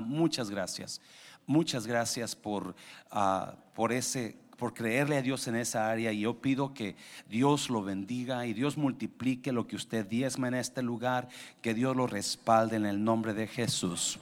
muchas 0.00 0.48
gracias. 0.48 1.00
Muchas 1.44 1.88
gracias 1.88 2.36
por, 2.36 2.76
ah, 3.10 3.56
por 3.74 3.92
ese 3.92 4.36
por 4.56 4.72
creerle 4.72 5.16
a 5.16 5.22
Dios 5.22 5.48
en 5.48 5.56
esa 5.56 5.90
área 5.90 6.12
y 6.12 6.20
yo 6.20 6.40
pido 6.40 6.72
que 6.72 6.94
Dios 7.28 7.68
lo 7.68 7.82
bendiga 7.82 8.46
y 8.46 8.54
Dios 8.54 8.78
multiplique 8.78 9.50
lo 9.50 9.66
que 9.66 9.74
usted 9.74 10.06
diezma 10.06 10.46
en 10.46 10.54
este 10.54 10.82
lugar, 10.82 11.28
que 11.62 11.74
Dios 11.74 11.96
lo 11.96 12.06
respalde 12.06 12.76
en 12.76 12.86
el 12.86 13.02
nombre 13.02 13.34
de 13.34 13.48
Jesús. 13.48 14.20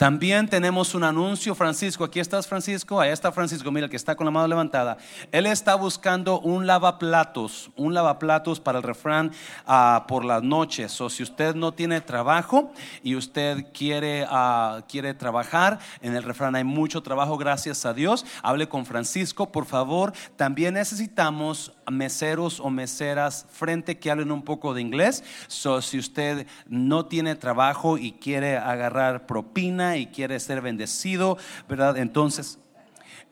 También 0.00 0.48
tenemos 0.48 0.94
un 0.94 1.04
anuncio, 1.04 1.54
Francisco, 1.54 2.04
aquí 2.04 2.20
estás 2.20 2.48
Francisco, 2.48 2.98
ahí 2.98 3.10
está 3.10 3.30
Francisco, 3.32 3.70
mira 3.70 3.86
que 3.86 3.96
está 3.96 4.14
con 4.14 4.24
la 4.24 4.30
mano 4.30 4.48
levantada. 4.48 4.96
Él 5.30 5.44
está 5.44 5.74
buscando 5.74 6.40
un 6.40 6.66
lavaplatos, 6.66 7.70
un 7.76 7.92
lavaplatos 7.92 8.60
para 8.60 8.78
el 8.78 8.82
refrán 8.82 9.30
ah, 9.66 10.06
por 10.08 10.24
las 10.24 10.42
noches. 10.42 10.98
O 11.02 11.10
si 11.10 11.22
usted 11.22 11.54
no 11.54 11.74
tiene 11.74 12.00
trabajo 12.00 12.72
y 13.02 13.14
usted 13.14 13.66
quiere, 13.74 14.24
ah, 14.30 14.80
quiere 14.88 15.12
trabajar, 15.12 15.78
en 16.00 16.16
el 16.16 16.22
refrán 16.22 16.54
hay 16.54 16.64
mucho 16.64 17.02
trabajo, 17.02 17.36
gracias 17.36 17.84
a 17.84 17.92
Dios. 17.92 18.24
Hable 18.42 18.70
con 18.70 18.86
Francisco, 18.86 19.52
por 19.52 19.66
favor. 19.66 20.14
También 20.36 20.72
necesitamos 20.72 21.74
meseros 21.90 22.58
o 22.58 22.70
meseras 22.70 23.44
frente 23.50 23.98
que 23.98 24.10
hablen 24.10 24.32
un 24.32 24.44
poco 24.44 24.72
de 24.72 24.80
inglés. 24.80 25.22
So, 25.48 25.82
si 25.82 25.98
usted 25.98 26.46
no 26.68 27.04
tiene 27.04 27.34
trabajo 27.34 27.98
y 27.98 28.12
quiere 28.12 28.56
agarrar 28.56 29.26
propina 29.26 29.89
y 29.96 30.06
quiere 30.06 30.38
ser 30.40 30.60
bendecido, 30.60 31.38
¿verdad? 31.68 31.96
Entonces, 31.96 32.58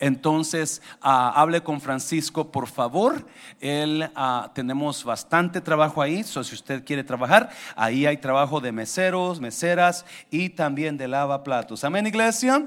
entonces, 0.00 0.80
ah, 1.02 1.32
hable 1.34 1.60
con 1.60 1.80
Francisco, 1.80 2.50
por 2.52 2.68
favor. 2.68 3.26
Él, 3.60 4.08
ah, 4.14 4.50
tenemos 4.54 5.02
bastante 5.02 5.60
trabajo 5.60 6.00
ahí. 6.00 6.22
So, 6.22 6.44
si 6.44 6.54
usted 6.54 6.84
quiere 6.84 7.02
trabajar, 7.02 7.50
ahí 7.74 8.06
hay 8.06 8.16
trabajo 8.16 8.60
de 8.60 8.70
meseros, 8.70 9.40
meseras 9.40 10.04
y 10.30 10.50
también 10.50 10.96
de 10.96 11.08
lavaplatos. 11.08 11.82
Amén, 11.82 12.06
iglesia. 12.06 12.66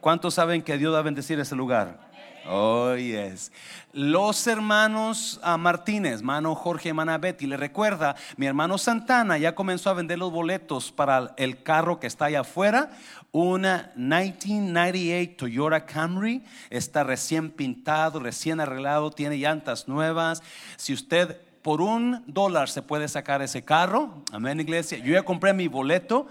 ¿Cuántos 0.00 0.34
saben 0.34 0.62
que 0.62 0.78
Dios 0.78 0.94
va 0.94 1.00
a 1.00 1.02
bendecir 1.02 1.40
ese 1.40 1.56
lugar? 1.56 2.07
Oh, 2.50 2.96
yes. 2.96 3.52
Los 3.92 4.46
hermanos 4.46 5.38
a 5.42 5.58
Martínez, 5.58 6.20
hermano 6.20 6.54
Jorge, 6.54 6.88
hermana 6.88 7.18
Betty, 7.18 7.46
le 7.46 7.58
recuerda, 7.58 8.16
mi 8.38 8.46
hermano 8.46 8.78
Santana 8.78 9.36
ya 9.36 9.54
comenzó 9.54 9.90
a 9.90 9.94
vender 9.94 10.18
los 10.18 10.32
boletos 10.32 10.90
para 10.90 11.34
el 11.36 11.62
carro 11.62 12.00
que 12.00 12.06
está 12.06 12.24
allá 12.24 12.40
afuera, 12.40 12.90
una 13.32 13.92
1998 13.96 15.36
Toyota 15.36 15.84
Camry, 15.84 16.42
está 16.70 17.04
recién 17.04 17.50
pintado, 17.50 18.18
recién 18.18 18.60
arreglado, 18.60 19.10
tiene 19.10 19.36
llantas 19.36 19.86
nuevas. 19.86 20.42
Si 20.78 20.94
usted 20.94 21.36
por 21.60 21.82
un 21.82 22.24
dólar 22.26 22.70
se 22.70 22.80
puede 22.80 23.08
sacar 23.08 23.42
ese 23.42 23.62
carro, 23.62 24.22
amén 24.32 24.58
iglesia, 24.58 24.96
yo 24.96 25.12
ya 25.12 25.22
compré 25.22 25.52
mi 25.52 25.68
boleto 25.68 26.28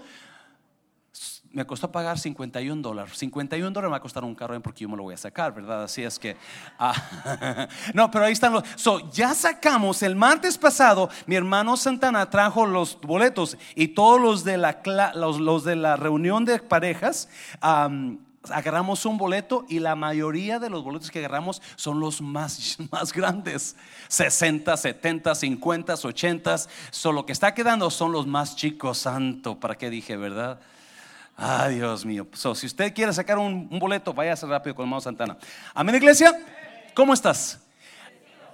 me 1.52 1.66
costó 1.66 1.90
pagar 1.90 2.18
51 2.18 2.82
dólares. 2.82 3.16
51 3.16 3.70
dólares 3.70 3.88
me 3.88 3.92
va 3.92 3.96
a 3.96 4.00
costar 4.00 4.24
un 4.24 4.34
carro 4.34 4.60
porque 4.60 4.80
yo 4.80 4.88
me 4.88 4.96
lo 4.96 5.04
voy 5.04 5.14
a 5.14 5.16
sacar, 5.16 5.54
¿verdad? 5.54 5.84
Así 5.84 6.02
es 6.02 6.18
que... 6.18 6.36
Ah, 6.80 7.68
no, 7.94 8.10
pero 8.10 8.24
ahí 8.24 8.32
están 8.32 8.52
los... 8.52 8.62
So, 8.76 9.10
ya 9.10 9.34
sacamos, 9.34 10.02
el 10.02 10.14
martes 10.14 10.56
pasado, 10.56 11.10
mi 11.26 11.34
hermano 11.34 11.76
Santana 11.76 12.30
trajo 12.30 12.66
los 12.66 13.00
boletos 13.00 13.56
y 13.74 13.88
todos 13.88 14.20
los 14.20 14.44
de 14.44 14.58
la, 14.58 14.80
los, 15.14 15.64
de 15.64 15.76
la 15.76 15.96
reunión 15.96 16.44
de 16.44 16.58
parejas... 16.60 17.28
agarramos 18.50 19.04
un 19.04 19.18
boleto 19.18 19.66
y 19.68 19.80
la 19.80 19.94
mayoría 19.94 20.58
de 20.58 20.70
los 20.70 20.82
boletos 20.84 21.10
que 21.10 21.18
agarramos 21.18 21.60
son 21.76 22.00
los 22.00 22.22
más, 22.22 22.78
más 22.92 23.12
grandes. 23.12 23.76
60, 24.08 24.76
70, 24.76 25.34
50, 25.34 25.94
80. 25.94 26.56
Solo 26.90 27.16
lo 27.16 27.26
que 27.26 27.32
está 27.32 27.54
quedando 27.54 27.90
son 27.90 28.12
los 28.12 28.26
más 28.26 28.54
chicos, 28.56 28.98
santo, 28.98 29.58
¿para 29.58 29.76
qué 29.76 29.90
dije, 29.90 30.16
verdad? 30.16 30.60
Ay, 31.40 31.76
Dios 31.76 32.04
mío. 32.04 32.26
si 32.32 32.66
usted 32.66 32.92
quiere 32.92 33.12
sacar 33.12 33.38
un, 33.38 33.68
boleto, 33.78 34.12
váyase 34.12 34.44
rápido 34.44 34.74
con 34.74 34.82
el 34.82 34.88
hermano 34.88 35.00
Santana. 35.00 35.38
Amén, 35.72 35.94
iglesia. 35.94 36.36
¿Cómo 36.94 37.14
estás? 37.14 37.60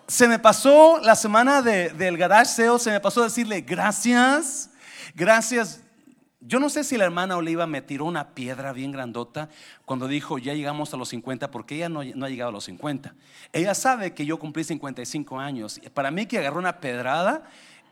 Se 0.06 0.28
me 0.28 0.38
pasó 0.38 0.98
la 0.98 1.16
semana 1.16 1.62
del 1.62 2.18
garage 2.18 2.44
sale, 2.44 2.78
se 2.78 2.90
me 2.90 3.00
pasó 3.00 3.22
decirle 3.22 3.62
gracias, 3.62 4.68
gracias. 5.14 5.80
Yo 6.42 6.60
no 6.60 6.68
sé 6.68 6.84
si 6.84 6.98
la 6.98 7.06
hermana 7.06 7.38
Oliva 7.38 7.66
me 7.66 7.80
tiró 7.80 8.04
una 8.04 8.34
piedra 8.34 8.74
bien 8.74 8.92
grandota 8.92 9.48
cuando 9.86 10.06
dijo 10.06 10.36
ya 10.36 10.52
llegamos 10.52 10.92
a 10.92 10.98
los 10.98 11.08
50, 11.08 11.50
porque 11.50 11.76
ella 11.76 11.88
no, 11.88 12.04
no 12.04 12.26
ha 12.26 12.28
llegado 12.28 12.50
a 12.50 12.52
los 12.52 12.64
50. 12.64 13.14
Ella 13.54 13.74
sabe 13.74 14.12
que 14.12 14.26
yo 14.26 14.38
cumplí 14.38 14.62
55 14.62 15.40
años. 15.40 15.80
Para 15.94 16.10
mí 16.10 16.26
que 16.26 16.36
agarró 16.36 16.58
una 16.58 16.80
pedrada 16.80 17.44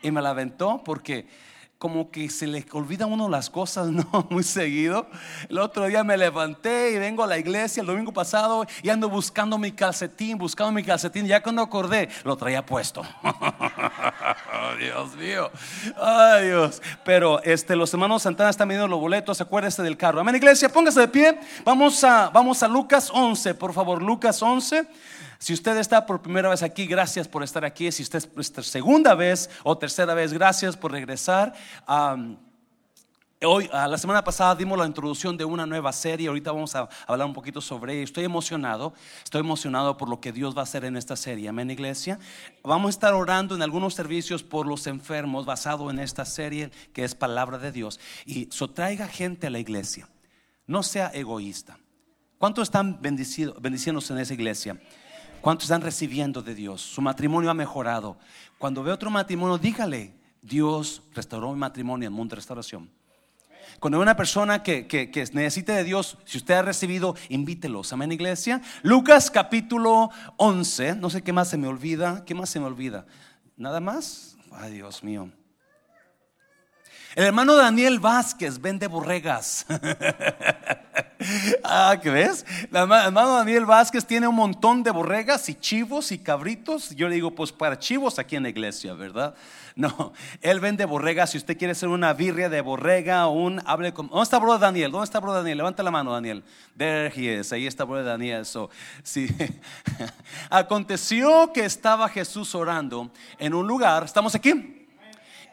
y 0.02 0.10
me 0.10 0.20
la 0.20 0.30
aventó 0.30 0.82
porque 0.84 1.26
como 1.82 2.12
que 2.12 2.30
se 2.30 2.46
le 2.46 2.64
olvida 2.70 3.06
a 3.06 3.08
uno 3.08 3.28
las 3.28 3.50
cosas, 3.50 3.88
¿no? 3.90 4.28
Muy 4.30 4.44
seguido. 4.44 5.08
El 5.48 5.58
otro 5.58 5.86
día 5.86 6.04
me 6.04 6.16
levanté 6.16 6.92
y 6.92 6.98
vengo 6.98 7.24
a 7.24 7.26
la 7.26 7.38
iglesia 7.38 7.80
el 7.80 7.88
domingo 7.88 8.12
pasado 8.12 8.64
y 8.84 8.88
ando 8.88 9.08
buscando 9.08 9.58
mi 9.58 9.72
calcetín, 9.72 10.38
buscando 10.38 10.70
mi 10.70 10.84
calcetín. 10.84 11.26
Ya 11.26 11.42
cuando 11.42 11.60
acordé, 11.60 12.08
lo 12.22 12.36
traía 12.36 12.64
puesto. 12.64 13.02
Dios 14.78 15.16
mío. 15.16 15.50
Ay, 16.00 16.46
Dios. 16.46 16.80
Pero 17.04 17.42
este, 17.42 17.74
los 17.74 17.92
hermanos 17.92 18.22
Santana 18.22 18.50
están 18.50 18.68
viendo 18.68 18.86
los 18.86 19.00
boletos. 19.00 19.40
Acuérdese 19.40 19.82
del 19.82 19.96
carro. 19.96 20.20
Amén, 20.20 20.36
iglesia. 20.36 20.68
Póngase 20.68 21.00
de 21.00 21.08
pie. 21.08 21.40
Vamos 21.64 22.04
a, 22.04 22.30
vamos 22.30 22.62
a 22.62 22.68
Lucas 22.68 23.10
11, 23.12 23.54
por 23.56 23.72
favor. 23.72 24.00
Lucas 24.00 24.40
11. 24.40 24.86
Si 25.42 25.52
usted 25.52 25.76
está 25.78 26.06
por 26.06 26.22
primera 26.22 26.48
vez 26.48 26.62
aquí, 26.62 26.86
gracias 26.86 27.26
por 27.26 27.42
estar 27.42 27.64
aquí. 27.64 27.90
Si 27.90 28.04
usted 28.04 28.22
es 28.38 28.66
segunda 28.68 29.16
vez 29.16 29.50
o 29.64 29.76
tercera 29.76 30.14
vez, 30.14 30.32
gracias 30.32 30.76
por 30.76 30.92
regresar. 30.92 31.52
Hoy, 33.44 33.68
la 33.72 33.98
semana 33.98 34.22
pasada 34.22 34.54
dimos 34.54 34.78
la 34.78 34.86
introducción 34.86 35.36
de 35.36 35.44
una 35.44 35.66
nueva 35.66 35.92
serie, 35.92 36.28
ahorita 36.28 36.52
vamos 36.52 36.76
a 36.76 36.88
hablar 37.08 37.26
un 37.26 37.32
poquito 37.34 37.60
sobre 37.60 37.94
ella. 37.94 38.04
Estoy 38.04 38.22
emocionado, 38.22 38.94
estoy 39.24 39.40
emocionado 39.40 39.96
por 39.96 40.08
lo 40.08 40.20
que 40.20 40.30
Dios 40.30 40.56
va 40.56 40.60
a 40.60 40.62
hacer 40.62 40.84
en 40.84 40.96
esta 40.96 41.16
serie, 41.16 41.48
amén 41.48 41.72
iglesia. 41.72 42.20
Vamos 42.62 42.86
a 42.86 42.90
estar 42.90 43.12
orando 43.12 43.56
en 43.56 43.62
algunos 43.62 43.94
servicios 43.94 44.44
por 44.44 44.68
los 44.68 44.86
enfermos 44.86 45.44
basado 45.44 45.90
en 45.90 45.98
esta 45.98 46.24
serie 46.24 46.70
que 46.92 47.02
es 47.02 47.16
palabra 47.16 47.58
de 47.58 47.72
Dios. 47.72 47.98
Y 48.26 48.46
so 48.52 48.70
traiga 48.70 49.08
gente 49.08 49.48
a 49.48 49.50
la 49.50 49.58
iglesia, 49.58 50.08
no 50.68 50.84
sea 50.84 51.10
egoísta. 51.12 51.80
¿Cuántos 52.38 52.68
están 52.68 53.02
bendiciéndose 53.02 54.12
en 54.12 54.18
esa 54.20 54.34
iglesia? 54.34 54.80
¿Cuántos 55.42 55.64
están 55.64 55.82
recibiendo 55.82 56.40
de 56.40 56.54
Dios? 56.54 56.80
Su 56.80 57.02
matrimonio 57.02 57.50
ha 57.50 57.54
mejorado. 57.54 58.16
Cuando 58.58 58.84
ve 58.84 58.92
otro 58.92 59.10
matrimonio, 59.10 59.58
dígale, 59.58 60.14
Dios 60.40 61.02
restauró 61.12 61.52
mi 61.52 61.58
matrimonio 61.58 62.06
en 62.06 62.12
Mundo 62.12 62.36
Restauración. 62.36 62.88
Cuando 63.80 63.98
hay 63.98 64.02
una 64.02 64.14
persona 64.14 64.62
que, 64.62 64.86
que, 64.86 65.10
necesite 65.32 65.72
de 65.72 65.82
Dios, 65.82 66.16
si 66.26 66.38
usted 66.38 66.54
ha 66.54 66.62
recibido, 66.62 67.16
invítelos. 67.28 67.92
Amén, 67.92 68.12
iglesia. 68.12 68.62
Lucas 68.82 69.32
capítulo 69.32 70.10
11. 70.36 70.94
No 70.94 71.10
sé 71.10 71.22
qué 71.22 71.32
más 71.32 71.48
se 71.48 71.58
me 71.58 71.66
olvida. 71.66 72.24
¿Qué 72.24 72.36
más 72.36 72.48
se 72.48 72.60
me 72.60 72.66
olvida? 72.66 73.04
¿Nada 73.56 73.80
más? 73.80 74.36
Ay, 74.52 74.74
Dios 74.74 75.02
mío. 75.02 75.28
El 77.16 77.24
hermano 77.24 77.56
Daniel 77.56 77.98
Vázquez 77.98 78.60
vende 78.60 78.86
borregas. 78.86 79.66
ah, 81.64 81.96
¿qué 82.02 82.10
ves? 82.10 82.44
El 82.70 82.76
hermano 82.76 83.36
Daniel 83.36 83.66
Vázquez 83.66 84.04
tiene 84.06 84.26
un 84.26 84.34
montón 84.34 84.82
de 84.82 84.90
borregas 84.90 85.48
y 85.48 85.54
chivos 85.54 86.12
y 86.12 86.18
cabritos. 86.18 86.90
Yo 86.90 87.08
le 87.08 87.14
digo, 87.14 87.30
pues 87.30 87.52
para 87.52 87.78
chivos 87.78 88.18
aquí 88.18 88.36
en 88.36 88.44
la 88.44 88.48
iglesia, 88.48 88.94
¿verdad? 88.94 89.34
No, 89.74 90.12
él 90.42 90.60
vende 90.60 90.84
borregas. 90.84 91.30
Si 91.30 91.38
usted 91.38 91.56
quiere 91.56 91.72
hacer 91.72 91.88
una 91.88 92.12
birria 92.12 92.48
de 92.48 92.60
borrega, 92.60 93.26
un 93.28 93.60
hable 93.64 93.92
con. 93.92 94.08
¿Dónde 94.08 94.24
está 94.24 94.38
bro 94.38 94.58
Daniel? 94.58 94.90
¿Dónde 94.90 95.04
está 95.04 95.18
bro 95.18 95.32
Daniel? 95.32 95.58
Levanta 95.58 95.82
la 95.82 95.90
mano, 95.90 96.12
Daniel. 96.12 96.44
There 96.76 97.10
he 97.14 97.38
is. 97.40 97.52
Ahí 97.52 97.66
está 97.66 97.84
bro 97.84 98.04
Daniel. 98.04 98.44
So, 98.44 98.70
sí. 99.02 99.28
Aconteció 100.50 101.52
que 101.52 101.64
estaba 101.64 102.08
Jesús 102.08 102.54
orando 102.54 103.10
en 103.38 103.54
un 103.54 103.66
lugar. 103.66 104.04
¿Estamos 104.04 104.34
aquí? 104.34 104.86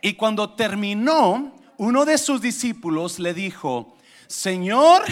Y 0.01 0.13
cuando 0.13 0.49
terminó, 0.49 1.55
uno 1.77 2.05
de 2.05 2.17
sus 2.17 2.41
discípulos 2.41 3.19
le 3.19 3.33
dijo, 3.33 3.95
Señor, 4.27 5.03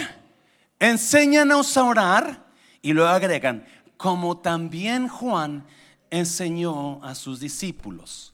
enséñanos 0.78 1.76
a 1.76 1.84
orar. 1.84 2.48
Y 2.80 2.92
luego 2.92 3.10
agregan, 3.10 3.66
como 3.96 4.38
también 4.38 5.08
Juan 5.08 5.66
enseñó 6.10 7.02
a 7.04 7.14
sus 7.14 7.40
discípulos. 7.40 8.32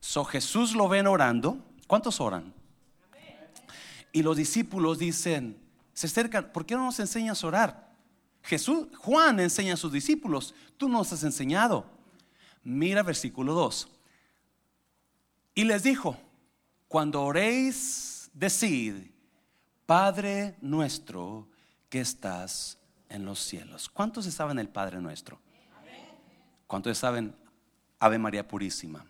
So 0.00 0.24
Jesús 0.24 0.74
lo 0.74 0.88
ven 0.88 1.06
orando. 1.06 1.58
¿Cuántos 1.86 2.20
oran? 2.20 2.52
Y 4.12 4.22
los 4.22 4.36
discípulos 4.36 4.98
dicen, 4.98 5.56
se 5.92 6.06
acercan, 6.06 6.52
¿por 6.52 6.66
qué 6.66 6.74
no 6.74 6.84
nos 6.84 7.00
enseñas 7.00 7.42
a 7.42 7.46
orar? 7.46 7.94
Jesús, 8.42 8.88
Juan 8.98 9.40
enseña 9.40 9.74
a 9.74 9.78
sus 9.78 9.92
discípulos, 9.92 10.54
tú 10.76 10.88
nos 10.88 11.12
has 11.12 11.24
enseñado. 11.24 11.86
Mira 12.62 13.02
versículo 13.02 13.54
2. 13.54 13.88
Y 15.54 15.64
les 15.64 15.82
dijo, 15.82 16.16
cuando 16.88 17.22
oréis, 17.22 18.30
decid, 18.34 18.94
Padre 19.86 20.56
nuestro 20.60 21.48
que 21.88 22.00
estás 22.00 22.78
en 23.08 23.24
los 23.24 23.38
cielos. 23.38 23.88
¿Cuántos 23.88 24.24
saben 24.26 24.58
el 24.58 24.68
Padre 24.68 25.00
nuestro? 25.00 25.38
¿Cuántos 26.66 26.98
saben 26.98 27.34
Ave 28.00 28.18
María 28.18 28.46
Purísima? 28.46 29.04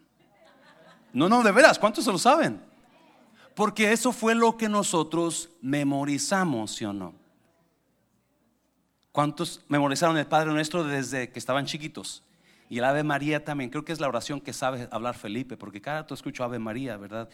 No, 1.12 1.28
no, 1.28 1.42
de 1.42 1.52
veras, 1.52 1.78
¿cuántos 1.78 2.04
se 2.04 2.12
lo 2.12 2.18
saben? 2.18 2.60
Porque 3.54 3.92
eso 3.92 4.12
fue 4.12 4.34
lo 4.34 4.56
que 4.56 4.68
nosotros 4.68 5.48
memorizamos, 5.62 6.74
¿sí 6.74 6.84
o 6.84 6.92
no? 6.92 7.14
¿Cuántos 9.12 9.60
memorizaron 9.68 10.18
el 10.18 10.26
Padre 10.26 10.52
Nuestro 10.52 10.82
desde 10.82 11.30
que 11.30 11.38
estaban 11.38 11.66
chiquitos? 11.66 12.24
Y 12.68 12.78
el 12.78 12.84
Ave 12.84 13.04
María 13.04 13.44
también. 13.44 13.70
Creo 13.70 13.84
que 13.84 13.92
es 13.92 14.00
la 14.00 14.08
oración 14.08 14.40
que 14.40 14.52
sabe 14.52 14.88
hablar 14.90 15.14
Felipe, 15.14 15.56
porque 15.56 15.80
cada 15.80 16.00
rato 16.00 16.14
escucho 16.14 16.42
Ave 16.42 16.58
María, 16.58 16.96
¿verdad? 16.96 17.28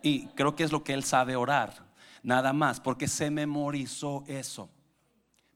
Y 0.00 0.28
creo 0.28 0.56
que 0.56 0.64
es 0.64 0.72
lo 0.72 0.82
que 0.82 0.94
él 0.94 1.04
sabe 1.04 1.36
orar, 1.36 1.89
nada 2.22 2.52
más, 2.52 2.80
porque 2.80 3.08
se 3.08 3.30
memorizó 3.30 4.24
eso. 4.26 4.70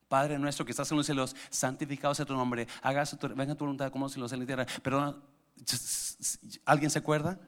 Padre 0.08 0.38
nuestro 0.38 0.64
que 0.64 0.72
estás 0.72 0.90
en 0.90 0.96
los 0.96 1.06
cielos, 1.06 1.34
santificado 1.50 2.14
sea 2.14 2.24
tu 2.24 2.34
nombre, 2.34 2.68
hágase 2.82 3.16
tu, 3.16 3.28
venga 3.34 3.54
tu 3.54 3.64
voluntad 3.64 3.90
como 3.90 4.08
si 4.08 4.20
lo 4.20 4.30
en 4.30 4.40
la 4.40 4.46
tierra. 4.46 4.66
Pero, 4.82 5.22
¿alguien 6.64 6.90
se 6.90 6.98
acuerda? 6.98 7.38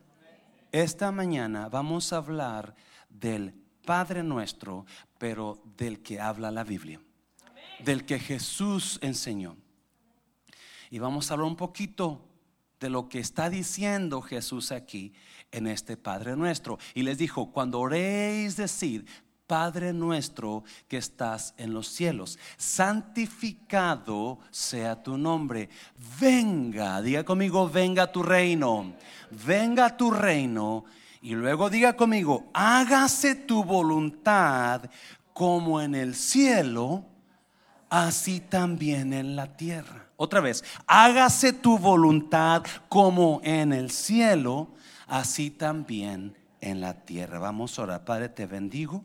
Esta 0.72 1.12
mañana 1.12 1.68
vamos 1.68 2.12
a 2.12 2.16
hablar 2.16 2.74
del 3.08 3.54
Padre 3.84 4.22
nuestro, 4.22 4.84
pero 5.18 5.62
del 5.76 6.02
que 6.02 6.20
habla 6.20 6.50
la 6.50 6.64
Biblia 6.64 7.00
del 7.78 8.04
que 8.04 8.18
Jesús 8.18 8.98
enseñó. 9.02 9.56
Y 10.90 10.98
vamos 10.98 11.30
a 11.30 11.34
hablar 11.34 11.48
un 11.48 11.56
poquito 11.56 12.28
de 12.80 12.90
lo 12.90 13.08
que 13.08 13.18
está 13.18 13.48
diciendo 13.50 14.22
Jesús 14.22 14.72
aquí 14.72 15.12
en 15.50 15.66
este 15.66 15.96
Padre 15.96 16.36
nuestro. 16.36 16.78
Y 16.94 17.02
les 17.02 17.18
dijo, 17.18 17.52
cuando 17.52 17.80
oréis 17.80 18.56
decir, 18.56 19.06
Padre 19.46 19.92
nuestro 19.92 20.64
que 20.88 20.96
estás 20.96 21.54
en 21.56 21.72
los 21.72 21.88
cielos, 21.88 22.38
santificado 22.56 24.40
sea 24.50 25.02
tu 25.02 25.16
nombre. 25.16 25.68
Venga, 26.20 27.00
diga 27.00 27.24
conmigo, 27.24 27.68
venga 27.68 28.10
tu 28.10 28.22
reino, 28.22 28.94
venga 29.46 29.96
tu 29.96 30.10
reino. 30.10 30.84
Y 31.22 31.34
luego 31.34 31.70
diga 31.70 31.94
conmigo, 31.94 32.50
hágase 32.52 33.34
tu 33.34 33.64
voluntad 33.64 34.90
como 35.32 35.80
en 35.80 35.94
el 35.94 36.14
cielo 36.14 37.04
así 37.88 38.40
también 38.40 39.12
en 39.12 39.36
la 39.36 39.56
tierra. 39.56 40.05
Otra 40.16 40.40
vez, 40.40 40.64
hágase 40.86 41.52
tu 41.52 41.78
voluntad 41.78 42.64
como 42.88 43.40
en 43.44 43.72
el 43.72 43.90
cielo, 43.90 44.68
así 45.06 45.50
también 45.50 46.36
en 46.60 46.80
la 46.80 46.94
tierra. 47.04 47.38
Vamos 47.38 47.78
a 47.78 47.82
orar. 47.82 48.04
Padre, 48.04 48.28
te 48.30 48.46
bendigo. 48.46 49.04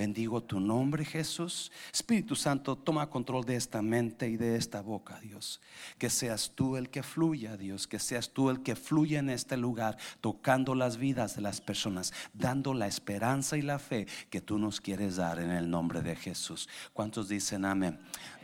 Bendigo 0.00 0.42
tu 0.42 0.60
nombre, 0.60 1.04
Jesús. 1.04 1.70
Espíritu 1.92 2.34
Santo, 2.34 2.74
toma 2.74 3.10
control 3.10 3.44
de 3.44 3.56
esta 3.56 3.82
mente 3.82 4.30
y 4.30 4.38
de 4.38 4.56
esta 4.56 4.80
boca, 4.80 5.20
Dios. 5.20 5.60
Que 5.98 6.08
seas 6.08 6.52
tú 6.54 6.78
el 6.78 6.88
que 6.88 7.02
fluya, 7.02 7.58
Dios. 7.58 7.86
Que 7.86 7.98
seas 7.98 8.30
tú 8.30 8.48
el 8.48 8.62
que 8.62 8.76
fluya 8.76 9.18
en 9.18 9.28
este 9.28 9.58
lugar, 9.58 9.98
tocando 10.22 10.74
las 10.74 10.96
vidas 10.96 11.36
de 11.36 11.42
las 11.42 11.60
personas, 11.60 12.14
dando 12.32 12.72
la 12.72 12.86
esperanza 12.86 13.58
y 13.58 13.60
la 13.60 13.78
fe 13.78 14.06
que 14.30 14.40
tú 14.40 14.56
nos 14.56 14.80
quieres 14.80 15.16
dar 15.16 15.38
en 15.38 15.50
el 15.50 15.68
nombre 15.68 16.00
de 16.00 16.16
Jesús. 16.16 16.66
¿Cuántos 16.94 17.28
dicen 17.28 17.66
amén? 17.66 18.00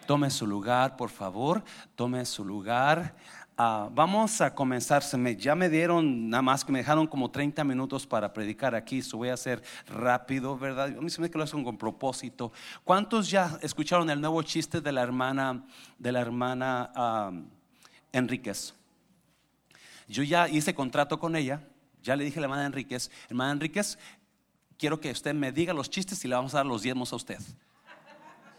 Tome 0.06 0.28
su 0.28 0.46
lugar, 0.46 0.98
por 0.98 1.08
favor. 1.08 1.64
Tome 1.94 2.26
su 2.26 2.44
lugar. 2.44 3.16
Ah, 3.58 3.88
vamos 3.90 4.42
a 4.42 4.54
comenzar. 4.54 5.02
ya 5.38 5.54
me 5.54 5.70
dieron, 5.70 6.28
nada 6.28 6.42
más 6.42 6.62
que 6.62 6.70
me 6.70 6.80
dejaron 6.80 7.06
como 7.06 7.30
30 7.30 7.64
minutos 7.64 8.06
para 8.06 8.30
predicar 8.30 8.74
aquí. 8.74 8.98
Eso 8.98 9.16
voy 9.16 9.30
a 9.30 9.34
hacer 9.34 9.62
rápido, 9.86 10.58
¿verdad? 10.58 10.88
A 10.98 11.00
mí 11.00 11.08
se 11.08 11.22
me 11.22 11.30
que 11.30 11.38
lo 11.38 11.44
hacen 11.44 11.64
con 11.64 11.78
propósito. 11.78 12.52
¿Cuántos 12.84 13.30
ya 13.30 13.58
escucharon 13.62 14.10
el 14.10 14.20
nuevo 14.20 14.42
chiste 14.42 14.82
de 14.82 14.92
la 14.92 15.00
hermana, 15.00 15.64
de 15.98 16.12
la 16.12 16.20
hermana 16.20 16.92
ah, 16.94 17.32
Enríquez? 18.12 18.74
Yo 20.06 20.22
ya 20.22 20.48
hice 20.50 20.74
contrato 20.74 21.18
con 21.18 21.34
ella. 21.34 21.62
Ya 22.02 22.14
le 22.14 22.24
dije 22.24 22.38
a 22.38 22.42
la 22.42 22.46
hermana 22.46 22.66
Enríquez, 22.66 23.10
hermana 23.28 23.52
Enríquez, 23.52 23.98
quiero 24.78 25.00
que 25.00 25.10
usted 25.10 25.34
me 25.34 25.50
diga 25.50 25.72
los 25.72 25.88
chistes 25.88 26.22
y 26.24 26.28
le 26.28 26.34
vamos 26.34 26.54
a 26.54 26.58
dar 26.58 26.66
los 26.66 26.82
diezmos 26.82 27.10
a 27.12 27.16
usted. 27.16 27.40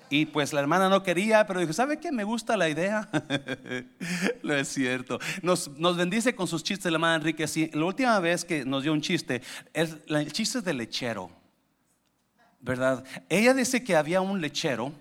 Y 0.10 0.26
pues 0.26 0.54
la 0.54 0.62
hermana 0.62 0.90
no 0.90 1.04
quería, 1.04 1.46
pero 1.46 1.60
dijo, 1.60 1.74
¿sabe 1.74 2.00
qué? 2.00 2.12
Me 2.12 2.24
gusta 2.24 2.56
la 2.56 2.70
idea. 2.70 3.10
no 4.44 4.54
es 4.54 4.68
cierto. 4.68 5.20
Nos, 5.42 5.70
bendice 5.98 6.36
con 6.36 6.48
sus 6.48 6.64
chistes 6.64 6.92
la 6.92 6.96
hermana 6.96 7.16
Enrique. 7.16 7.48
Sí, 7.48 7.70
la 7.74 7.86
última 7.86 8.20
vez 8.20 8.46
que 8.46 8.66
nos 8.66 8.84
dio 8.84 8.94
un 8.94 9.02
chiste, 9.02 9.42
es, 9.74 9.98
el 10.08 10.32
chiste 10.32 10.62
del 10.62 10.78
lechero, 10.78 11.30
¿verdad? 12.62 13.04
Ella 13.30 13.54
dice 13.54 13.84
que 13.84 13.96
había 13.96 14.22
un 14.22 14.40
lechero 14.40 14.94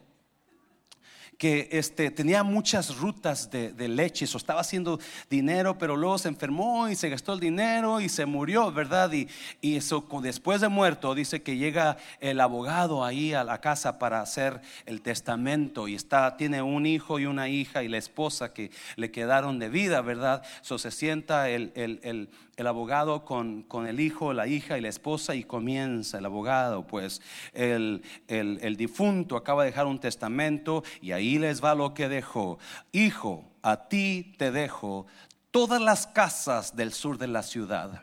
que 1.38 1.68
este, 1.72 2.10
tenía 2.10 2.42
muchas 2.42 2.96
rutas 2.96 3.50
de, 3.50 3.88
leche, 3.88 4.24
eso 4.24 4.38
estaba 4.38 4.60
haciendo 4.60 4.98
dinero, 5.28 5.78
pero 5.78 5.96
luego 5.96 6.18
se 6.18 6.28
enfermó 6.28 6.88
y 6.88 6.96
se 6.96 7.08
gastó 7.08 7.34
el 7.34 7.40
dinero 7.40 8.00
y 8.00 8.08
se 8.08 8.26
murió, 8.26 8.72
¿verdad? 8.72 9.12
Y, 9.12 9.28
y 9.60 9.76
eso 9.76 10.06
después 10.22 10.60
de 10.60 10.68
muerto 10.68 11.14
dice 11.14 11.42
que 11.42 11.56
llega 11.56 11.98
el 12.20 12.40
abogado 12.40 13.04
ahí 13.04 13.34
a 13.34 13.44
la 13.44 13.60
casa 13.60 13.98
para 13.98 14.20
hacer 14.20 14.60
el 14.86 15.02
testamento 15.02 15.88
y 15.88 15.94
está, 15.94 16.36
tiene 16.36 16.62
un 16.62 16.86
hijo 16.86 17.18
y 17.18 17.26
una 17.26 17.48
hija 17.48 17.82
y 17.82 17.88
la 17.88 17.98
esposa 17.98 18.52
que 18.52 18.70
le 18.96 19.10
quedaron 19.10 19.58
de 19.58 19.68
vida, 19.68 20.00
¿verdad? 20.00 20.42
So 20.62 20.78
se 20.78 20.90
sienta 20.90 21.50
el 21.50 21.72
el 21.74 22.28
abogado 22.66 23.26
con, 23.26 23.62
con, 23.64 23.86
el 23.86 24.00
hijo, 24.00 24.32
la 24.32 24.46
hija 24.46 24.78
y 24.78 24.80
la 24.80 24.88
esposa 24.88 25.34
y 25.34 25.44
comienza 25.44 26.18
el 26.18 26.24
abogado, 26.24 26.86
pues 26.86 27.20
el, 27.52 28.02
el, 28.28 28.76
difunto 28.76 29.36
acaba 29.36 29.62
de 29.62 29.70
dejar 29.70 29.86
un 29.86 29.98
testamento 29.98 30.82
y 31.02 31.12
ahí 31.12 31.38
les 31.38 31.62
va 31.62 31.74
lo 31.74 31.92
que 31.92 32.08
dejó. 32.08 32.58
Hijo, 32.92 33.52
a 33.60 33.88
ti 33.88 34.32
te 34.38 34.50
dejo 34.50 35.06
todas 35.50 35.82
las 35.82 36.06
casas 36.06 36.74
del 36.74 36.94
sur 36.94 37.18
de 37.18 37.26
la 37.26 37.42
ciudad. 37.42 38.00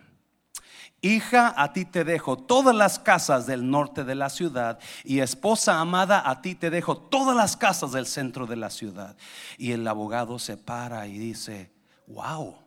Hija, 1.02 1.54
a 1.58 1.74
ti 1.74 1.84
te 1.84 2.04
dejo 2.04 2.38
todas 2.38 2.76
las 2.76 3.00
casas 3.00 3.48
del 3.48 3.68
norte 3.70 4.04
de 4.04 4.16
la 4.16 4.30
ciudad 4.30 4.78
y 5.04 5.20
esposa 5.20 5.80
amada, 5.80 6.30
a 6.30 6.44
ti 6.44 6.54
te 6.54 6.70
dejo 6.70 6.96
todas 6.96 7.36
las 7.36 7.58
casas 7.58 7.92
del 7.92 8.06
centro 8.06 8.46
de 8.46 8.56
la 8.56 8.70
ciudad. 8.70 9.18
Y 9.58 9.72
el 9.72 9.88
abogado 9.88 10.38
se 10.38 10.58
para 10.58 11.08
y 11.08 11.18
dice, 11.18 11.72
wow 12.06 12.63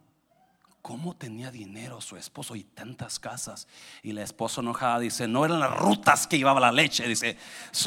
¿Cómo 0.87 1.17
tenía 1.17 1.51
dinero 1.51 2.01
su 2.01 2.17
esposo 2.17 2.55
y 2.55 2.63
tantas 2.63 3.19
casas? 3.19 3.67
Y 4.05 4.13
la 4.13 4.23
esposa 4.23 4.61
enojada 4.61 5.01
dice, 5.01 5.27
no 5.27 5.45
eran 5.45 5.59
las 5.59 5.77
rutas 5.77 6.29
que 6.29 6.39
llevaba 6.39 6.61
la 6.61 6.71
leche, 6.71 7.09
dice, 7.09 7.37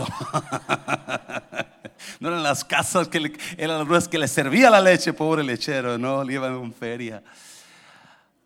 no 2.19 2.28
eran 2.28 2.44
las 2.44 2.66
casas 2.66 3.07
que 3.07 3.22
le, 3.22 3.31
eran 3.56 3.78
las 3.78 3.88
rutas 3.88 4.10
que 4.10 4.18
le 4.18 4.28
servía 4.28 4.69
la 4.69 4.81
leche, 4.81 5.13
pobre 5.13 5.46
lechero, 5.46 5.98
no, 5.98 6.25
le 6.25 6.34
iban 6.34 6.54
en 6.56 6.74
feria. 6.74 7.24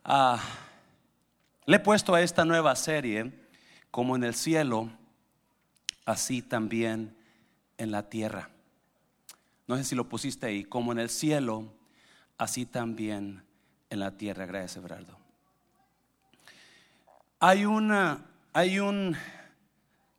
Ah, 0.05 0.39
le 1.65 1.77
he 1.77 1.79
puesto 1.79 2.13
a 2.13 2.21
esta 2.21 2.45
nueva 2.45 2.75
serie, 2.75 3.33
como 3.89 4.15
en 4.15 4.23
el 4.23 4.35
cielo, 4.35 4.87
así 6.05 6.43
también 6.43 7.17
en 7.79 7.89
la 7.89 8.07
tierra. 8.07 8.51
No 9.65 9.77
sé 9.77 9.83
si 9.83 9.95
lo 9.95 10.07
pusiste 10.07 10.45
ahí, 10.45 10.63
como 10.63 10.91
en 10.91 10.99
el 10.99 11.09
cielo, 11.09 11.73
así 12.37 12.67
también 12.67 13.43
en 13.93 13.99
la 13.99 14.11
tierra. 14.11 14.45
Gracias, 14.45 14.77
Everardo. 14.77 15.17
Hay 17.39 17.65
una, 17.65 18.25
hay 18.51 18.79
un, 18.79 19.15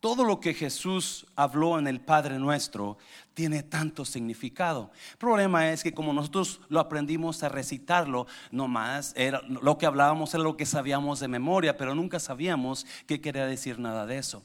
todo 0.01 0.25
lo 0.25 0.41
que 0.41 0.55
Jesús 0.55 1.27
habló 1.35 1.79
en 1.79 1.87
el 1.87 2.01
Padre 2.01 2.39
Nuestro 2.39 2.99
tiene 3.33 3.63
tanto 3.63 4.05
significado. 4.05 4.93
El 5.13 5.19
problema 5.19 5.73
es 5.73 5.83
que 5.83 5.93
como 5.93 6.13
nosotros 6.13 6.61
lo 6.69 6.79
aprendimos 6.79 7.43
a 7.43 7.49
recitarlo, 7.49 8.27
nomás 8.51 9.13
era 9.17 9.41
lo 9.49 9.77
que 9.77 9.87
hablábamos 9.87 10.33
era 10.35 10.43
lo 10.43 10.57
que 10.57 10.67
sabíamos 10.67 11.21
de 11.21 11.29
memoria, 11.29 11.77
pero 11.77 11.95
nunca 11.95 12.21
sabíamos 12.21 12.87
qué 13.07 13.21
quería 13.21 13.47
decir 13.47 13.79
nada 13.79 14.07
de 14.07 14.19
eso. 14.19 14.45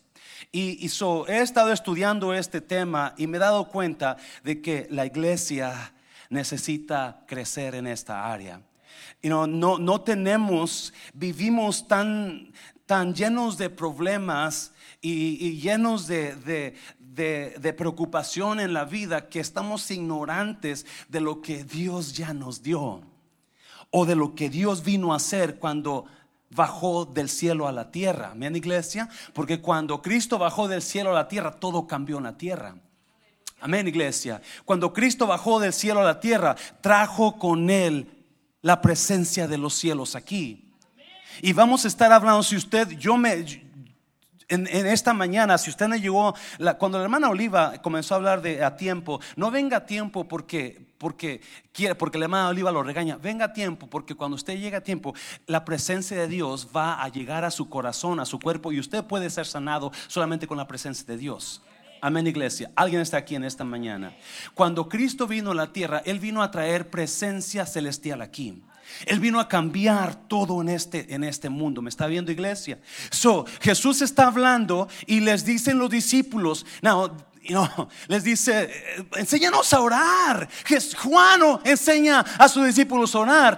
Y, 0.52 0.84
y 0.84 0.90
he 1.28 1.42
estado 1.42 1.72
estudiando 1.72 2.34
este 2.34 2.62
tema 2.62 3.14
y 3.18 3.28
me 3.28 3.38
he 3.38 3.42
dado 3.42 3.68
cuenta 3.68 4.18
de 4.44 4.62
que 4.62 4.88
la 4.90 5.06
iglesia 5.06 5.94
necesita 6.30 7.24
crecer 7.28 7.76
en 7.76 7.86
esta 7.88 8.32
área 8.32 8.62
no, 9.22 9.48
no 9.48 10.02
tenemos, 10.02 10.94
vivimos 11.14 11.88
tan, 11.88 12.52
tan 12.86 13.14
llenos 13.14 13.58
de 13.58 13.70
problemas 13.70 14.74
y, 15.02 15.60
llenos 15.60 16.08
de, 16.08 16.74
de, 17.00 17.74
preocupación 17.74 18.60
en 18.60 18.74
la 18.74 18.86
vida 18.86 19.30
que 19.30 19.40
estamos 19.40 19.90
ignorantes 19.92 20.86
de 21.08 21.22
lo 21.22 21.42
que 21.42 21.64
Dios 21.64 22.14
ya 22.14 22.34
nos 22.34 22.64
dio 22.64 23.02
o 23.92 24.06
de 24.06 24.16
lo 24.16 24.36
que 24.36 24.50
Dios 24.50 24.84
vino 24.84 25.14
a 25.14 25.18
hacer 25.18 25.60
cuando 25.60 26.06
bajó 26.50 27.06
del 27.06 27.30
cielo 27.30 27.68
a 27.68 27.72
la 27.72 27.92
tierra. 27.92 28.32
Amén, 28.32 28.56
iglesia. 28.56 29.10
Porque 29.34 29.62
cuando 29.62 30.02
Cristo 30.02 30.38
bajó 30.38 30.68
del 30.68 30.82
cielo 30.82 31.12
a 31.12 31.14
la 31.14 31.28
tierra, 31.28 31.52
todo 31.52 31.88
cambió 31.88 32.18
en 32.18 32.24
la 32.24 32.38
tierra. 32.38 32.76
Amén, 33.62 33.88
iglesia. 33.88 34.42
Cuando 34.66 34.94
Cristo 34.94 35.28
bajó 35.28 35.60
del 35.60 35.74
cielo 35.74 36.02
a 36.02 36.06
la 36.06 36.20
tierra, 36.20 36.56
trajo 36.82 37.38
con 37.38 37.70
él 37.70 38.19
la 38.62 38.82
presencia 38.82 39.48
de 39.48 39.58
los 39.58 39.74
cielos 39.76 40.16
aquí. 40.16 40.74
Y 41.42 41.54
vamos 41.54 41.86
a 41.86 41.88
estar 41.88 42.12
hablando, 42.12 42.44
si 42.44 42.56
usted, 42.56 42.90
yo 42.92 43.16
me, 43.16 43.46
en, 44.50 44.68
esta 44.68 45.14
mañana, 45.14 45.58
si 45.58 45.70
usted 45.70 45.88
no 45.88 45.96
llegó, 45.96 46.34
cuando 46.78 46.98
la 46.98 47.04
hermana 47.04 47.30
Oliva 47.30 47.82
comenzó 47.82 48.16
a 48.16 48.18
hablar 48.18 48.42
de 48.42 48.64
a 48.64 48.76
tiempo, 48.76 49.22
no 49.36 49.52
venga 49.52 49.78
a 49.78 49.86
tiempo 49.86 50.28
porque 50.28 50.90
porque 51.00 51.40
quiere, 51.72 51.96
porque 51.96 52.18
la 52.18 52.26
hermana 52.26 52.50
Oliva 52.50 52.72
lo 52.72 52.84
regaña. 52.84 53.16
Venga 53.16 53.46
a 53.46 53.54
tiempo, 53.54 53.88
porque 53.88 54.16
cuando 54.16 54.36
usted 54.36 54.60
llega 54.60 54.80
a 54.80 54.82
tiempo, 54.82 55.16
la 55.48 55.64
presencia 55.64 56.18
de 56.18 56.28
Dios 56.28 56.68
va 56.76 57.02
a 57.02 57.08
llegar 57.08 57.46
a 57.46 57.52
su 57.52 57.70
corazón, 57.70 58.20
a 58.20 58.26
su 58.26 58.38
cuerpo, 58.38 58.74
y 58.74 58.80
usted 58.80 59.06
puede 59.06 59.30
ser 59.30 59.46
sanado 59.46 59.94
solamente 60.08 60.46
con 60.46 60.58
la 60.58 60.68
presencia 60.68 61.06
de 61.06 61.18
Dios. 61.18 61.62
Amén, 62.02 62.28
iglesia. 62.28 62.72
Alguien 62.76 63.02
está 63.02 63.18
aquí 63.18 63.36
en 63.36 63.44
esta 63.44 63.64
mañana. 63.64 64.16
Cuando 64.54 64.88
Cristo 64.88 65.28
vino 65.28 65.52
a 65.52 65.56
la 65.56 65.74
tierra, 65.74 66.02
Él 66.06 66.20
vino 66.20 66.42
a 66.42 66.52
traer 66.52 66.90
presencia 66.90 67.66
celestial 67.66 68.22
aquí. 68.22 68.62
Él 69.06 69.20
vino 69.20 69.40
a 69.40 69.48
cambiar 69.48 70.16
todo 70.28 70.62
en 70.62 70.70
este, 70.70 71.14
en 71.14 71.24
este 71.24 71.50
mundo. 71.50 71.82
¿Me 71.82 71.90
está 71.90 72.08
viendo, 72.08 72.32
iglesia? 72.32 72.80
So, 73.12 73.46
Jesús 73.62 74.02
está 74.02 74.28
hablando 74.28 74.88
y 75.06 75.20
les 75.20 75.46
dicen 75.46 75.78
los 75.78 75.90
discípulos, 75.90 76.66
no, 76.82 77.16
no, 77.50 77.90
les 78.08 78.24
dice, 78.24 78.70
enséñanos 79.16 79.74
a 79.74 79.82
orar. 79.82 80.50
Juan 80.98 81.42
enseña 81.64 82.20
a 82.38 82.48
sus 82.48 82.66
discípulos 82.66 83.16
a 83.16 83.20
orar. 83.20 83.58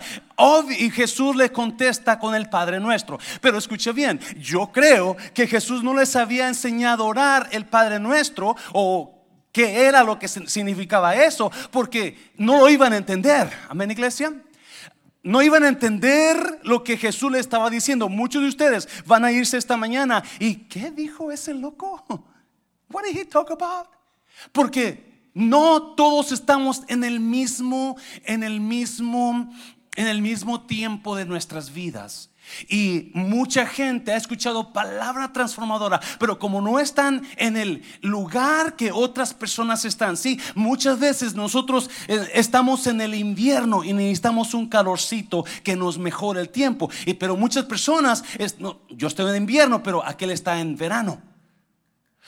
Y 0.77 0.89
Jesús 0.89 1.35
le 1.35 1.51
contesta 1.51 2.17
con 2.17 2.33
el 2.33 2.49
Padre 2.49 2.79
nuestro. 2.79 3.19
Pero 3.41 3.57
escuche 3.57 3.91
bien, 3.91 4.19
yo 4.37 4.71
creo 4.71 5.15
que 5.33 5.47
Jesús 5.47 5.83
no 5.83 5.93
les 5.95 6.15
había 6.15 6.47
enseñado 6.47 7.03
a 7.03 7.07
orar 7.07 7.49
el 7.51 7.65
Padre 7.65 7.99
nuestro 7.99 8.55
o 8.73 9.21
qué 9.51 9.85
era 9.85 10.03
lo 10.03 10.17
que 10.17 10.27
significaba 10.27 11.15
eso, 11.15 11.51
porque 11.71 12.31
no 12.37 12.59
lo 12.59 12.69
iban 12.69 12.93
a 12.93 12.97
entender. 12.97 13.51
Amén, 13.69 13.91
iglesia. 13.91 14.33
No 15.23 15.43
iban 15.43 15.63
a 15.63 15.67
entender 15.67 16.61
lo 16.63 16.83
que 16.83 16.97
Jesús 16.97 17.31
le 17.31 17.39
estaba 17.39 17.69
diciendo. 17.69 18.09
Muchos 18.09 18.41
de 18.41 18.47
ustedes 18.47 18.89
van 19.05 19.23
a 19.23 19.31
irse 19.31 19.57
esta 19.57 19.77
mañana. 19.77 20.23
¿Y 20.39 20.55
qué 20.55 20.89
dijo 20.89 21.31
ese 21.31 21.53
loco? 21.53 22.30
What 22.91 23.05
did 23.05 23.15
he 23.15 23.25
talk 23.25 23.51
about? 23.51 23.87
Porque 24.51 25.29
no 25.33 25.93
todos 25.95 26.31
estamos 26.31 26.83
en 26.87 27.03
el 27.03 27.19
mismo, 27.19 27.95
en 28.25 28.43
el 28.43 28.59
mismo, 28.59 29.49
en 29.95 30.07
el 30.07 30.21
mismo 30.21 30.61
tiempo 30.61 31.15
de 31.15 31.25
nuestras 31.25 31.73
vidas. 31.73 32.29
Y 32.67 33.11
mucha 33.13 33.65
gente 33.65 34.11
ha 34.11 34.17
escuchado 34.17 34.73
palabra 34.73 35.31
transformadora, 35.31 36.01
pero 36.19 36.39
como 36.39 36.59
no 36.59 36.79
están 36.79 37.23
en 37.37 37.55
el 37.55 37.83
lugar 38.01 38.75
que 38.75 38.91
otras 38.91 39.33
personas 39.33 39.85
están, 39.85 40.17
sí, 40.17 40.39
muchas 40.55 40.99
veces 40.99 41.35
nosotros 41.35 41.89
eh, 42.07 42.29
estamos 42.33 42.87
en 42.87 42.99
el 42.99 43.15
invierno 43.15 43.83
y 43.83 43.93
necesitamos 43.93 44.53
un 44.53 44.67
calorcito 44.67 45.45
que 45.63 45.75
nos 45.75 45.97
mejore 45.97 46.41
el 46.41 46.49
tiempo. 46.49 46.89
Pero 47.19 47.37
muchas 47.37 47.65
personas, 47.65 48.23
yo 48.89 49.07
estoy 49.07 49.29
en 49.29 49.37
invierno, 49.37 49.81
pero 49.81 50.05
aquel 50.05 50.31
está 50.31 50.59
en 50.59 50.75
verano. 50.75 51.30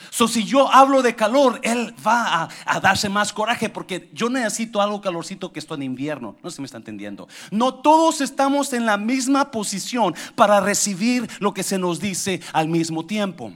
So, 0.10 0.28
si 0.28 0.44
yo 0.44 0.72
hablo 0.72 1.02
de 1.02 1.16
calor, 1.16 1.60
él 1.64 1.94
va 2.06 2.50
a, 2.66 2.80
darse 2.80 3.10
más 3.10 3.34
coraje 3.34 3.70
porque 3.70 4.10
yo 4.14 4.30
necesito 4.30 4.82
algo 4.82 5.02
calorcito 5.02 5.52
que 5.52 5.60
esto 5.60 5.76
en 5.76 5.84
invierno. 5.84 6.36
No 6.44 6.50
si 6.50 6.62
me 6.62 6.66
está 6.66 6.78
entendiendo. 6.78 7.28
No 7.52 7.76
todos 7.76 8.22
estamos 8.22 8.74
en 8.74 8.86
la 8.86 8.98
misma 8.98 9.52
posición 9.52 10.16
para 10.36 10.60
recibir 10.60 11.30
lo 11.40 11.54
que 11.54 11.64
se 11.64 11.78
nos 11.78 12.00
dice 12.00 12.42
al 12.54 12.68
mismo 12.68 13.06
tiempo 13.06 13.54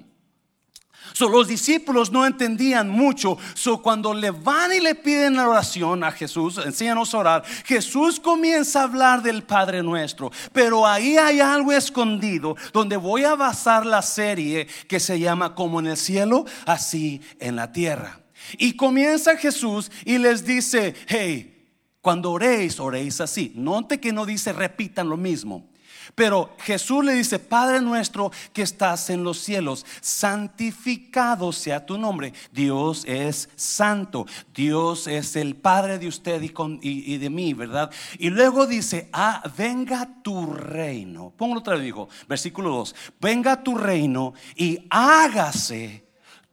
los 1.21 1.47
discípulos 1.47 2.12
no 2.12 2.25
entendían 2.25 2.89
mucho. 2.89 3.38
So, 3.53 3.81
cuando 3.81 4.13
le 4.13 4.31
van 4.31 4.74
y 4.74 4.79
le 4.79 4.95
piden 4.95 5.36
la 5.36 5.50
oración 5.50 6.03
a 6.03 6.12
Jesús, 6.12 6.59
enséñanos 6.63 7.13
a 7.13 7.17
orar, 7.17 7.43
Jesús 7.65 8.19
comienza 8.19 8.81
a 8.81 8.83
hablar 8.83 9.24
del 9.24 9.43
Padre 9.43 9.81
nuestro. 9.81 10.31
Pero 10.53 10.86
ahí 10.86 11.17
hay 11.17 11.39
algo 11.39 11.71
escondido 11.71 12.55
donde 12.74 12.97
voy 12.97 13.24
a 13.24 13.36
basar 13.36 13.86
la 13.86 14.01
serie 14.01 14.67
que 14.88 15.00
se 15.00 15.19
llama 15.19 15.55
Como 15.55 15.79
en 15.79 15.88
el 15.88 15.97
cielo, 15.97 16.45
así 16.65 17.21
en 17.39 17.55
la 17.55 17.71
tierra. 17.71 18.19
Y 18.57 18.74
comienza 18.74 19.36
Jesús 19.38 19.91
y 20.05 20.17
les 20.17 20.45
dice, 20.45 20.93
hey, 21.07 21.53
cuando 22.01 22.31
oréis, 22.31 22.79
oréis 22.79 23.19
así. 23.19 23.51
Note 23.55 24.00
que 24.00 24.13
no 24.13 24.25
dice 24.25 24.53
repitan 24.53 25.09
lo 25.09 25.17
mismo. 25.17 25.69
Pero 26.15 26.55
Jesús 26.59 27.03
le 27.03 27.13
dice, 27.13 27.39
Padre 27.39 27.81
nuestro 27.81 28.31
que 28.53 28.61
estás 28.61 29.09
en 29.09 29.23
los 29.23 29.39
cielos, 29.39 29.85
santificado 30.01 31.51
sea 31.51 31.85
tu 31.85 31.97
nombre. 31.97 32.33
Dios 32.51 33.03
es 33.07 33.49
santo, 33.55 34.25
Dios 34.53 35.07
es 35.07 35.35
el 35.35 35.55
Padre 35.55 35.99
de 35.99 36.07
usted 36.07 36.41
y, 36.81 37.17
de 37.17 37.29
mí, 37.29 37.53
¿verdad? 37.53 37.91
Y 38.19 38.29
luego 38.29 38.67
dice, 38.67 39.09
ah, 39.13 39.43
venga 39.57 40.09
tu 40.21 40.53
reino. 40.53 41.33
Póngalo 41.35 41.59
otra 41.59 41.75
vez, 41.75 41.83
dijo, 41.83 42.09
versículo 42.27 42.69
2, 42.69 42.95
venga 43.19 43.63
tu 43.63 43.77
reino 43.77 44.33
y 44.55 44.79
hágase 44.89 46.05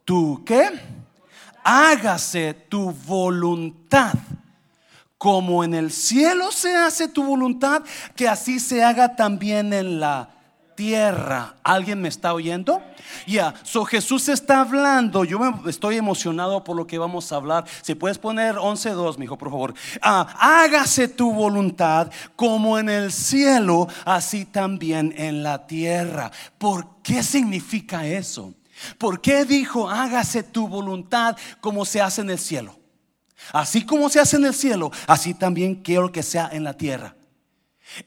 tu, 0.05 0.45
¿qué? 0.45 0.69
Hágase 1.63 2.55
tu 2.69 2.93
voluntad 2.93 4.13
como 5.25 5.65
en 5.65 5.73
el 5.73 5.91
cielo 5.91 6.53
se 6.53 6.77
hace 6.77 7.09
tu 7.09 7.25
voluntad, 7.25 7.83
que 8.15 8.29
así 8.29 8.61
se 8.61 8.85
haga 8.85 9.17
también 9.17 9.73
en 9.73 9.99
la 9.99 10.29
tierra. 10.75 11.55
¿Alguien 11.63 12.03
me 12.03 12.11
está 12.11 12.35
oyendo? 12.35 12.83
Ya, 13.27 13.55
so 13.63 13.87
Jesús 13.87 14.29
está 14.29 14.61
hablando. 14.61 15.25
Yo 15.25 15.39
me 15.39 15.71
estoy 15.71 15.97
emocionado 15.97 16.63
por 16.63 16.77
lo 16.77 16.87
que 16.87 16.99
vamos 16.99 17.33
a 17.33 17.37
hablar. 17.37 17.65
Si 17.81 17.95
puedes 17.95 18.19
poner 18.19 18.57
11.2, 18.57 19.17
mi 19.17 19.25
hijo, 19.25 19.39
por 19.39 19.49
favor. 19.49 19.73
Ah, 20.03 20.27
hágase 20.39 21.09
tu 21.09 21.33
voluntad 21.33 22.11
como 22.37 22.79
en 22.79 22.91
el 22.91 23.11
cielo, 23.11 23.89
así 24.05 24.45
también 24.45 25.15
en 25.17 25.43
la 25.43 25.67
tierra. 25.67 26.33
¿Por 26.59 27.01
qué 27.03 27.23
significa 27.23 28.07
eso? 28.07 28.53
¿Por 28.99 29.23
qué 29.23 29.47
dijo 29.47 29.89
hágase 29.89 30.43
tu 30.43 30.69
voluntad 30.69 31.35
como 31.63 31.87
se 31.87 32.03
hace 32.03 32.21
en 32.21 32.29
el 32.29 32.39
cielo? 32.39 32.84
Así 33.53 33.85
como 33.85 34.09
se 34.09 34.21
hace 34.21 34.37
en 34.37 34.47
el 34.47 34.55
cielo, 34.55 34.91
así 35.07 35.35
también 35.35 35.77
quiero 35.77 36.11
que 36.11 36.23
sea 36.23 36.49
en 36.53 36.65
la 36.65 36.77
tierra. 36.77 37.15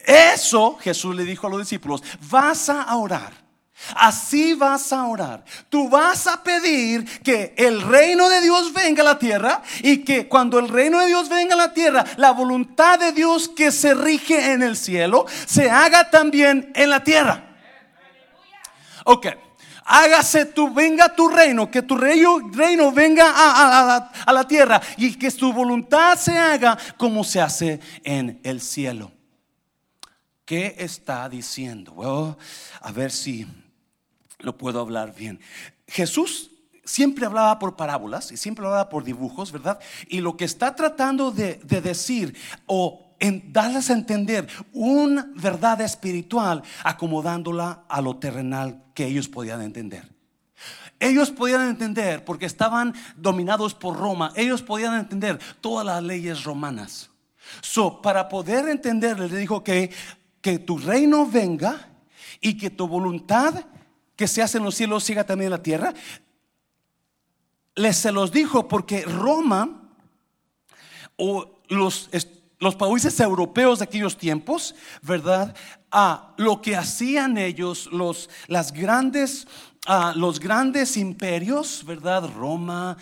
Eso 0.06 0.78
Jesús 0.82 1.16
le 1.16 1.24
dijo 1.24 1.48
a 1.48 1.50
los 1.50 1.60
discípulos, 1.60 2.04
vas 2.30 2.70
a 2.70 2.96
orar. 2.96 3.48
Así 3.96 4.56
vas 4.56 4.92
a 4.92 5.06
orar. 5.06 5.46
Tú 5.70 5.88
vas 5.88 6.26
a 6.26 6.42
pedir 6.42 7.06
que 7.22 7.54
el 7.58 7.84
reino 7.84 8.28
de 8.28 8.42
Dios 8.42 8.74
venga 8.74 9.04
a 9.04 9.06
la 9.06 9.20
tierra 9.20 9.62
y 9.84 10.00
que 10.00 10.28
cuando 10.28 10.58
el 10.58 10.68
reino 10.68 11.00
de 11.00 11.06
Dios 11.06 11.30
venga 11.30 11.54
a 11.54 11.58
la 11.58 11.74
tierra, 11.74 12.04
la 12.18 12.32
voluntad 12.32 12.98
de 12.98 13.12
Dios 13.12 13.48
que 13.48 13.72
se 13.72 13.94
rige 13.94 14.52
en 14.52 14.64
el 14.64 14.76
cielo 14.76 15.28
se 15.46 15.70
haga 15.70 16.10
también 16.10 16.72
en 16.74 16.90
la 16.90 17.04
tierra. 17.04 17.44
Ok 19.06 19.28
hágase 19.88 20.46
tu, 20.46 20.74
venga 20.74 21.16
tu 21.16 21.30
reino, 21.30 21.72
que 21.72 21.82
tu 21.82 21.98
reino, 21.98 22.40
reino 22.52 22.92
venga 22.92 23.34
a, 23.34 24.34
la 24.34 24.48
tierra 24.48 24.82
y 24.98 25.16
que 25.16 25.32
tu 25.32 25.54
voluntad 25.54 26.18
se 26.18 26.38
haga 26.38 26.78
como 26.98 27.24
se 27.24 27.42
hace 27.42 27.80
en 28.04 28.40
el 28.44 28.62
cielo. 28.62 29.12
¿Qué 30.46 30.76
está 30.78 31.28
diciendo? 31.30 32.38
a 32.82 32.92
ver 32.92 33.12
si 33.12 33.48
lo 34.40 34.58
puedo 34.58 34.80
hablar 34.80 35.16
bien. 35.16 35.40
Jesús 35.88 36.52
siempre 36.84 37.26
hablaba 37.26 37.58
por 37.60 37.76
parábolas 37.76 38.32
y 38.32 38.38
siempre 38.38 38.66
hablaba 38.66 38.90
por 38.90 39.04
dibujos, 39.04 39.52
¿verdad? 39.52 39.80
Y 40.08 40.22
lo 40.22 40.38
que 40.38 40.46
está 40.46 40.76
tratando 40.76 41.32
de, 41.32 41.56
de 41.64 41.82
decir 41.82 42.38
o 42.66 43.07
en 43.20 43.52
darles 43.52 43.90
a 43.90 43.94
entender 43.94 44.48
una 44.74 45.32
verdad 45.36 45.82
espiritual 45.82 46.64
acomodándola 46.84 47.84
a 47.88 48.02
lo 48.02 48.18
terrenal 48.18 48.84
que 48.94 49.06
ellos 49.06 49.28
podían 49.28 49.62
entender. 49.62 50.08
Ellos 51.00 51.30
podían 51.30 51.70
entender 51.70 52.26
porque 52.26 52.46
estaban 52.46 52.94
dominados 53.16 53.74
por 53.74 53.98
Roma, 53.98 54.32
ellos 54.36 54.64
podían 54.64 54.96
entender 54.96 55.40
todas 55.62 55.86
las 55.86 56.02
leyes 56.04 56.44
romanas. 56.44 57.12
So, 57.62 58.02
para 58.02 58.28
poder 58.28 58.68
entender, 58.68 59.20
les 59.20 59.32
dijo 59.32 59.64
que, 59.64 59.92
que 60.42 60.60
tu 60.60 60.78
reino 60.78 61.26
venga 61.26 61.90
y 62.42 62.58
que 62.58 62.70
tu 62.70 62.88
voluntad 62.88 63.66
que 64.16 64.28
se 64.28 64.42
hace 64.42 64.58
en 64.58 64.64
los 64.64 64.76
cielos 64.76 65.04
siga 65.04 65.24
también 65.24 65.48
en 65.48 65.52
la 65.52 65.64
tierra. 65.64 65.94
Les 67.76 67.96
se 67.96 68.12
los 68.12 68.32
dijo 68.32 68.68
porque 68.68 69.04
Roma 69.04 69.92
o 71.16 71.62
los 71.70 72.10
los 72.60 72.76
países 72.76 73.20
europeos 73.20 73.80
de 73.80 73.86
aquellos 73.86 74.18
tiempos, 74.18 74.76
¿verdad? 75.02 75.56
A 75.92 76.34
lo 76.38 76.62
que 76.62 76.76
hacían 76.76 77.38
ellos, 77.38 77.88
los, 77.92 78.30
las 78.48 78.72
grandes, 78.74 79.48
los 80.16 80.40
grandes 80.40 80.98
imperios, 80.98 81.86
¿verdad? 81.86 82.30
Roma, 82.36 82.98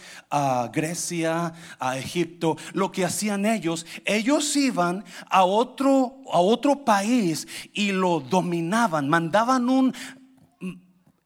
Grecia, 0.72 1.54
Egipto, 1.96 2.58
lo 2.74 2.92
que 2.92 3.06
hacían 3.06 3.46
ellos, 3.46 3.86
ellos 4.06 4.56
iban 4.56 5.04
a 5.30 5.46
otro, 5.46 6.18
a 6.32 6.40
otro 6.40 6.84
país 6.84 7.48
y 7.74 7.92
lo 7.92 8.20
dominaban, 8.20 9.10
mandaban 9.10 9.70
un 9.70 9.94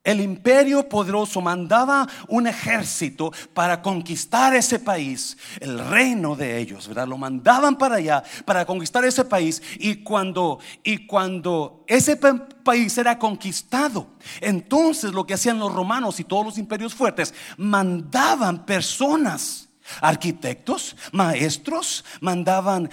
el 0.03 0.21
imperio 0.21 0.87
poderoso 0.87 1.41
mandaba 1.41 2.07
un 2.27 2.47
ejército 2.47 3.31
para 3.53 3.81
conquistar 3.81 4.55
ese 4.55 4.79
país, 4.79 5.37
el 5.59 5.77
reino 5.77 6.35
de 6.35 6.57
ellos, 6.57 6.87
¿verdad? 6.87 7.07
Lo 7.07 7.17
mandaban 7.17 7.77
para 7.77 7.95
allá 7.95 8.23
para 8.45 8.65
conquistar 8.65 9.03
ese 9.03 9.25
país 9.25 9.61
y 9.77 9.97
cuando 9.97 10.59
y 10.83 11.05
cuando 11.05 11.83
ese 11.87 12.15
país 12.15 12.97
era 12.97 13.19
conquistado, 13.19 14.07
entonces 14.39 15.11
lo 15.11 15.25
que 15.25 15.33
hacían 15.33 15.59
los 15.59 15.73
romanos 15.73 16.19
y 16.19 16.23
todos 16.23 16.45
los 16.45 16.57
imperios 16.57 16.93
fuertes 16.93 17.33
mandaban 17.57 18.65
personas 18.65 19.69
arquitectos, 20.01 20.95
maestros, 21.11 22.05
mandaban 22.21 22.89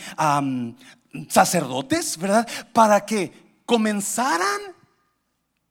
sacerdotes, 1.28 2.18
¿verdad? 2.18 2.48
Para 2.72 3.04
que 3.04 3.32
comenzaran 3.64 4.75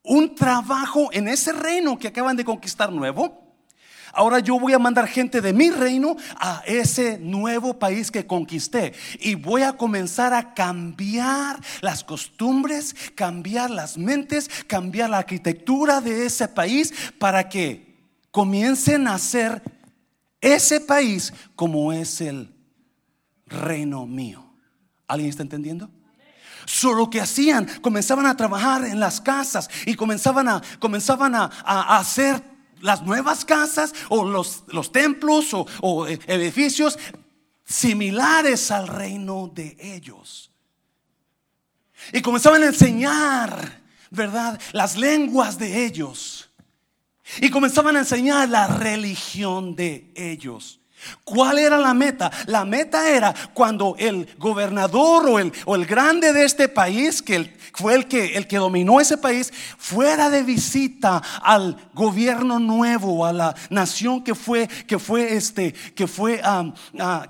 un 0.05 0.35
trabajo 0.35 1.09
en 1.11 1.27
ese 1.27 1.51
reino 1.51 1.97
que 1.97 2.07
acaban 2.07 2.37
de 2.37 2.45
conquistar 2.45 2.91
nuevo. 2.91 3.43
Ahora 4.13 4.39
yo 4.39 4.57
voy 4.57 4.71
a 4.71 4.79
mandar 4.79 5.07
gente 5.07 5.41
de 5.41 5.51
mi 5.51 5.69
reino 5.69 6.15
a 6.37 6.63
ese 6.65 7.17
nuevo 7.19 7.77
país 7.77 8.09
que 8.09 8.25
conquisté. 8.25 8.93
Y 9.19 9.35
voy 9.35 9.63
a 9.63 9.73
comenzar 9.73 10.33
a 10.33 10.53
cambiar 10.53 11.59
las 11.81 12.03
costumbres, 12.03 12.95
cambiar 13.13 13.69
las 13.71 13.97
mentes, 13.97 14.49
cambiar 14.67 15.09
la 15.09 15.17
arquitectura 15.17 15.99
de 15.99 16.25
ese 16.25 16.47
país 16.47 16.93
para 17.19 17.49
que 17.49 17.93
comiencen 18.31 19.07
a 19.07 19.17
ser 19.17 19.61
ese 20.39 20.79
país 20.79 21.33
como 21.55 21.91
es 21.91 22.21
el 22.21 22.53
reino 23.47 24.05
mío. 24.05 24.45
¿Alguien 25.07 25.29
está 25.29 25.43
entendiendo? 25.43 25.89
Solo 26.65 27.09
que 27.09 27.21
hacían, 27.21 27.67
comenzaban 27.81 28.25
a 28.25 28.35
trabajar 28.35 28.85
en 28.85 28.99
las 28.99 29.21
casas 29.21 29.69
y 29.85 29.95
comenzaban 29.95 30.49
a, 30.49 30.61
comenzaban 30.79 31.35
a, 31.35 31.45
hacer 31.97 32.41
las 32.81 33.03
nuevas 33.03 33.45
casas 33.45 33.93
o 34.09 34.25
los, 34.25 34.63
los 34.67 34.91
templos 34.91 35.53
o, 35.53 35.65
o 35.81 36.07
edificios 36.07 36.97
similares 37.65 38.71
al 38.71 38.87
reino 38.87 39.51
de 39.53 39.77
ellos. 39.79 40.51
Y 42.11 42.21
comenzaban 42.21 42.63
a 42.63 42.67
enseñar, 42.67 43.81
¿verdad? 44.11 44.59
Las 44.71 44.97
lenguas 44.97 45.57
de 45.57 45.85
ellos. 45.85 46.49
Y 47.41 47.49
comenzaban 47.49 47.95
a 47.95 47.99
enseñar 47.99 48.49
la 48.49 48.67
religión 48.67 49.75
de 49.75 50.11
ellos. 50.15 50.79
¿Cuál 51.23 51.59
era 51.59 51.77
la 51.77 51.93
meta? 51.93 52.31
La 52.47 52.65
meta 52.65 53.09
era 53.09 53.33
cuando 53.53 53.95
el 53.97 54.27
gobernador 54.37 55.29
o 55.29 55.39
el, 55.39 55.51
o 55.65 55.75
el 55.75 55.85
grande 55.85 56.33
de 56.33 56.45
este 56.45 56.67
país, 56.69 57.21
que 57.21 57.57
fue 57.73 57.95
el 57.95 58.07
que, 58.07 58.37
el 58.37 58.47
que 58.47 58.57
dominó 58.57 58.99
ese 58.99 59.17
país, 59.17 59.51
fuera 59.77 60.29
de 60.29 60.43
visita 60.43 61.21
al 61.41 61.77
gobierno 61.93 62.59
nuevo, 62.59 63.25
a 63.25 63.33
la 63.33 63.55
nación 63.69 64.23
que 64.23 64.35
fue, 64.35 64.67
que 64.67 64.99
fue, 64.99 65.35
este, 65.35 65.73
que 65.73 66.07
fue, 66.07 66.41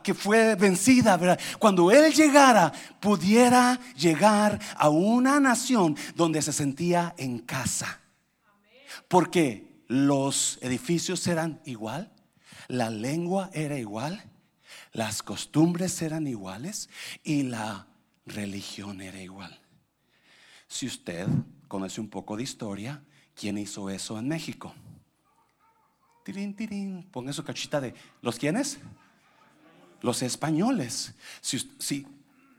que 0.04 0.14
fue 0.14 0.56
vencida. 0.56 1.20
Cuando 1.60 1.92
él 1.92 2.14
llegara, 2.14 2.72
pudiera 3.00 3.80
llegar 3.96 4.60
a 4.78 4.90
una 4.90 5.40
nación 5.40 5.98
donde 6.16 6.42
se 6.42 6.54
sentía 6.54 7.14
en 7.18 7.40
casa. 7.40 8.00
Porque 9.08 9.84
los 9.88 10.58
edificios 10.62 11.26
eran 11.28 11.62
igual, 11.66 12.12
la 12.68 12.90
lengua 12.90 13.50
era 13.54 13.78
igual, 13.78 14.24
las 14.92 15.24
costumbres 15.24 16.02
eran 16.02 16.28
iguales 16.28 16.90
y 17.24 17.44
la 17.44 17.88
religión 18.26 19.02
era 19.02 19.22
igual. 19.22 19.60
Si 20.68 20.88
usted 20.88 21.28
conoce 21.68 22.02
un 22.02 22.10
poco 22.10 22.38
de 22.38 22.44
historia, 22.44 23.04
¿quién 23.36 23.58
hizo 23.58 23.90
eso 23.90 24.18
en 24.18 24.28
México? 24.28 24.74
Tirín, 26.24 26.56
tirín, 26.56 27.04
ponga 27.12 27.32
su 27.34 27.44
cachita 27.44 27.80
de 27.80 27.94
¿los 28.22 28.40
quiénes? 28.40 28.80
Los 30.02 30.24
españoles. 30.24 31.14
Si, 31.42 31.60
si 31.80 32.08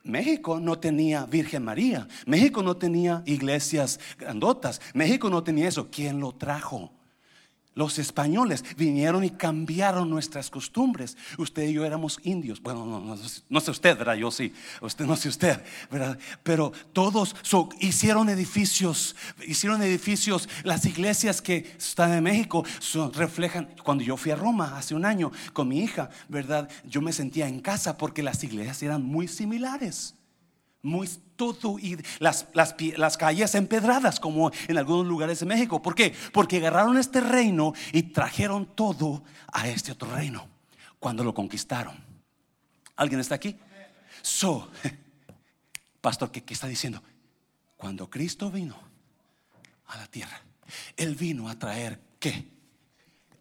México 0.05 0.61
no 0.61 0.79
tenía 0.79 1.27
Virgen 1.27 1.65
María, 1.65 2.07
México 2.27 2.63
no 2.63 2.77
tenía 2.77 3.23
iglesias 3.27 3.99
grandotas, 4.19 4.81
México 4.95 5.29
no 5.29 5.43
tenía 5.43 5.69
eso, 5.69 5.91
¿quién 5.91 6.21
lo 6.21 6.33
trajo? 6.33 6.96
Los 7.77 7.99
españoles 7.99 8.65
vinieron 8.79 9.23
y 9.23 9.29
cambiaron 9.29 10.09
nuestras 10.09 10.49
costumbres. 10.49 11.15
Usted 11.37 11.69
y 11.69 11.75
yo 11.75 11.85
éramos 11.85 12.19
indios. 12.23 12.63
Bueno, 12.63 12.87
no, 13.51 13.61
sé 13.61 13.71
usted, 13.71 13.99
¿verdad? 13.99 14.15
Yo 14.15 14.31
sí. 14.31 14.55
Usted 14.81 15.05
no 15.05 15.15
sé 15.15 15.29
usted, 15.29 15.63
¿verdad? 15.91 16.19
Pero 16.43 16.73
todos 16.95 17.37
hicieron 17.79 18.31
edificios, 18.31 19.15
hicieron 19.47 19.83
edificios. 19.83 20.49
Las 20.65 20.87
iglesias 20.87 21.43
que 21.43 21.77
están 21.77 22.15
en 22.15 22.25
México 22.25 22.65
reflejan. 23.13 23.69
Cuando 23.85 24.03
yo 24.03 24.17
fui 24.17 24.33
a 24.33 24.37
Roma 24.37 24.79
hace 24.79 24.95
un 24.95 25.05
año 25.05 25.31
con 25.53 25.69
mi 25.69 25.81
hija, 25.81 26.09
¿verdad? 26.31 26.71
Yo 26.89 27.03
me 27.03 27.13
sentía 27.13 27.47
en 27.47 27.61
casa 27.61 27.99
porque 27.99 28.23
las 28.23 28.43
iglesias 28.43 28.83
eran 28.83 29.03
muy 29.03 29.29
similares 29.29 30.15
muy 30.87 31.09
todo 31.37 31.79
y 31.79 31.97
las, 32.19 32.47
las, 32.55 33.17
calles 33.17 33.55
empedradas 33.55 34.19
como 34.19 34.51
en 34.69 34.79
algunos 34.79 35.07
lugares 35.07 35.41
de 35.41 35.47
México. 35.47 35.83
¿Por 35.83 35.95
qué? 35.95 36.15
Porque 36.33 36.57
agarraron 36.57 36.99
este 36.99 37.21
reino 37.21 37.73
y 37.93 38.05
trajeron 38.05 38.75
todo 38.75 39.23
a 39.53 39.69
este 39.69 39.93
otro 39.93 40.15
reino 40.15 40.49
cuando 40.99 41.23
lo 41.23 41.35
conquistaron. 41.35 41.97
¿Alguien 42.97 43.21
está 43.21 43.35
aquí? 43.35 43.59
So, 44.23 44.71
pastor, 46.01 46.31
¿qué, 46.31 46.43
qué 46.43 46.55
está 46.55 46.67
diciendo? 46.67 47.03
Cuando 47.77 48.09
Cristo 48.09 48.51
vino 48.51 48.77
a 49.87 49.97
la 49.99 50.07
tierra, 50.07 50.41
Él 50.97 51.15
vino 51.15 51.49
a 51.49 51.59
traer 51.59 52.01
qué? 52.19 52.49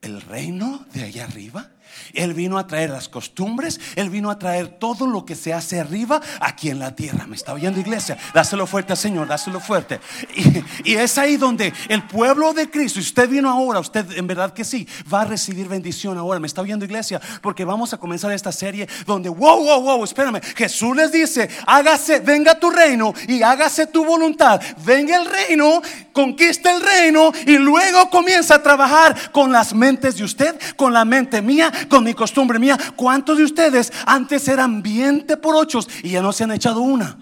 El 0.01 0.21
reino 0.21 0.85
de 0.93 1.03
allá 1.03 1.23
arriba 1.23 1.71
él 2.13 2.33
vino 2.33 2.57
a 2.57 2.67
traer 2.67 2.89
las 2.89 3.09
costumbres, 3.09 3.79
Él 3.95 4.09
vino 4.09 4.29
a 4.29 4.39
traer 4.39 4.67
todo 4.67 5.07
lo 5.07 5.25
que 5.25 5.35
se 5.35 5.53
hace 5.53 5.79
arriba 5.79 6.21
aquí 6.39 6.69
en 6.69 6.79
la 6.79 6.95
tierra. 6.95 7.25
¿Me 7.27 7.35
está 7.35 7.53
oyendo 7.53 7.79
iglesia? 7.79 8.17
Dáselo 8.33 8.67
fuerte 8.67 8.93
al 8.93 8.97
Señor, 8.97 9.27
dáselo 9.27 9.59
fuerte. 9.59 9.99
Y, 10.83 10.95
es 10.95 11.17
ahí 11.17 11.37
donde 11.37 11.73
el 11.89 12.03
pueblo 12.03 12.53
de 12.53 12.69
Cristo, 12.69 12.99
y 12.99 13.01
usted 13.01 13.29
vino 13.29 13.49
ahora, 13.49 13.79
usted 13.79 14.05
en 14.17 14.27
verdad 14.27 14.53
que 14.53 14.63
sí, 14.63 14.87
va 15.13 15.21
a 15.21 15.25
recibir 15.25 15.67
bendición 15.67 16.17
ahora. 16.17 16.39
¿Me 16.39 16.47
está 16.47 16.61
oyendo 16.61 16.85
iglesia? 16.85 17.21
Porque 17.41 17.65
vamos 17.65 17.93
a 17.93 17.97
comenzar 17.97 18.31
esta 18.31 18.51
serie 18.51 18.87
donde, 19.05 19.29
wow, 19.29 19.63
wow, 19.63 19.81
wow, 19.81 20.03
espérame, 20.03 20.41
Jesús 20.55 20.95
les 20.95 21.11
dice, 21.11 21.49
hágase, 21.67 22.19
venga 22.19 22.57
tu 22.57 22.69
reino 22.69 23.13
y 23.27 23.41
hágase 23.41 23.87
tu 23.87 24.05
voluntad. 24.05 24.61
Venga 24.85 25.17
el 25.17 25.25
reino, 25.25 25.81
conquista 26.13 26.73
el 26.73 26.81
reino 26.81 27.31
y 27.45 27.57
luego 27.57 28.09
comienza 28.09 28.55
a 28.55 28.63
trabajar 28.63 29.31
con 29.31 29.51
las 29.51 29.73
mentes 29.73 30.15
de 30.17 30.23
usted, 30.23 30.57
con 30.75 30.93
la 30.93 31.03
mente 31.03 31.41
mía 31.41 31.71
con 31.89 32.03
mi 32.03 32.13
costumbre 32.13 32.59
mía. 32.59 32.77
¿Cuántos 32.95 33.37
de 33.37 33.43
ustedes 33.43 33.91
antes 34.05 34.47
eran 34.47 34.81
20 34.81 35.37
por 35.37 35.55
ocho 35.55 35.79
y 36.03 36.09
ya 36.11 36.21
no 36.21 36.31
se 36.31 36.43
han 36.43 36.51
echado 36.51 36.81
una? 36.81 37.17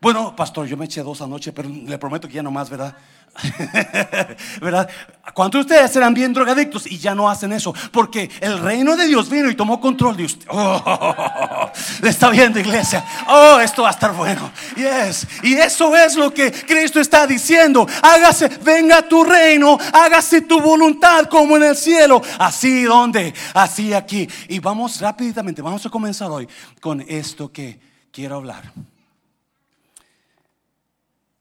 Bueno, 0.00 0.34
pastor, 0.36 0.66
yo 0.66 0.76
me 0.76 0.84
eché 0.84 1.02
dos 1.02 1.20
anoche, 1.20 1.52
pero 1.52 1.68
le 1.68 1.98
prometo 1.98 2.28
que 2.28 2.34
ya 2.34 2.42
no 2.42 2.52
más, 2.52 2.70
¿verdad? 2.70 2.94
¿Verdad? 4.60 4.88
¿Cuántos 5.34 5.66
de 5.66 5.74
ustedes 5.74 5.94
eran 5.96 6.14
bien 6.14 6.32
drogadictos 6.32 6.86
y 6.86 6.98
ya 6.98 7.14
no 7.14 7.28
hacen 7.28 7.52
eso? 7.52 7.74
Porque 7.92 8.30
el 8.40 8.58
reino 8.58 8.96
de 8.96 9.06
Dios 9.06 9.28
vino 9.28 9.48
y 9.50 9.54
tomó 9.54 9.80
control 9.80 10.16
de 10.16 10.24
usted. 10.24 10.46
Oh, 10.50 11.70
está 12.02 12.30
viendo, 12.30 12.58
iglesia. 12.58 13.04
Oh, 13.28 13.60
esto 13.60 13.82
va 13.82 13.88
a 13.88 13.92
estar 13.92 14.14
bueno. 14.14 14.50
Yes. 14.76 15.26
Y 15.42 15.54
eso 15.54 15.94
es 15.96 16.16
lo 16.16 16.32
que 16.32 16.50
Cristo 16.50 17.00
está 17.00 17.26
diciendo. 17.26 17.86
Hágase, 18.02 18.48
venga 18.62 19.02
tu 19.02 19.22
reino, 19.22 19.78
hágase 19.92 20.42
tu 20.42 20.60
voluntad 20.60 21.26
como 21.26 21.56
en 21.56 21.64
el 21.64 21.76
cielo. 21.76 22.20
Así 22.38 22.82
donde, 22.82 23.34
así 23.54 23.92
aquí. 23.92 24.28
Y 24.48 24.58
vamos 24.58 25.00
rápidamente, 25.00 25.62
vamos 25.62 25.84
a 25.86 25.90
comenzar 25.90 26.30
hoy 26.30 26.48
con 26.80 27.04
esto 27.06 27.52
que 27.52 27.78
quiero 28.10 28.36
hablar. 28.36 28.72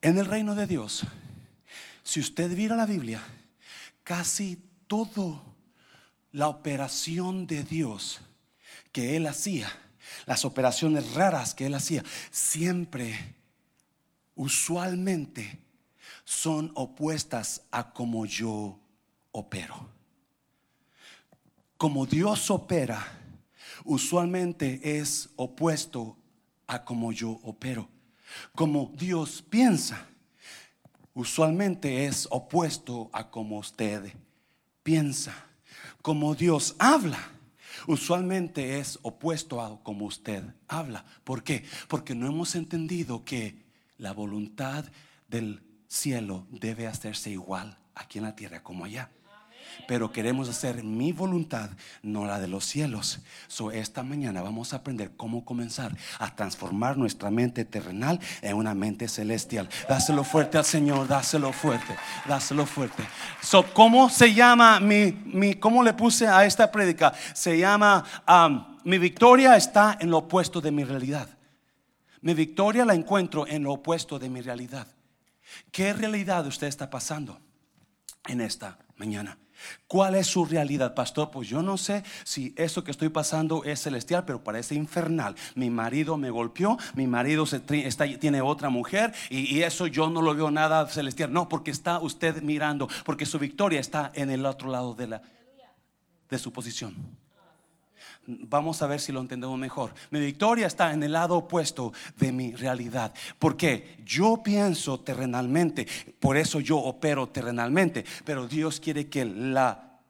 En 0.02 0.18
el 0.18 0.26
reino 0.26 0.54
de 0.54 0.68
Dios 0.68 1.04
si 2.08 2.22
usted 2.22 2.56
viera 2.56 2.78
la 2.78 2.86
Biblia, 2.86 3.22
casi 4.06 4.64
todo 4.88 5.44
la 6.32 6.48
operación 6.48 7.46
de 7.46 7.66
Dios 7.66 8.22
que 8.94 9.18
él 9.18 9.28
hacía, 9.28 9.70
las 10.26 10.46
operaciones 10.46 11.16
raras 11.16 11.54
que 11.54 11.66
él 11.66 11.74
hacía, 11.74 12.06
siempre, 12.32 13.36
usualmente, 14.36 15.60
son 16.24 16.72
opuestas 16.76 17.64
a 17.72 17.92
como 17.92 18.26
yo 18.26 18.80
opero. 19.34 19.90
Como 21.76 22.06
Dios 22.06 22.50
opera, 22.50 23.06
usualmente 23.84 24.98
es 24.98 25.28
opuesto 25.36 26.16
a 26.68 26.86
como 26.86 27.12
yo 27.12 27.32
opero. 27.44 27.90
Como 28.56 28.94
Dios 28.96 29.44
piensa, 29.50 30.08
usualmente 31.18 32.06
es 32.06 32.28
opuesto 32.30 33.10
a 33.12 33.32
como 33.32 33.58
usted 33.58 34.14
piensa. 34.84 35.34
Como 36.04 36.36
Dios 36.36 36.76
habla, 36.78 37.18
usualmente 37.88 38.78
es 38.78 39.00
opuesto 39.02 39.60
a 39.60 39.82
como 39.84 40.06
usted 40.06 40.44
habla. 40.68 41.06
¿Por 41.24 41.44
qué? 41.44 41.66
Porque 41.88 42.14
no 42.14 42.28
hemos 42.28 42.54
entendido 42.54 43.26
que 43.26 43.66
la 43.98 44.14
voluntad 44.14 44.86
del 45.28 45.64
cielo 45.88 46.46
debe 46.52 46.86
hacerse 46.86 47.32
igual 47.32 47.80
aquí 47.96 48.20
en 48.20 48.26
la 48.26 48.36
tierra 48.36 48.62
como 48.62 48.86
allá. 48.86 49.10
Pero 49.88 50.12
queremos 50.12 50.50
hacer 50.50 50.84
mi 50.84 51.12
voluntad, 51.12 51.70
no 52.02 52.26
la 52.26 52.40
de 52.40 52.48
los 52.48 52.66
cielos. 52.66 53.20
So, 53.48 53.72
esta 53.72 54.04
mañana 54.04 54.42
vamos 54.42 54.74
a 54.74 54.78
aprender 54.78 55.12
cómo 55.16 55.46
comenzar 55.46 55.96
a 56.20 56.36
transformar 56.36 56.98
nuestra 56.98 57.32
mente 57.32 57.66
terrenal 57.66 58.20
en 58.42 58.56
una 58.56 58.74
mente 58.74 59.08
celestial. 59.08 59.70
Dáselo 59.88 60.24
fuerte 60.24 60.58
al 60.58 60.66
Señor, 60.66 61.08
dáselo 61.08 61.54
fuerte, 61.54 61.96
dáselo 62.28 62.66
fuerte. 62.66 63.04
So, 63.42 63.66
¿Cómo 63.74 64.10
se 64.10 64.34
llama 64.34 64.80
mi, 64.80 65.12
mi, 65.26 65.56
cómo 65.56 65.84
le 65.84 65.94
puse 65.94 66.28
a 66.28 66.46
esta 66.46 66.72
prédica? 66.72 67.14
Se 67.34 67.58
llama, 67.58 68.04
um, 68.28 68.78
mi 68.84 68.98
victoria 68.98 69.56
está 69.56 69.98
en 70.00 70.10
lo 70.10 70.20
opuesto 70.20 70.62
de 70.62 70.72
mi 70.72 70.84
realidad. 70.84 71.30
Mi 72.22 72.34
victoria 72.34 72.86
la 72.86 72.94
encuentro 72.94 73.46
en 73.48 73.64
lo 73.64 73.74
opuesto 73.74 74.18
de 74.18 74.30
mi 74.30 74.42
realidad. 74.42 74.88
¿Qué 75.72 75.94
realidad 75.94 76.46
usted 76.48 76.68
está 76.68 76.90
pasando 76.90 77.40
en 78.28 78.42
esta 78.42 78.78
mañana? 78.98 79.38
¿Cuál 79.88 80.16
es 80.16 80.28
su 80.28 80.46
realidad, 80.46 80.94
pastor? 80.94 81.32
Pues 81.32 81.48
yo 81.48 81.62
no 81.62 81.78
sé 81.78 82.04
si 82.24 82.54
eso 82.58 82.84
que 82.84 82.92
estoy 82.92 83.10
pasando 83.10 83.64
es 83.64 83.82
celestial, 83.82 84.26
pero 84.26 84.44
parece 84.44 84.76
infernal. 84.76 85.36
Mi 85.56 85.70
marido 85.70 86.18
me 86.18 86.30
golpeó, 86.30 86.78
mi 86.96 87.08
marido 87.08 87.46
tiene 88.20 88.42
otra 88.42 88.70
mujer 88.70 89.14
y, 89.30 89.58
eso 89.58 89.88
yo 89.88 90.10
no 90.10 90.22
lo 90.22 90.36
veo 90.36 90.52
nada 90.52 90.88
celestial. 90.88 91.34
No, 91.34 91.50
porque 91.50 91.72
está 91.72 92.00
usted 92.00 92.42
mirando, 92.42 92.88
porque 93.06 93.26
su 93.26 93.40
victoria 93.40 93.80
está 93.80 94.12
en 94.14 94.30
el 94.30 94.46
otro 94.46 94.70
lado 94.70 94.94
de, 94.94 95.08
la, 95.08 95.22
de 96.30 96.40
su 96.40 96.54
posición. 96.54 96.96
Vamos 98.28 98.82
a 98.82 98.88
ver 98.88 99.00
si 99.00 99.14
lo 99.14 99.22
entendemos 99.22 99.58
mejor. 99.58 99.94
Mi 100.12 100.20
victoria 100.20 100.68
está 100.68 100.92
en 100.92 101.02
el 101.02 101.14
lado 101.14 101.38
opuesto 101.38 101.94
de 102.18 102.34
mi 102.34 102.54
realidad. 102.54 103.14
Porque 103.40 103.98
yo 104.04 104.44
pienso 104.44 105.00
terrenalmente, 105.00 105.88
por 106.20 106.36
eso 106.36 106.60
yo 106.60 106.78
opero 106.78 107.30
terrenalmente. 107.30 108.04
Pero 108.26 108.46
Dios 108.46 108.82
quiere 108.82 109.08
que 109.08 109.24
la 109.24 110.02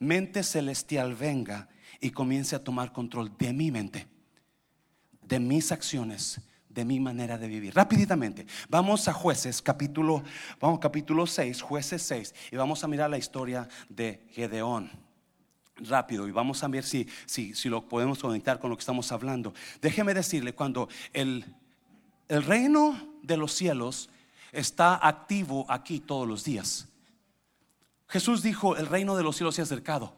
mente 0.00 0.42
celestial 0.42 1.14
venga 1.14 1.68
y 1.98 2.10
comience 2.10 2.56
a 2.56 2.62
tomar 2.62 2.92
control 2.92 3.34
de 3.38 3.54
mi 3.54 3.70
mente, 3.70 4.06
de 5.22 5.40
mis 5.40 5.72
acciones, 5.72 6.42
de 6.68 6.84
mi 6.84 7.00
manera 7.00 7.38
de 7.38 7.48
vivir. 7.48 7.74
Rapiditamente, 7.74 8.46
vamos 8.68 9.08
a 9.08 9.14
jueces, 9.14 9.62
capítulo, 9.62 10.22
vamos 10.60 10.78
capítulo 10.78 11.26
6, 11.26 11.62
jueces 11.62 12.02
6, 12.02 12.34
y 12.52 12.56
vamos 12.56 12.84
a 12.84 12.88
mirar 12.88 13.08
la 13.08 13.18
historia 13.18 13.66
de 13.88 14.26
Gedeón 14.30 15.09
rápido 15.88 16.28
y 16.28 16.32
vamos 16.32 16.62
a 16.62 16.68
ver 16.68 16.84
si, 16.84 17.08
si, 17.26 17.54
si 17.54 17.68
lo 17.68 17.88
podemos 17.88 18.18
conectar 18.18 18.58
con 18.58 18.70
lo 18.70 18.76
que 18.76 18.80
estamos 18.80 19.10
hablando. 19.12 19.54
Déjeme 19.80 20.14
decirle, 20.14 20.54
cuando 20.54 20.88
el, 21.12 21.44
el 22.28 22.42
reino 22.42 22.98
de 23.22 23.36
los 23.36 23.52
cielos 23.52 24.10
está 24.52 24.94
activo 25.06 25.66
aquí 25.68 26.00
todos 26.00 26.26
los 26.26 26.44
días. 26.44 26.88
Jesús 28.08 28.42
dijo, 28.42 28.76
el 28.76 28.86
reino 28.86 29.16
de 29.16 29.22
los 29.22 29.36
cielos 29.36 29.54
se 29.54 29.62
ha 29.62 29.64
acercado. 29.64 30.16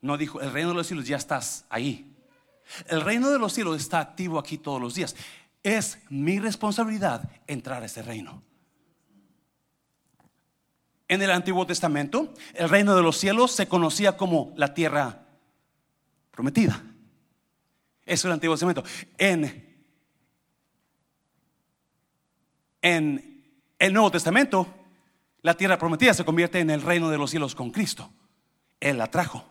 No 0.00 0.16
dijo, 0.16 0.40
el 0.40 0.52
reino 0.52 0.70
de 0.70 0.74
los 0.74 0.86
cielos 0.86 1.06
ya 1.06 1.16
estás 1.16 1.66
ahí. 1.68 2.14
El 2.88 3.02
reino 3.02 3.30
de 3.30 3.38
los 3.38 3.52
cielos 3.52 3.80
está 3.80 4.00
activo 4.00 4.38
aquí 4.38 4.58
todos 4.58 4.80
los 4.80 4.94
días. 4.94 5.14
Es 5.62 5.98
mi 6.08 6.38
responsabilidad 6.38 7.28
entrar 7.46 7.82
a 7.82 7.86
ese 7.86 8.02
reino. 8.02 8.42
En 11.08 11.20
el 11.22 11.30
Antiguo 11.30 11.66
Testamento, 11.66 12.32
el 12.54 12.68
reino 12.68 12.96
de 12.96 13.02
los 13.02 13.18
cielos 13.18 13.52
se 13.52 13.68
conocía 13.68 14.16
como 14.16 14.54
la 14.56 14.72
tierra 14.72 15.26
prometida. 16.30 16.82
Eso 18.06 18.12
es 18.12 18.24
el 18.24 18.32
Antiguo 18.32 18.54
Testamento. 18.54 18.84
En, 19.18 19.74
el 23.78 23.92
Nuevo 23.92 24.10
Testamento, 24.10 24.66
la 25.42 25.54
tierra 25.54 25.78
prometida 25.78 26.14
se 26.14 26.24
convierte 26.24 26.60
en 26.60 26.70
el 26.70 26.82
reino 26.82 27.10
de 27.10 27.18
los 27.18 27.30
cielos 27.30 27.54
con 27.54 27.70
Cristo. 27.70 28.10
Él 28.80 28.98
la 28.98 29.10
trajo. 29.10 29.44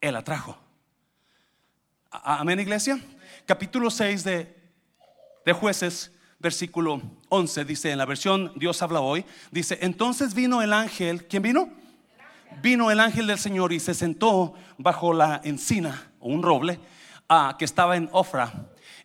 Él 0.00 0.14
la 0.14 0.22
trajo. 0.22 0.58
Amén, 2.10 2.60
iglesia. 2.60 3.00
Capítulo 3.44 3.90
6 3.90 4.22
de, 4.22 4.56
de 5.44 5.52
jueces 5.52 6.13
versículo 6.44 7.00
11, 7.30 7.64
dice 7.64 7.90
en 7.90 7.96
la 7.96 8.04
versión 8.04 8.52
Dios 8.54 8.82
habla 8.82 9.00
hoy, 9.00 9.24
dice, 9.50 9.78
entonces 9.80 10.34
vino 10.34 10.60
el 10.60 10.74
ángel, 10.74 11.26
¿quién 11.26 11.42
vino? 11.42 11.70
Vino 12.62 12.90
el 12.90 13.00
ángel 13.00 13.26
del 13.26 13.38
Señor 13.38 13.72
y 13.72 13.80
se 13.80 13.94
sentó 13.94 14.52
bajo 14.76 15.14
la 15.14 15.40
encina 15.42 16.12
o 16.20 16.28
un 16.28 16.42
roble 16.42 16.78
ah, 17.30 17.56
que 17.58 17.64
estaba 17.64 17.96
en 17.96 18.10
Ofra 18.12 18.52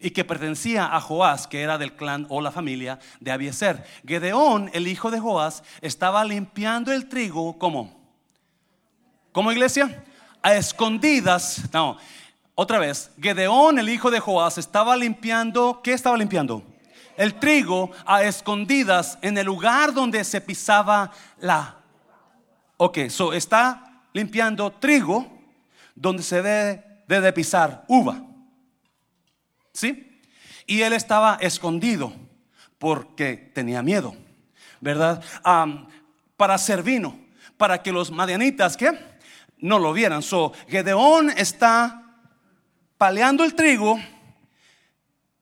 y 0.01 0.11
que 0.11 0.25
pertenecía 0.25 0.93
a 0.93 0.99
Joás, 0.99 1.47
que 1.47 1.61
era 1.61 1.77
del 1.77 1.93
clan 1.93 2.27
o 2.29 2.41
la 2.41 2.51
familia 2.51 2.99
de 3.21 3.31
Abieser. 3.31 3.85
Gedeón, 4.05 4.69
el 4.73 4.87
hijo 4.87 5.09
de 5.09 5.21
Joás, 5.21 5.63
estaba 5.79 6.25
limpiando 6.25 6.91
el 6.91 7.07
trigo, 7.07 7.57
¿cómo? 7.57 7.97
¿Cómo 9.31 9.51
iglesia? 9.53 10.03
A 10.41 10.55
escondidas. 10.55 11.63
No, 11.71 11.97
otra 12.53 12.79
vez, 12.79 13.11
Gedeón, 13.21 13.79
el 13.79 13.87
hijo 13.87 14.11
de 14.11 14.19
Joás, 14.19 14.57
estaba 14.57 14.97
limpiando, 14.97 15.79
¿qué 15.81 15.93
estaba 15.93 16.17
limpiando? 16.17 16.63
El 17.19 17.33
trigo 17.33 17.91
a 18.05 18.23
escondidas 18.23 19.19
en 19.21 19.37
el 19.37 19.45
lugar 19.45 19.93
donde 19.93 20.23
se 20.23 20.39
pisaba 20.39 21.11
la. 21.41 21.75
Ok, 22.77 23.09
so 23.09 23.33
está 23.33 24.03
limpiando 24.13 24.71
trigo 24.71 25.29
donde 25.93 26.23
se 26.23 26.41
debe, 26.41 26.81
de 27.05 27.33
pisar 27.33 27.83
uva. 27.89 28.23
¿Sí? 29.73 30.21
Y 30.65 30.81
él 30.81 30.93
estaba 30.93 31.37
escondido 31.41 32.13
porque 32.77 33.51
tenía 33.53 33.83
miedo, 33.83 34.15
¿verdad? 34.79 35.21
para 36.37 36.53
hacer 36.53 36.83
vino, 36.83 37.19
para 37.57 37.83
que 37.83 37.91
los 37.91 38.11
madianitas, 38.11 38.77
¿qué? 38.77 38.97
No 39.57 39.77
lo 39.77 39.91
vieran. 39.91 40.21
So, 40.21 40.53
Gedeón 40.69 41.31
está 41.31 42.01
paleando 42.97 43.43
el 43.43 43.55
trigo 43.55 43.99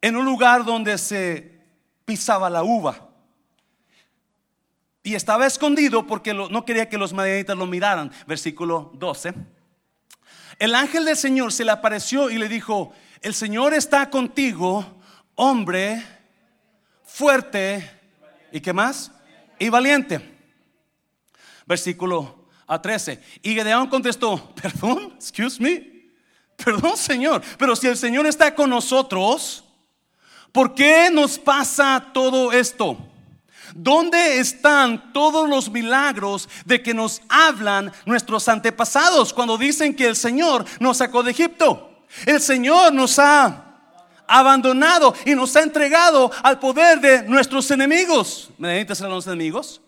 en 0.02 0.16
un 0.16 0.26
lugar 0.26 0.66
donde 0.66 0.98
se 0.98 1.57
pisaba 2.08 2.50
la 2.50 2.64
uva. 2.64 3.10
Y 5.04 5.14
estaba 5.14 5.46
escondido 5.46 6.08
porque 6.08 6.34
no 6.34 6.64
quería 6.64 6.88
que 6.88 6.98
los 6.98 7.12
madianitas 7.12 7.58
lo 7.58 7.66
miraran. 7.66 8.12
Versículo 8.26 8.92
12. 8.96 9.34
El 10.58 10.74
ángel 10.74 11.04
del 11.04 11.18
Señor 11.18 11.52
se 11.52 11.66
le 11.66 11.72
apareció 11.72 12.30
y 12.30 12.38
le 12.38 12.48
dijo, 12.48 12.94
el 13.22 13.34
Señor 13.34 13.74
está 13.74 14.10
contigo, 14.10 14.86
hombre 15.36 16.02
fuerte 17.04 17.92
y 18.54 18.62
qué 18.62 18.72
más? 18.72 19.12
Y 19.60 19.68
valiente. 19.68 20.22
Versículo 21.66 22.48
a 22.68 22.82
13. 22.82 23.22
Y 23.44 23.54
Gedeón 23.54 23.88
contestó, 23.88 24.56
perdón, 24.56 25.14
excuse 25.16 25.62
me, 25.62 26.10
perdón 26.56 26.96
Señor, 26.96 27.42
pero 27.58 27.76
si 27.76 27.88
el 27.88 27.98
Señor 27.98 28.26
está 28.28 28.56
con 28.56 28.70
nosotros, 28.70 29.67
¿Por 30.52 30.74
qué 30.74 31.10
nos 31.12 31.38
pasa 31.38 32.04
todo 32.14 32.52
esto? 32.52 32.98
¿Dónde 33.76 34.40
están 34.40 35.14
todos 35.14 35.48
los 35.48 35.70
milagros 35.70 36.50
de 36.66 36.82
que 36.82 36.94
nos 36.94 37.22
hablan 37.30 37.92
nuestros 38.06 38.48
antepasados 38.48 39.34
cuando 39.34 39.58
dicen 39.58 39.96
que 39.96 40.08
el 40.08 40.16
Señor 40.16 40.66
nos 40.80 40.98
sacó 40.98 41.22
de 41.22 41.32
Egipto? 41.32 42.06
El 42.26 42.42
Señor 42.42 42.94
nos 42.94 43.20
ha 43.20 43.66
abandonado 44.28 45.14
y 45.26 45.36
nos 45.36 45.56
ha 45.56 45.62
entregado 45.62 46.32
al 46.44 46.60
poder 46.60 47.00
de 47.00 47.24
nuestros 47.24 47.70
enemigos. 47.72 48.50
¿Me 48.58 48.86
ser 48.96 49.10
los 49.10 49.28
enemigos? 49.28 49.82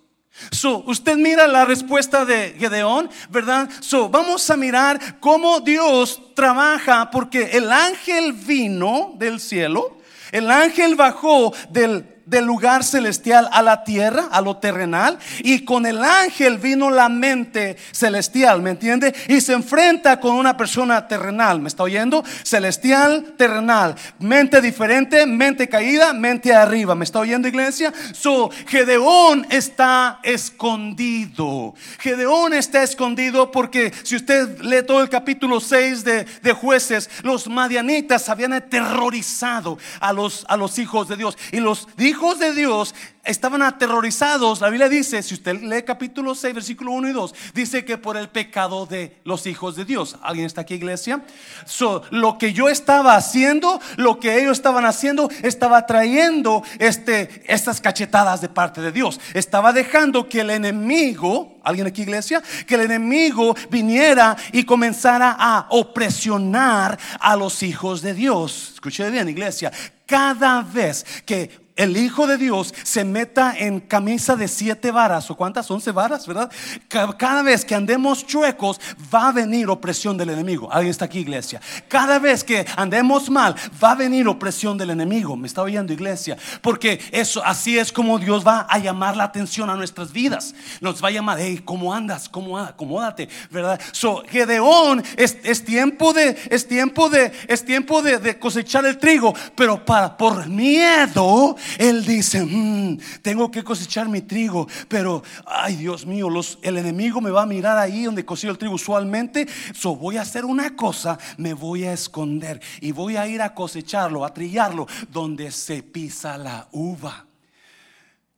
So, 0.51 0.83
usted 0.85 1.17
mira 1.17 1.47
la 1.47 1.65
respuesta 1.65 2.23
de 2.23 2.55
Gedeón, 2.57 3.09
¿verdad? 3.29 3.69
So, 3.81 4.07
vamos 4.07 4.49
a 4.49 4.55
mirar 4.55 5.19
cómo 5.19 5.59
Dios 5.59 6.21
trabaja 6.33 7.11
porque 7.11 7.57
el 7.57 7.71
ángel 7.71 8.33
vino 8.33 9.13
del 9.17 9.39
cielo 9.39 9.98
el 10.31 10.49
ángel 10.49 10.95
bajó 10.95 11.53
del 11.69 12.18
del 12.29 12.45
lugar 12.45 12.83
celestial 12.83 13.49
a 13.51 13.61
la 13.61 13.83
tierra, 13.83 14.27
a 14.31 14.41
lo 14.41 14.57
terrenal, 14.57 15.17
y 15.39 15.65
con 15.65 15.85
el 15.85 16.03
ángel 16.03 16.59
vino 16.59 16.91
la 16.91 17.09
mente 17.09 17.75
celestial, 17.91 18.61
¿me 18.61 18.71
entiende? 18.71 19.13
Y 19.27 19.41
se 19.41 19.53
enfrenta 19.53 20.19
con 20.19 20.35
una 20.35 20.55
persona 20.55 21.07
terrenal, 21.07 21.59
¿me 21.59 21.67
está 21.67 21.83
oyendo? 21.83 22.23
Celestial, 22.43 23.33
terrenal, 23.37 23.95
mente 24.19 24.61
diferente, 24.61 25.25
mente 25.25 25.67
caída, 25.67 26.13
mente 26.13 26.53
arriba, 26.53 26.93
¿me 26.93 27.03
está 27.03 27.19
oyendo 27.19 27.47
iglesia? 27.47 27.91
So, 28.13 28.51
Gedeón 28.67 29.47
está 29.49 30.19
escondido. 30.23 31.73
Gedeón 31.99 32.53
está 32.53 32.83
escondido 32.83 33.51
porque 33.51 33.91
si 34.03 34.15
usted 34.15 34.61
lee 34.61 34.83
todo 34.85 35.01
el 35.01 35.09
capítulo 35.09 35.59
6 35.59 36.03
de, 36.03 36.25
de 36.25 36.53
jueces, 36.53 37.09
los 37.23 37.47
madianitas 37.47 38.29
habían 38.29 38.53
aterrorizado 38.53 39.79
a 39.99 40.13
los, 40.13 40.45
a 40.47 40.55
los 40.57 40.77
hijos 40.77 41.07
de 41.07 41.15
Dios 41.15 41.37
y 41.51 41.59
los 41.59 41.87
dijo 41.97 42.18
hijos 42.19 42.37
de 42.37 42.53
Dios 42.53 42.93
estaban 43.23 43.61
aterrorizados. 43.61 44.59
La 44.59 44.69
Biblia 44.69 44.89
dice, 44.89 45.23
si 45.23 45.35
usted 45.35 45.61
lee 45.61 45.83
capítulo 45.83 46.35
6, 46.35 46.53
versículo 46.53 46.91
1 46.91 47.07
y 47.07 47.13
2, 47.13 47.33
dice 47.53 47.85
que 47.85 47.97
por 47.97 48.17
el 48.17 48.27
pecado 48.27 48.85
de 48.85 49.21
los 49.23 49.47
hijos 49.47 49.77
de 49.77 49.85
Dios. 49.85 50.17
¿Alguien 50.21 50.45
está 50.45 50.61
aquí, 50.61 50.73
iglesia? 50.73 51.23
So, 51.65 52.01
lo 52.09 52.37
que 52.37 52.51
yo 52.51 52.67
estaba 52.67 53.15
haciendo, 53.15 53.79
lo 53.95 54.19
que 54.19 54.37
ellos 54.37 54.57
estaban 54.57 54.83
haciendo, 54.83 55.29
estaba 55.43 55.85
trayendo 55.85 56.61
este, 56.77 57.41
estas 57.47 57.79
cachetadas 57.79 58.41
de 58.41 58.49
parte 58.49 58.81
de 58.81 58.91
Dios. 58.91 59.17
Estaba 59.33 59.71
dejando 59.71 60.27
que 60.27 60.41
el 60.41 60.49
enemigo, 60.49 61.57
¿alguien 61.63 61.87
aquí, 61.87 62.01
iglesia? 62.01 62.43
Que 62.67 62.75
el 62.75 62.81
enemigo 62.81 63.55
viniera 63.69 64.35
y 64.51 64.65
comenzara 64.65 65.37
a 65.39 65.67
opresionar 65.69 66.99
a 67.21 67.37
los 67.37 67.63
hijos 67.63 68.01
de 68.01 68.13
Dios. 68.13 68.71
Escuche 68.73 69.09
bien, 69.09 69.29
iglesia. 69.29 69.71
Cada 70.05 70.63
vez 70.63 71.05
que 71.23 71.68
el 71.79 71.95
Hijo 71.95 72.27
de 72.27 72.37
Dios 72.37 72.73
se 72.83 73.05
meta 73.05 73.53
en 73.57 73.79
camisa 73.79 74.35
de 74.35 74.49
siete 74.49 74.91
varas, 74.91 75.31
o 75.31 75.37
cuántas, 75.37 75.71
once 75.71 75.91
varas, 75.91 76.27
¿verdad? 76.27 76.51
Cada 76.89 77.41
vez 77.41 77.63
que 77.63 77.73
andemos 77.73 78.27
chuecos, 78.27 78.81
va 79.13 79.29
a 79.29 79.31
venir 79.31 79.69
opresión 79.69 80.17
del 80.17 80.31
enemigo. 80.31 80.69
Alguien 80.71 80.91
está 80.91 81.05
aquí, 81.05 81.19
iglesia. 81.19 81.61
Cada 81.87 82.19
vez 82.19 82.43
que 82.43 82.65
andemos 82.75 83.29
mal, 83.29 83.55
va 83.81 83.91
a 83.91 83.95
venir 83.95 84.27
opresión 84.27 84.77
del 84.77 84.89
enemigo. 84.89 85.37
Me 85.37 85.47
está 85.47 85.61
oyendo, 85.61 85.93
iglesia. 85.93 86.37
Porque 86.61 86.99
eso, 87.13 87.41
así 87.45 87.79
es 87.79 87.93
como 87.93 88.19
Dios 88.19 88.45
va 88.45 88.67
a 88.69 88.77
llamar 88.77 89.15
la 89.15 89.23
atención 89.23 89.69
a 89.69 89.75
nuestras 89.75 90.11
vidas. 90.11 90.53
Nos 90.81 91.01
va 91.01 91.07
a 91.07 91.11
llamar, 91.11 91.37
hey, 91.39 91.61
¿cómo 91.63 91.93
andas? 91.93 92.27
¿Cómo 92.27 92.59
acomódate? 92.59 93.29
¿Verdad? 93.51 93.79
So, 93.93 94.23
Gedeón 94.27 95.01
es, 95.15 95.63
tiempo 95.63 96.11
de, 96.11 96.37
es 96.49 96.67
tiempo 96.67 97.09
de, 97.09 97.31
es 97.47 97.63
tiempo 97.63 98.01
de, 98.01 98.17
de 98.17 98.37
cosechar 98.37 98.85
el 98.85 98.97
trigo, 98.97 99.33
pero 99.55 99.85
para, 99.85 100.17
por 100.17 100.45
miedo, 100.47 101.55
él 101.77 102.05
dice, 102.05 102.43
mm, 102.43 102.97
tengo 103.21 103.51
que 103.51 103.63
cosechar 103.63 104.07
mi 104.07 104.21
trigo, 104.21 104.67
pero, 104.87 105.23
ay 105.45 105.75
Dios 105.75 106.05
mío, 106.05 106.29
los, 106.29 106.59
el 106.61 106.77
enemigo 106.77 107.21
me 107.21 107.31
va 107.31 107.43
a 107.43 107.45
mirar 107.45 107.77
ahí 107.77 108.03
donde 108.03 108.25
cosecho 108.25 108.51
el 108.51 108.57
trigo 108.57 108.75
usualmente, 108.75 109.47
so 109.73 109.95
voy 109.95 110.17
a 110.17 110.21
hacer 110.21 110.45
una 110.45 110.75
cosa, 110.75 111.17
me 111.37 111.53
voy 111.53 111.83
a 111.83 111.93
esconder 111.93 112.61
y 112.81 112.91
voy 112.91 113.17
a 113.17 113.27
ir 113.27 113.41
a 113.41 113.53
cosecharlo, 113.53 114.25
a 114.25 114.33
trillarlo, 114.33 114.87
donde 115.11 115.51
se 115.51 115.83
pisa 115.83 116.37
la 116.37 116.67
uva. 116.71 117.25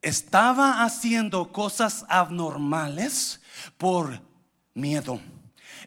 Estaba 0.02 0.84
haciendo 0.84 1.52
cosas 1.52 2.06
abnormales 2.10 3.40
por 3.78 4.20
miedo 4.74 5.20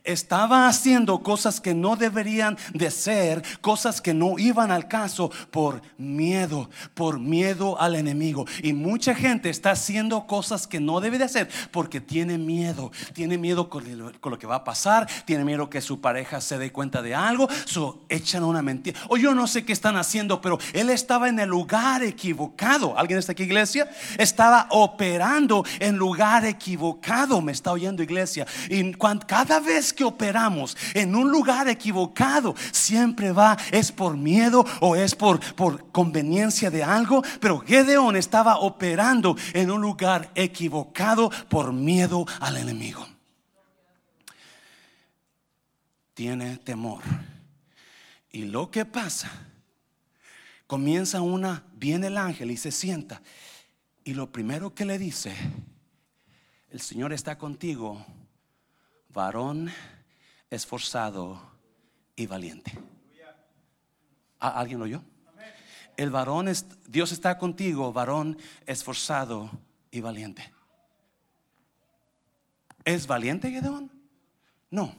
estaba 0.05 0.69
haciendo 0.69 1.23
cosas 1.23 1.61
que 1.61 1.75
no 1.75 1.97
deberían 1.97 2.59
de 2.75 2.91
ser, 2.91 3.43
cosas 3.61 4.03
que 4.03 4.13
no 4.13 4.39
iban 4.39 4.71
al 4.71 4.87
caso 4.87 5.31
por 5.51 5.81
miedo, 5.97 6.69
por 6.93 7.19
miedo 7.19 7.81
al 7.81 7.97
enemigo. 7.97 8.45
Y 8.63 8.75
mucha 8.75 9.15
gente 9.15 9.49
está 9.49 9.71
haciendo 9.73 10.27
cosas 10.27 10.67
que 10.67 10.79
no 10.79 11.01
debe 11.01 11.19
de 11.19 11.25
hacer 11.25 11.49
porque 11.71 12.01
tiene 12.01 12.37
miedo, 12.37 12.93
tiene 13.15 13.39
miedo 13.39 13.71
con 13.71 13.85
lo, 13.99 14.39
que 14.39 14.47
va 14.47 14.57
a 14.57 14.65
pasar, 14.65 15.09
tiene 15.25 15.45
miedo 15.45 15.71
que 15.71 15.81
su 15.81 16.01
pareja 16.01 16.41
se 16.41 16.59
dé 16.59 16.71
cuenta 16.71 17.01
de 17.01 17.15
algo, 17.15 17.49
so 17.65 18.05
echan 18.09 18.45
una 18.45 18.61
mentira. 18.61 19.01
O 19.09 19.17
yo 19.17 19.35
no 19.35 19.47
sé 19.47 19.65
qué 19.65 19.73
están 19.73 19.97
haciendo, 19.97 20.41
pero 20.41 20.59
él 20.75 20.91
estaba 20.91 21.29
en 21.29 21.39
el 21.39 21.49
lugar 21.49 22.03
equivocado. 22.03 22.99
¿Alguien 22.99 23.19
está 23.19 23.33
aquí, 23.33 23.45
iglesia? 23.45 23.89
Estaba 24.19 24.67
operando 24.71 25.65
en 25.81 25.97
lugar 25.97 26.45
equivocado. 26.45 27.41
Me 27.41 27.53
está 27.53 27.73
oyendo, 27.73 28.03
iglesia. 28.03 28.47
Y 28.69 28.93
cada 29.27 29.61
vez 29.61 29.94
que 29.95 30.05
operamos 30.05 30.77
en 30.95 31.15
un 31.15 31.31
lugar 31.31 31.69
equivocado 31.69 32.55
siempre 32.73 33.33
va, 33.33 33.57
es 33.71 33.93
por 33.93 34.17
miedo 34.17 34.65
o 34.81 34.97
es 34.97 35.15
por, 35.15 35.41
por 35.55 35.91
conveniencia 35.93 36.71
de 36.71 36.83
algo, 36.83 37.23
pero 37.41 37.61
Gedeón 37.61 38.17
estaba 38.17 38.59
operando 38.59 39.37
en 39.53 39.71
un 39.71 39.81
lugar 39.81 40.31
equivocado 40.35 41.31
por 41.49 41.73
miedo 41.73 42.27
al 42.41 42.57
enemigo. 42.57 43.07
Tiene 46.15 46.59
temor. 46.59 47.03
Y 48.31 48.45
lo 48.45 48.71
que 48.71 48.85
pasa, 48.85 49.31
comienza 50.67 51.21
una, 51.21 51.65
viene 51.75 52.09
el 52.09 52.19
ángel 52.19 52.51
y 52.51 52.57
se 52.57 52.73
sienta. 52.73 53.23
Y 54.05 54.15
lo 54.15 54.31
primero 54.31 54.75
que 54.75 54.85
le 54.85 54.99
dice, 54.99 55.35
el 56.71 56.81
Señor 56.81 57.13
está 57.13 57.39
contigo 57.39 58.05
varón 59.15 59.71
esforzado 60.51 61.41
y 62.17 62.27
valiente. 62.27 62.73
¿Alguien 64.39 64.81
lo 64.81 64.85
oyó? 64.85 65.03
El 65.97 66.11
varón 66.11 66.49
es, 66.49 66.67
Dios 66.89 67.13
está 67.13 67.39
contigo, 67.39 67.93
varón 67.93 68.37
esforzado 68.67 69.51
y 69.91 70.01
valiente. 70.01 70.53
¿Es 72.85 73.07
valiente 73.07 73.51
Gedeón? 73.51 73.91
No, 74.71 74.95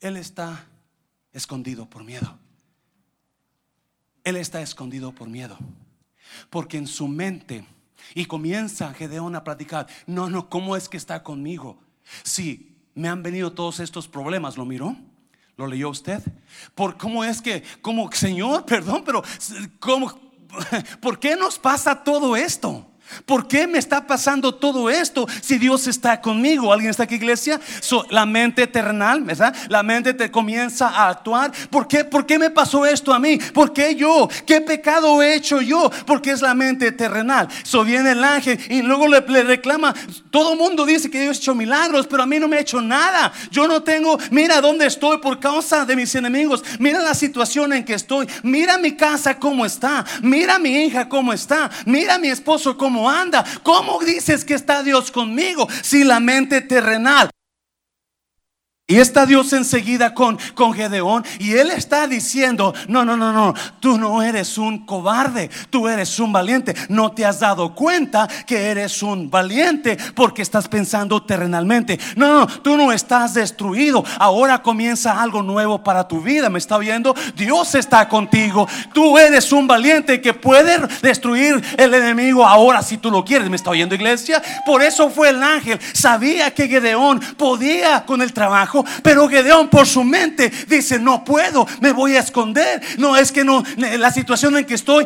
él 0.00 0.16
está 0.16 0.66
escondido 1.32 1.88
por 1.88 2.02
miedo. 2.02 2.38
Él 4.24 4.36
está 4.36 4.62
escondido 4.62 5.12
por 5.12 5.28
miedo. 5.28 5.58
Porque 6.48 6.78
en 6.78 6.86
su 6.86 7.06
mente, 7.06 7.66
y 8.14 8.24
comienza 8.24 8.94
Gedeón 8.94 9.36
a 9.36 9.44
platicar, 9.44 9.86
no, 10.06 10.30
no, 10.30 10.48
¿cómo 10.48 10.76
es 10.76 10.88
que 10.88 10.96
está 10.96 11.22
conmigo? 11.22 11.78
Si 12.24 12.71
me 12.94 13.08
han 13.08 13.22
venido 13.22 13.52
todos 13.52 13.80
estos 13.80 14.08
problemas. 14.08 14.56
¿Lo 14.56 14.64
miró? 14.64 14.96
¿Lo 15.56 15.66
leyó 15.66 15.90
usted? 15.90 16.22
¿Por 16.74 16.96
cómo 16.96 17.24
es 17.24 17.40
que, 17.40 17.62
como 17.80 18.10
Señor, 18.12 18.64
perdón, 18.66 19.02
pero 19.04 19.22
¿cómo, 19.78 20.12
¿por 21.00 21.18
qué 21.18 21.36
nos 21.36 21.58
pasa 21.58 22.02
todo 22.02 22.36
esto? 22.36 22.86
¿Por 23.26 23.48
qué 23.48 23.66
me 23.66 23.78
está 23.78 24.06
pasando 24.06 24.54
todo 24.54 24.90
esto 24.90 25.26
si 25.40 25.58
Dios 25.58 25.86
está 25.86 26.20
conmigo? 26.20 26.72
¿Alguien 26.72 26.90
está 26.90 27.04
aquí, 27.04 27.16
iglesia? 27.16 27.60
la 28.10 28.26
mente 28.26 28.66
terrenal, 28.66 29.22
¿verdad? 29.22 29.54
La 29.68 29.82
mente 29.82 30.14
te 30.14 30.30
comienza 30.30 30.88
a 30.88 31.08
actuar. 31.10 31.52
¿Por 31.70 31.88
qué? 31.88 32.04
¿Por 32.04 32.26
qué 32.26 32.38
me 32.38 32.50
pasó 32.50 32.86
esto 32.86 33.12
a 33.12 33.18
mí? 33.18 33.38
¿Por 33.38 33.72
qué 33.72 33.94
yo? 33.94 34.28
¿Qué 34.46 34.60
pecado 34.60 35.22
he 35.22 35.34
hecho 35.34 35.60
yo? 35.60 35.90
Porque 36.06 36.30
es 36.30 36.42
la 36.42 36.54
mente 36.54 36.92
terrenal. 36.92 37.48
So 37.62 37.84
viene 37.84 38.12
el 38.12 38.24
ángel 38.24 38.58
y 38.68 38.82
luego 38.82 39.08
le, 39.08 39.20
reclama. 39.20 39.94
Todo 40.30 40.52
el 40.52 40.58
mundo 40.58 40.84
dice 40.86 41.10
que 41.10 41.20
Dios 41.20 41.36
ha 41.36 41.40
hecho 41.40 41.54
milagros, 41.54 42.06
pero 42.06 42.22
a 42.22 42.26
mí 42.26 42.38
no 42.38 42.48
me 42.48 42.56
ha 42.56 42.60
hecho 42.60 42.80
nada. 42.80 43.32
Yo 43.50 43.68
no 43.68 43.82
tengo, 43.82 44.18
mira 44.30 44.60
dónde 44.60 44.86
estoy 44.86 45.18
por 45.18 45.38
causa 45.40 45.84
de 45.84 45.96
mis 45.96 46.14
enemigos. 46.14 46.64
Mira 46.78 47.00
la 47.00 47.14
situación 47.14 47.72
en 47.72 47.84
que 47.84 47.94
estoy. 47.94 48.26
Mira 48.42 48.78
mi 48.78 48.92
casa 48.92 49.38
cómo 49.38 49.66
está. 49.66 50.04
Mira 50.22 50.58
mi 50.58 50.84
hija 50.84 51.08
cómo 51.08 51.32
está. 51.32 51.70
Mira 51.86 52.18
mi 52.18 52.28
esposo 52.28 52.76
cómo 52.76 53.01
anda. 53.08 53.44
¿Cómo 53.62 54.00
dices 54.00 54.44
que 54.44 54.54
está 54.54 54.82
Dios 54.82 55.10
conmigo 55.10 55.68
si 55.82 56.04
la 56.04 56.20
mente 56.20 56.60
terrenal 56.60 57.30
y 58.92 58.98
está 58.98 59.24
Dios 59.24 59.50
enseguida 59.54 60.12
con, 60.12 60.38
con 60.54 60.74
Gedeón 60.74 61.24
y 61.38 61.52
él 61.54 61.70
está 61.70 62.06
diciendo, 62.06 62.74
no, 62.88 63.06
no, 63.06 63.16
no, 63.16 63.32
no, 63.32 63.54
tú 63.80 63.96
no 63.96 64.22
eres 64.22 64.58
un 64.58 64.84
cobarde, 64.84 65.48
tú 65.70 65.88
eres 65.88 66.18
un 66.18 66.30
valiente. 66.30 66.74
No 66.90 67.10
te 67.10 67.24
has 67.24 67.40
dado 67.40 67.74
cuenta 67.74 68.28
que 68.46 68.66
eres 68.66 69.02
un 69.02 69.30
valiente 69.30 69.96
porque 70.14 70.42
estás 70.42 70.68
pensando 70.68 71.22
terrenalmente. 71.22 71.98
No, 72.16 72.40
no, 72.40 72.46
tú 72.46 72.76
no 72.76 72.92
estás 72.92 73.32
destruido. 73.32 74.04
Ahora 74.18 74.62
comienza 74.62 75.22
algo 75.22 75.40
nuevo 75.42 75.82
para 75.82 76.06
tu 76.06 76.20
vida. 76.20 76.50
¿Me 76.50 76.58
está 76.58 76.76
oyendo? 76.76 77.14
Dios 77.34 77.74
está 77.74 78.06
contigo. 78.10 78.68
Tú 78.92 79.16
eres 79.16 79.52
un 79.52 79.66
valiente 79.66 80.20
que 80.20 80.34
puede 80.34 80.86
destruir 81.00 81.64
el 81.78 81.94
enemigo 81.94 82.46
ahora 82.46 82.82
si 82.82 82.98
tú 82.98 83.10
lo 83.10 83.24
quieres. 83.24 83.48
¿Me 83.48 83.56
está 83.56 83.70
oyendo 83.70 83.94
iglesia? 83.94 84.42
Por 84.66 84.82
eso 84.82 85.08
fue 85.08 85.30
el 85.30 85.42
ángel. 85.42 85.80
Sabía 85.94 86.52
que 86.52 86.68
Gedeón 86.68 87.20
podía 87.38 88.04
con 88.04 88.20
el 88.20 88.34
trabajo 88.34 88.81
pero 89.02 89.28
Gedeón 89.28 89.68
por 89.68 89.86
su 89.86 90.04
mente 90.04 90.50
dice, 90.68 90.98
no 90.98 91.24
puedo, 91.24 91.66
me 91.80 91.92
voy 91.92 92.16
a 92.16 92.20
esconder. 92.20 92.82
No, 92.98 93.16
es 93.16 93.32
que 93.32 93.44
no, 93.44 93.62
la 93.76 94.10
situación 94.10 94.56
en 94.56 94.64
que 94.64 94.74
estoy, 94.74 95.04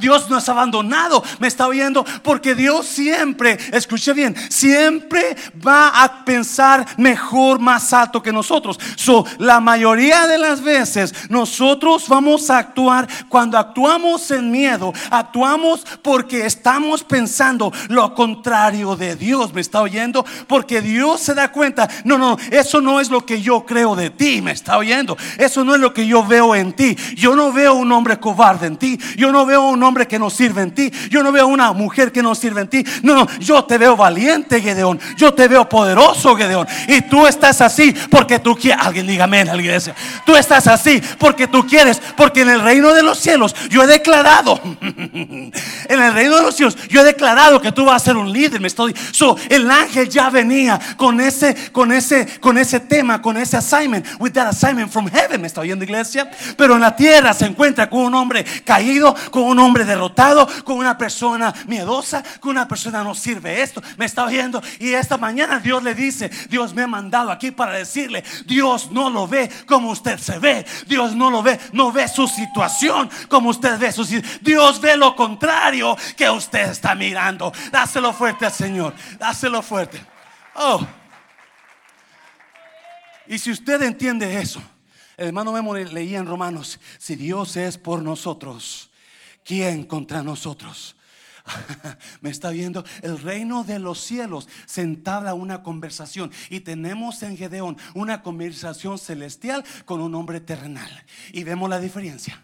Dios 0.00 0.30
nos 0.30 0.48
ha 0.48 0.52
abandonado, 0.52 1.22
me 1.38 1.48
está 1.48 1.66
oyendo, 1.66 2.04
porque 2.22 2.54
Dios 2.54 2.86
siempre, 2.86 3.58
escuche 3.72 4.12
bien, 4.12 4.34
siempre 4.50 5.36
va 5.66 6.02
a 6.02 6.24
pensar 6.24 6.86
mejor, 6.96 7.58
más 7.58 7.92
alto 7.92 8.22
que 8.22 8.32
nosotros. 8.32 8.78
So, 8.96 9.24
la 9.38 9.60
mayoría 9.60 10.26
de 10.26 10.38
las 10.38 10.62
veces 10.62 11.14
nosotros 11.28 12.08
vamos 12.08 12.50
a 12.50 12.58
actuar 12.58 13.08
cuando 13.28 13.58
actuamos 13.58 14.30
en 14.30 14.50
miedo, 14.50 14.92
actuamos 15.10 15.86
porque 16.02 16.46
estamos 16.46 17.04
pensando 17.04 17.72
lo 17.88 18.14
contrario 18.14 18.96
de 18.96 19.16
Dios, 19.16 19.52
me 19.52 19.60
está 19.60 19.82
oyendo, 19.82 20.24
porque 20.46 20.80
Dios 20.80 21.20
se 21.20 21.34
da 21.34 21.52
cuenta, 21.52 21.88
no, 22.04 22.18
no, 22.18 22.36
eso 22.50 22.80
no 22.80 23.00
es 23.00 23.05
es 23.06 23.10
lo 23.10 23.24
que 23.24 23.40
yo 23.40 23.64
creo 23.64 23.96
de 23.96 24.10
ti, 24.10 24.42
me 24.42 24.52
está 24.52 24.76
oyendo. 24.76 25.16
Eso 25.38 25.64
no 25.64 25.74
es 25.74 25.80
lo 25.80 25.92
que 25.94 26.06
yo 26.06 26.24
veo 26.24 26.54
en 26.54 26.72
ti. 26.72 26.96
Yo 27.16 27.34
no 27.34 27.52
veo 27.52 27.74
un 27.74 27.90
hombre 27.92 28.18
cobarde 28.18 28.66
en 28.66 28.76
ti. 28.76 28.98
Yo 29.16 29.32
no 29.32 29.46
veo 29.46 29.68
un 29.68 29.82
hombre 29.82 30.06
que 30.06 30.18
no 30.18 30.30
sirve 30.30 30.62
en 30.62 30.72
ti. 30.72 30.90
Yo 31.10 31.22
no 31.22 31.32
veo 31.32 31.46
una 31.46 31.72
mujer 31.72 32.12
que 32.12 32.22
no 32.22 32.34
sirve 32.34 32.62
en 32.62 32.68
ti. 32.68 32.84
No, 33.02 33.14
no, 33.14 33.26
yo 33.38 33.64
te 33.64 33.78
veo 33.78 33.96
valiente, 33.96 34.60
Gedeón. 34.60 35.00
Yo 35.16 35.32
te 35.34 35.48
veo 35.48 35.68
poderoso, 35.68 36.36
Gedeón. 36.36 36.66
Y 36.88 37.02
tú 37.02 37.26
estás 37.26 37.60
así 37.60 37.94
porque 38.10 38.38
tú 38.38 38.56
quieres. 38.56 38.84
Alguien 38.84 39.06
dígame 39.06 39.40
en 39.40 39.48
la 39.48 39.56
iglesia. 39.56 39.94
Tú 40.24 40.34
estás 40.34 40.66
así 40.66 41.02
porque 41.18 41.46
tú 41.46 41.66
quieres. 41.66 42.00
Porque 42.16 42.42
en 42.42 42.50
el 42.50 42.60
reino 42.60 42.92
de 42.92 43.02
los 43.02 43.18
cielos 43.18 43.54
yo 43.70 43.82
he 43.82 43.86
declarado. 43.86 44.60
en 44.80 45.52
el 45.88 46.12
reino 46.12 46.36
de 46.36 46.42
los 46.42 46.54
cielos 46.54 46.76
yo 46.88 47.00
he 47.00 47.04
declarado 47.04 47.60
que 47.60 47.72
tú 47.72 47.84
vas 47.84 48.02
a 48.02 48.04
ser 48.04 48.16
un 48.16 48.32
líder. 48.32 48.60
Me 48.60 48.68
estoy. 48.68 48.94
So, 49.12 49.36
el 49.48 49.70
ángel 49.70 50.08
ya 50.08 50.30
venía 50.30 50.78
con 50.96 51.20
ese, 51.20 51.54
con 51.72 51.92
ese, 51.92 52.26
con 52.40 52.58
ese 52.58 52.80
tema, 52.80 52.95
con 53.22 53.36
ese 53.36 53.56
assignment. 53.56 54.06
With 54.18 54.32
that 54.32 54.48
assignment 54.48 54.90
from 54.90 55.08
heaven. 55.08 55.40
Me 55.40 55.46
está 55.46 55.60
oyendo, 55.60 55.84
iglesia. 55.84 56.30
Pero 56.56 56.74
en 56.74 56.80
la 56.80 56.94
tierra 56.94 57.32
se 57.34 57.46
encuentra 57.46 57.88
con 57.88 58.00
un 58.00 58.14
hombre 58.14 58.44
caído, 58.64 59.14
con 59.30 59.44
un 59.44 59.58
hombre 59.58 59.84
derrotado, 59.84 60.48
con 60.64 60.78
una 60.78 60.96
persona 60.96 61.54
miedosa, 61.66 62.22
con 62.40 62.52
una 62.52 62.68
persona 62.68 63.02
no 63.02 63.14
sirve 63.14 63.62
esto. 63.62 63.82
Me 63.96 64.06
está 64.06 64.24
oyendo. 64.24 64.62
Y 64.78 64.92
esta 64.92 65.16
mañana 65.16 65.60
Dios 65.60 65.82
le 65.82 65.94
dice: 65.94 66.30
Dios 66.48 66.74
me 66.74 66.82
ha 66.82 66.86
mandado 66.86 67.30
aquí 67.30 67.50
para 67.50 67.72
decirle: 67.72 68.24
Dios 68.46 68.90
no 68.90 69.10
lo 69.10 69.26
ve 69.26 69.50
como 69.66 69.90
usted 69.90 70.18
se 70.18 70.38
ve. 70.38 70.64
Dios 70.86 71.14
no 71.14 71.30
lo 71.30 71.42
ve, 71.42 71.58
no 71.72 71.92
ve 71.92 72.08
su 72.08 72.26
situación 72.26 73.10
como 73.28 73.50
usted 73.50 73.78
ve 73.78 73.92
su 73.92 74.04
situación. 74.04 74.40
Dios 74.42 74.80
ve 74.80 74.96
lo 74.96 75.14
contrario 75.14 75.96
que 76.16 76.28
usted 76.30 76.70
está 76.70 76.94
mirando. 76.94 77.52
Dáselo 77.70 78.12
fuerte 78.12 78.46
al 78.46 78.52
Señor. 78.52 78.94
Dáselo 79.18 79.62
fuerte. 79.62 80.02
Oh. 80.54 80.80
Y 83.28 83.38
si 83.38 83.50
usted 83.50 83.82
entiende 83.82 84.40
eso, 84.40 84.62
el 85.16 85.28
hermano 85.28 85.52
Memo 85.52 85.74
leía 85.74 86.18
en 86.18 86.26
Romanos, 86.26 86.78
si 86.98 87.16
Dios 87.16 87.56
es 87.56 87.78
por 87.78 88.02
nosotros, 88.02 88.90
¿quién 89.44 89.84
contra 89.84 90.22
nosotros? 90.22 90.96
Me 92.20 92.30
está 92.30 92.50
viendo 92.50 92.84
el 93.02 93.18
reino 93.18 93.64
de 93.64 93.78
los 93.78 94.00
cielos 94.00 94.48
se 94.66 94.82
una 94.82 95.62
conversación 95.62 96.32
y 96.50 96.60
tenemos 96.60 97.22
en 97.22 97.36
Gedeón 97.36 97.76
una 97.94 98.22
conversación 98.22 98.98
celestial 98.98 99.64
con 99.84 100.00
un 100.00 100.14
hombre 100.14 100.40
terrenal 100.40 100.90
y 101.32 101.44
vemos 101.44 101.70
la 101.70 101.80
diferencia. 101.80 102.42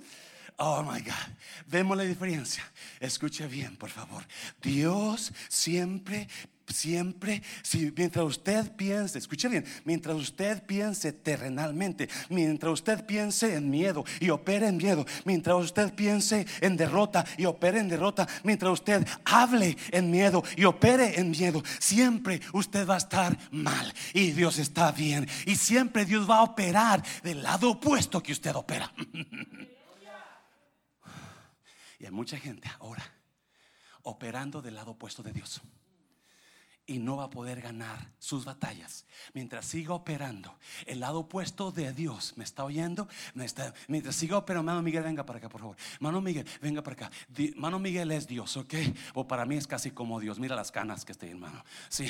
Oh 0.57 0.85
my 0.85 1.01
God, 1.01 1.35
vemos 1.67 1.97
la 1.97 2.05
diferencia. 2.05 2.63
Escuche 3.01 3.49
bien, 3.49 3.77
por 3.77 3.91
favor. 3.91 4.25
Dios 4.63 5.33
siempre 5.49 6.29
siempre, 6.68 7.42
si, 7.62 7.92
mientras 7.96 8.24
usted 8.24 8.74
piense, 8.77 9.18
escuche 9.18 9.48
bien, 9.48 9.64
mientras 9.85 10.16
usted 10.16 10.64
piense 10.64 11.12
terrenalmente, 11.12 12.09
mientras 12.29 12.72
usted 12.72 13.05
piense 13.05 13.55
en 13.55 13.70
miedo 13.70 14.05
y 14.20 14.31
opere 14.31 14.68
en 14.68 14.77
miedo, 14.77 15.05
mientras 15.24 15.57
usted 15.57 15.94
piense 15.94 16.46
en 16.61 16.77
derrota 16.77 17.24
y 17.37 17.44
opere 17.44 17.81
en 17.81 17.88
derrota, 17.88 18.27
mientras 18.42 18.72
usted 18.72 19.07
hable 19.24 19.77
en 19.90 20.11
miedo 20.11 20.42
y 20.57 20.64
opere 20.64 21.18
en 21.18 21.31
miedo, 21.31 21.62
siempre 21.79 22.40
usted 22.53 22.88
va 22.88 22.94
a 22.94 22.98
estar 22.98 23.37
mal 23.50 23.92
y 24.12 24.33
Dios 24.33 24.59
está 24.59 24.92
bien 24.92 25.29
y 25.46 25.57
siempre 25.57 26.05
Dios 26.05 26.29
va 26.29 26.38
a 26.38 26.42
operar 26.42 27.03
del 27.22 27.42
lado 27.42 27.70
opuesto 27.72 28.22
que 28.22 28.33
usted 28.33 28.55
opera. 28.55 28.92
y 31.98 32.05
hay 32.05 32.11
mucha 32.11 32.38
gente 32.38 32.70
ahora 32.81 33.05
operando 34.03 34.61
del 34.61 34.74
lado 34.74 34.92
opuesto 34.92 35.22
de 35.22 35.33
Dios 35.33 35.62
y 36.87 36.99
no 36.99 37.16
va 37.16 37.25
a 37.25 37.31
poder 37.31 37.62
ganar 37.62 38.11
sus 38.18 38.44
batallas 38.44 39.07
mientras 39.33 39.64
siga 39.64 39.94
operando 39.94 40.55
el 40.87 41.01
lado 41.01 41.20
opuesto 41.20 41.73
de 41.73 41.92
Dios. 41.92 42.35
¿Me 42.37 42.44
está 42.44 42.64
oyendo? 42.64 43.09
mientras 43.88 44.14
siga 44.14 44.37
operando, 44.37 44.70
mano 44.70 44.83
Miguel, 44.83 45.03
venga 45.03 45.25
para 45.25 45.38
acá, 45.38 45.49
por 45.49 45.61
favor. 45.61 45.77
Mano 46.01 46.20
Miguel, 46.20 46.47
venga 46.61 46.83
para 46.83 47.07
acá. 47.07 47.11
mano 47.57 47.79
Miguel 47.79 48.11
es 48.11 48.27
Dios, 48.27 48.57
¿ok? 48.57 48.75
O 49.14 49.27
para 49.27 49.47
mí 49.47 49.57
es 49.57 49.66
casi 49.66 49.90
como 49.90 50.20
Dios. 50.20 50.38
Mira 50.38 50.55
las 50.55 50.70
canas 50.70 51.05
que 51.05 51.12
estoy, 51.12 51.31
hermano. 51.31 51.64
Sí. 51.88 52.07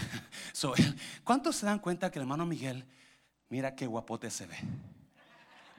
¿Cuántos 1.24 1.56
se 1.56 1.66
dan 1.66 1.78
cuenta 1.78 2.10
que 2.10 2.18
el 2.18 2.22
hermano 2.22 2.44
Miguel, 2.44 2.84
mira 3.48 3.76
qué 3.76 3.86
guapote 3.86 4.30
se 4.30 4.46
ve? 4.46 4.56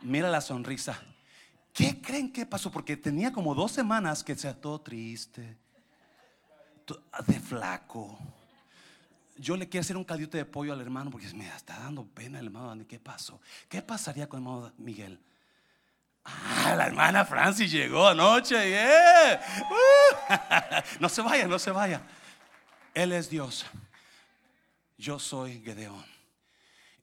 Mira 0.02 0.30
la 0.30 0.40
sonrisa. 0.40 1.02
¿Qué 1.74 2.02
creen 2.02 2.32
que 2.32 2.46
pasó? 2.46 2.72
Porque 2.72 2.96
tenía 2.96 3.34
como 3.34 3.54
dos 3.54 3.74
semanas 3.74 4.24
que 4.24 4.36
se 4.36 4.54
todo 4.54 4.80
triste, 4.80 5.58
de 7.28 7.40
flaco 7.42 8.18
yo 9.36 9.58
le 9.58 9.68
quiero 9.68 9.82
hacer 9.82 9.98
un 9.98 10.04
caldito 10.04 10.38
de 10.38 10.46
pollo 10.46 10.74
al 10.74 10.82
hermano 10.82 11.12
porque 11.12 11.32
me 11.34 11.48
está 11.48 11.78
dando 11.80 12.06
pena 12.06 12.40
el 12.40 12.46
hermano. 12.46 12.86
¿Qué 12.88 13.00
pasó? 13.00 13.42
¿Qué 13.68 13.82
pasaría 13.82 14.28
con 14.28 14.42
el 14.42 14.48
hermano 14.48 14.74
Miguel? 14.78 15.20
Ah, 16.24 16.74
la 16.76 16.88
hermana 16.88 17.24
Francis 17.26 17.72
llegó 17.72 18.08
anoche. 18.08 18.56
Uh. 18.56 20.34
no 21.00 21.10
se 21.10 21.22
vaya, 21.22 21.48
no 21.48 21.60
se 21.60 21.72
vaya. 21.72 22.02
Él 22.94 23.12
es 23.12 23.30
Dios. 23.30 23.66
Yo 24.98 25.20
soy 25.20 25.62
Gedeón. 25.62 26.06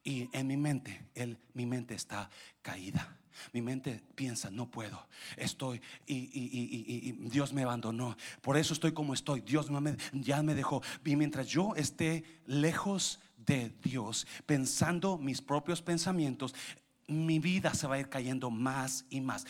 Y 0.03 0.29
en 0.33 0.47
mi 0.47 0.57
mente, 0.57 1.05
él, 1.15 1.37
mi 1.53 1.65
mente 1.65 1.93
está 1.93 2.29
caída. 2.61 3.15
Mi 3.51 3.61
mente 3.61 4.01
piensa, 4.15 4.49
no 4.49 4.69
puedo, 4.69 5.07
estoy 5.37 5.81
y, 6.05 7.11
Dios 7.29 7.53
me 7.53 7.63
abandonó. 7.63 8.15
Por 8.41 8.57
eso 8.57 8.73
estoy 8.73 8.91
como 8.91 9.13
estoy. 9.13 9.41
Dios 9.41 9.67
ya 10.13 10.43
me 10.43 10.55
dejó. 10.55 10.81
Y 11.05 11.15
mientras 11.15 11.47
yo 11.47 11.75
esté 11.75 12.23
lejos 12.45 13.19
de 13.45 13.73
Dios, 13.81 14.27
pensando 14.45 15.17
mis 15.17 15.41
propios 15.41 15.81
pensamientos, 15.81 16.53
mi 17.07 17.39
vida 17.39 17.73
se 17.73 17.87
va 17.87 17.95
a 17.95 17.99
ir 17.99 18.09
cayendo 18.09 18.49
más 18.49 19.05
y 19.09 19.21
más. 19.21 19.45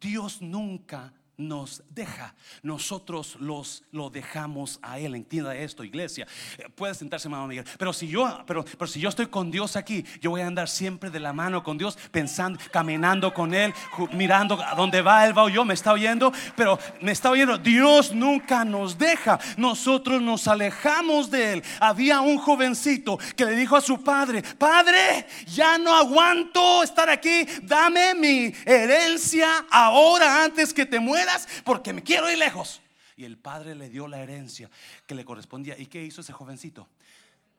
Dios 0.00 0.40
nunca 0.40 1.12
nos 1.40 1.82
deja, 1.88 2.34
nosotros 2.62 3.36
los, 3.40 3.82
lo 3.90 4.10
dejamos 4.10 4.78
a 4.82 4.98
Él. 4.98 5.14
Entienda 5.14 5.56
esto, 5.56 5.82
iglesia. 5.82 6.26
Eh, 6.58 6.68
puede 6.74 6.94
sentarse, 6.94 7.28
mamá 7.28 7.46
Miguel. 7.46 7.64
Pero 7.78 7.92
si 7.92 8.06
yo, 8.08 8.44
pero, 8.46 8.64
pero 8.64 8.86
si 8.86 9.00
yo 9.00 9.08
estoy 9.08 9.26
con 9.26 9.50
Dios 9.50 9.76
aquí, 9.76 10.04
yo 10.20 10.30
voy 10.30 10.42
a 10.42 10.46
andar 10.46 10.68
siempre 10.68 11.10
de 11.10 11.18
la 11.20 11.32
mano 11.32 11.62
con 11.62 11.78
Dios, 11.78 11.96
pensando, 12.10 12.60
caminando 12.70 13.32
con 13.32 13.54
Él, 13.54 13.72
mirando 14.12 14.62
a 14.62 14.74
dónde 14.74 15.02
va 15.02 15.26
Él, 15.26 15.36
va 15.36 15.44
o 15.44 15.48
yo. 15.48 15.64
Me 15.64 15.74
está 15.74 15.92
oyendo, 15.92 16.32
pero 16.56 16.78
me 17.00 17.12
está 17.12 17.30
oyendo. 17.30 17.58
Dios 17.58 18.12
nunca 18.12 18.64
nos 18.64 18.98
deja. 18.98 19.38
Nosotros 19.56 20.20
nos 20.20 20.46
alejamos 20.46 21.30
de 21.30 21.54
Él. 21.54 21.64
Había 21.80 22.20
un 22.20 22.38
jovencito 22.38 23.18
que 23.36 23.46
le 23.46 23.56
dijo 23.56 23.76
a 23.76 23.80
su 23.80 24.02
padre: 24.02 24.42
Padre, 24.58 25.26
ya 25.46 25.78
no 25.78 25.94
aguanto 25.94 26.82
estar 26.82 27.08
aquí. 27.08 27.46
Dame 27.62 28.14
mi 28.14 28.52
herencia 28.66 29.66
ahora 29.70 30.44
antes 30.44 30.74
que 30.74 30.86
te 30.86 31.00
muera 31.00 31.29
porque 31.64 31.92
me 31.92 32.02
quiero 32.02 32.30
ir 32.30 32.38
lejos. 32.38 32.80
Y 33.16 33.24
el 33.24 33.36
padre 33.36 33.74
le 33.74 33.88
dio 33.88 34.08
la 34.08 34.20
herencia 34.20 34.70
que 35.06 35.14
le 35.14 35.24
correspondía. 35.24 35.78
¿Y 35.78 35.86
qué 35.86 36.02
hizo 36.02 36.22
ese 36.22 36.32
jovencito? 36.32 36.88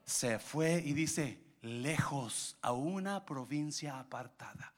Se 0.04 0.38
fue 0.38 0.82
y 0.84 0.92
dice, 0.92 1.38
lejos 1.62 2.56
a 2.62 2.72
una 2.72 3.24
provincia 3.24 3.98
apartada. 3.98 4.74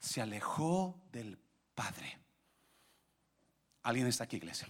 Se 0.00 0.20
alejó 0.20 1.00
del 1.12 1.38
padre. 1.74 2.18
¿Alguien 3.82 4.08
está 4.08 4.24
aquí, 4.24 4.36
iglesia? 4.36 4.68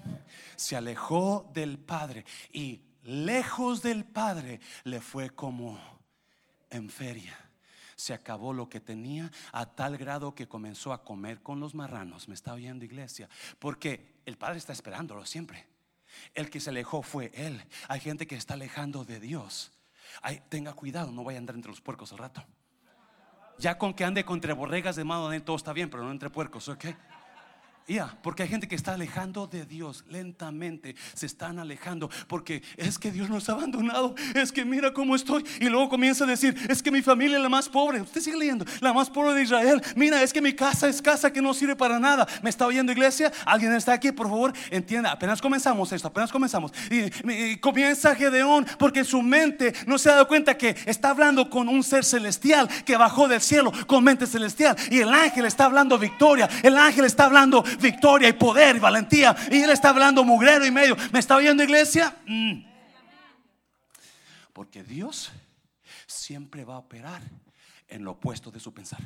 Se 0.57 0.77
alejó 0.77 1.51
del 1.55 1.79
padre 1.79 2.25
y 2.53 2.83
lejos 3.03 3.83
del 3.83 4.05
padre 4.05 4.61
le 4.85 5.01
fue 5.01 5.31
como 5.31 5.81
en 6.71 6.91
feria 6.91 7.48
se 7.99 8.15
acabó 8.15 8.53
lo 8.53 8.69
que 8.69 8.79
tenía 8.79 9.31
a 9.51 9.67
tal 9.67 9.99
grado 9.99 10.33
que 10.33 10.47
comenzó 10.47 10.93
a 10.93 11.03
comer 11.03 11.43
con 11.43 11.59
los 11.59 11.75
marranos. 11.75 12.29
Me 12.29 12.35
está 12.35 12.55
oyendo 12.55 12.85
iglesia, 12.85 13.29
porque 13.59 14.21
el 14.25 14.39
Padre 14.39 14.59
está 14.59 14.73
esperándolo 14.73 15.27
siempre. 15.27 15.67
El 16.33 16.49
que 16.49 16.61
se 16.61 16.71
alejó 16.71 17.03
fue 17.03 17.33
Él. 17.35 17.61
Hay 17.89 17.99
gente 17.99 18.29
que 18.29 18.37
está 18.37 18.55
alejando 18.55 19.05
de 19.05 19.19
Dios. 19.19 19.73
tenga 20.49 20.75
cuidado, 20.75 21.11
no 21.11 21.25
vaya 21.25 21.39
a 21.39 21.41
andar 21.41 21.57
entre 21.57 21.73
los 21.73 21.81
puercos 21.81 22.13
al 22.13 22.19
rato. 22.19 22.45
Ya 23.59 23.77
con 23.77 23.93
que 23.93 24.05
ande 24.05 24.25
entre 24.29 24.53
borregas 24.53 24.95
de 24.95 25.03
mano, 25.03 25.43
todo 25.43 25.57
está 25.57 25.73
bien, 25.73 25.91
pero 25.91 26.05
no 26.05 26.13
entre 26.13 26.31
puercos, 26.31 26.69
¿ok? 26.69 26.85
Porque 28.23 28.43
hay 28.43 28.49
gente 28.49 28.69
que 28.69 28.75
está 28.75 28.93
alejando 28.93 29.47
de 29.47 29.65
Dios 29.65 30.05
lentamente, 30.11 30.95
se 31.15 31.25
están 31.25 31.59
alejando 31.59 32.11
porque 32.27 32.63
es 32.77 32.99
que 32.99 33.11
Dios 33.11 33.31
nos 33.31 33.49
ha 33.49 33.53
abandonado, 33.53 34.15
es 34.35 34.53
que 34.53 34.65
mira 34.65 34.93
cómo 34.93 35.17
estoy 35.17 35.43
y 35.59 35.71
luego 35.71 35.89
comienza 35.89 36.25
a 36.25 36.27
decir, 36.27 36.55
es 36.69 36.83
que 36.83 36.91
mi 36.91 37.01
familia 37.01 37.39
es 37.39 37.43
la 37.43 37.49
más 37.49 37.67
pobre, 37.67 38.03
usted 38.03 38.21
sigue 38.21 38.37
leyendo, 38.37 38.67
la 38.81 38.93
más 38.93 39.09
pobre 39.09 39.33
de 39.35 39.43
Israel, 39.43 39.81
mira, 39.97 40.23
es 40.23 40.35
que 40.35 40.43
mi 40.43 40.53
casa 40.53 40.87
es 40.87 41.01
casa 41.01 41.33
que 41.33 41.41
no 41.41 41.55
sirve 41.55 41.77
para 41.77 41.99
nada, 41.99 42.29
¿me 42.43 42.51
está 42.51 42.67
oyendo 42.67 42.93
iglesia? 42.93 43.33
¿Alguien 43.47 43.73
está 43.73 43.95
aquí? 43.95 44.13
Por 44.13 44.29
favor, 44.29 44.53
entienda, 44.71 45.13
apenas 45.13 45.41
comenzamos 45.41 45.91
esto, 45.91 46.09
apenas 46.09 46.31
comenzamos 46.31 46.73
y, 46.91 47.57
comienza 47.57 48.15
Gedeón 48.15 48.67
porque 48.79 49.03
su 49.03 49.23
mente 49.23 49.73
no 49.87 49.97
se 49.97 50.11
ha 50.11 50.13
dado 50.13 50.29
cuenta 50.29 50.59
que 50.59 50.77
está 50.85 51.11
hablando 51.11 51.49
con 51.49 51.69
un 51.69 51.83
ser 51.83 52.05
celestial 52.05 52.69
que 52.85 52.97
bajó 52.99 53.29
del 53.29 53.41
cielo 53.41 53.73
con 53.87 54.05
mente 54.05 54.27
celestial 54.27 54.77
y 54.91 54.99
el 54.99 55.09
ángel 55.09 55.47
está 55.47 55.65
hablando 55.65 55.99
victoria, 55.99 56.49
el 56.63 56.77
ángel 56.77 57.07
está 57.07 57.25
hablando 57.25 57.65
victoria 57.81 58.29
y 58.29 58.33
poder 58.33 58.77
y 58.77 58.79
valentía. 58.79 59.35
Y 59.51 59.63
él 59.63 59.71
está 59.71 59.91
hablando 59.91 60.25
mugrero 60.25 60.67
y 60.67 60.71
medio. 60.71 60.97
¿Me 61.13 61.19
está 61.19 61.37
oyendo 61.37 61.63
iglesia? 61.63 62.17
Mm. 62.27 62.65
Porque 64.53 64.83
Dios 64.83 65.31
siempre 66.07 66.65
va 66.65 66.75
a 66.75 66.79
operar 66.79 67.23
en 67.89 68.05
lo 68.05 68.13
opuesto 68.13 68.51
de 68.51 68.61
su 68.61 68.75
pensar. 68.75 69.01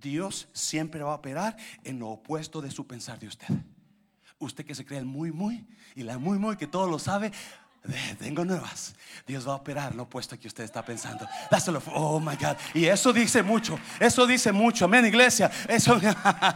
Dios 0.00 0.48
siempre 0.52 1.02
va 1.02 1.12
a 1.12 1.16
operar 1.16 1.56
en 1.84 1.98
lo 1.98 2.08
opuesto 2.08 2.60
de 2.60 2.70
su 2.70 2.86
pensar 2.86 3.18
de 3.18 3.28
usted. 3.28 3.48
Usted 4.38 4.64
que 4.64 4.74
se 4.74 4.84
cree 4.84 5.00
el 5.00 5.06
muy, 5.06 5.32
muy 5.32 5.66
y 5.96 6.04
la 6.04 6.18
muy, 6.18 6.38
muy 6.38 6.56
que 6.56 6.68
todo 6.68 6.86
lo 6.86 6.98
sabe, 6.98 7.32
tengo 8.18 8.44
nuevas. 8.44 8.94
Dios 9.26 9.46
va 9.46 9.52
a 9.52 9.56
operar 9.56 9.94
lo 9.94 10.04
opuesto 10.04 10.38
que 10.38 10.48
usted 10.48 10.64
está 10.64 10.82
pensando. 10.82 11.26
Dáselo. 11.50 11.82
Oh 11.94 12.18
my 12.18 12.34
God. 12.36 12.56
Y 12.72 12.86
eso 12.86 13.12
dice 13.12 13.42
mucho. 13.42 13.78
Eso 14.00 14.26
dice 14.26 14.52
mucho. 14.52 14.86
Amén, 14.86 15.04
iglesia. 15.04 15.50
Eso. 15.68 16.00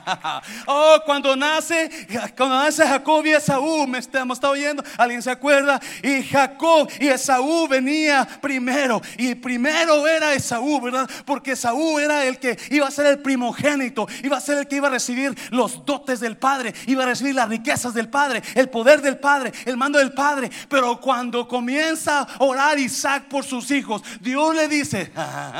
oh, 0.66 0.97
cuando 1.05 1.37
nace, 1.37 1.90
cuando 2.35 2.57
nace 2.57 2.87
Jacob 2.87 3.27
y 3.27 3.33
Esaú, 3.33 3.87
me 3.87 3.98
está 3.98 4.25
oyendo. 4.48 4.83
¿Alguien 4.96 5.23
se 5.23 5.31
acuerda? 5.31 5.81
Y 6.02 6.23
Jacob 6.23 6.88
y 6.98 7.09
Esaú 7.09 7.69
venía 7.69 8.27
primero. 8.40 9.02
Y 9.19 9.35
primero 9.35 10.06
era 10.06 10.33
Esaú, 10.33 10.81
¿verdad? 10.81 11.11
Porque 11.27 11.52
Esaú 11.52 11.98
era 11.98 12.25
el 12.25 12.38
que 12.38 12.59
iba 12.71 12.88
a 12.88 12.90
ser 12.90 13.04
el 13.06 13.19
primogénito. 13.19 14.06
Iba 14.23 14.38
a 14.38 14.40
ser 14.40 14.59
el 14.59 14.67
que 14.67 14.77
iba 14.77 14.88
a 14.88 14.92
recibir 14.92 15.37
los 15.50 15.85
dotes 15.85 16.21
del 16.21 16.38
Padre. 16.38 16.73
Iba 16.87 17.02
a 17.02 17.06
recibir 17.06 17.35
las 17.35 17.50
riquezas 17.50 17.92
del 17.92 18.09
Padre. 18.09 18.42
El 18.54 18.71
poder 18.71 19.02
del 19.02 19.19
Padre. 19.19 19.52
El 19.67 19.77
mando 19.77 19.98
del 19.98 20.13
Padre. 20.13 20.50
Pero 20.71 20.98
cuando 21.00 21.21
cuando 21.23 21.46
comienza 21.46 22.23
a 22.23 22.37
orar 22.40 22.81
Isaac 22.81 23.29
por 23.29 23.44
sus 23.44 23.70
hijos, 23.70 24.02
Dios 24.20 24.56
le 24.56 24.66
dice, 24.66 25.12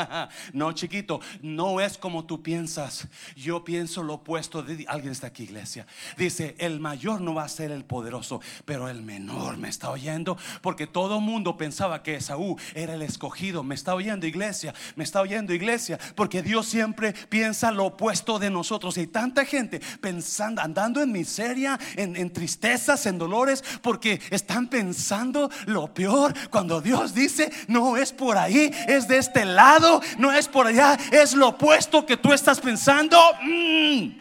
no 0.53 0.73
chiquito, 0.73 1.21
no 1.41 1.81
es 1.81 1.97
como 1.97 2.25
tú 2.25 2.43
piensas. 2.43 3.07
Yo 3.37 3.63
pienso 3.63 4.03
lo 4.03 4.15
opuesto 4.15 4.65
de 4.65 4.85
alguien 4.89 5.13
está 5.13 5.29
aquí, 5.29 5.45
iglesia. 5.45 5.87
Dice, 6.19 6.57
el 6.59 6.81
mayor 6.81 7.21
no 7.21 7.35
va 7.35 7.45
a 7.45 7.49
ser 7.49 7.71
el 7.71 7.85
poderoso, 7.85 8.41
pero 8.65 8.89
el 8.89 9.03
menor 9.03 9.57
me 9.57 9.69
está 9.69 9.91
oyendo, 9.91 10.37
porque 10.63 10.89
todo 10.89 11.21
mundo 11.21 11.57
pensaba 11.57 12.03
que 12.03 12.17
Esaú 12.17 12.59
era 12.75 12.95
el 12.95 13.03
escogido. 13.03 13.63
Me 13.63 13.77
está 13.77 13.95
oyendo, 13.95 14.27
iglesia, 14.27 14.75
me 14.97 15.05
está 15.05 15.21
oyendo, 15.21 15.55
iglesia, 15.55 15.97
porque 16.17 16.43
Dios 16.43 16.67
siempre 16.67 17.13
piensa 17.29 17.71
lo 17.71 17.85
opuesto 17.85 18.41
de 18.41 18.51
nosotros. 18.51 18.99
Y 18.99 19.07
tanta 19.07 19.45
gente 19.45 19.81
pensando, 20.01 20.61
andando 20.61 21.01
en 21.01 21.13
miseria, 21.13 21.79
en, 21.95 22.17
en 22.17 22.33
tristezas, 22.33 23.07
en 23.07 23.17
dolores, 23.17 23.63
porque 23.81 24.21
están 24.31 24.67
pensando 24.67 25.52
lo 25.67 25.93
peor 25.93 26.35
cuando 26.51 26.81
Dios 26.81 27.15
dice, 27.15 27.51
no 27.69 27.97
es 27.97 28.13
por 28.13 28.37
ahí, 28.37 28.71
es 28.89 29.09
de 29.09 29.19
este 29.19 29.45
lado, 29.45 30.01
no 30.19 30.33
es 30.33 30.49
por 30.49 30.67
allá, 30.67 30.99
es 31.11 31.35
lo 31.35 31.49
opuesto 31.49 32.05
que 32.07 32.17
tú 32.17 32.33
estás 32.33 32.61
pensando. 32.61 33.19
Mm. 33.43 34.19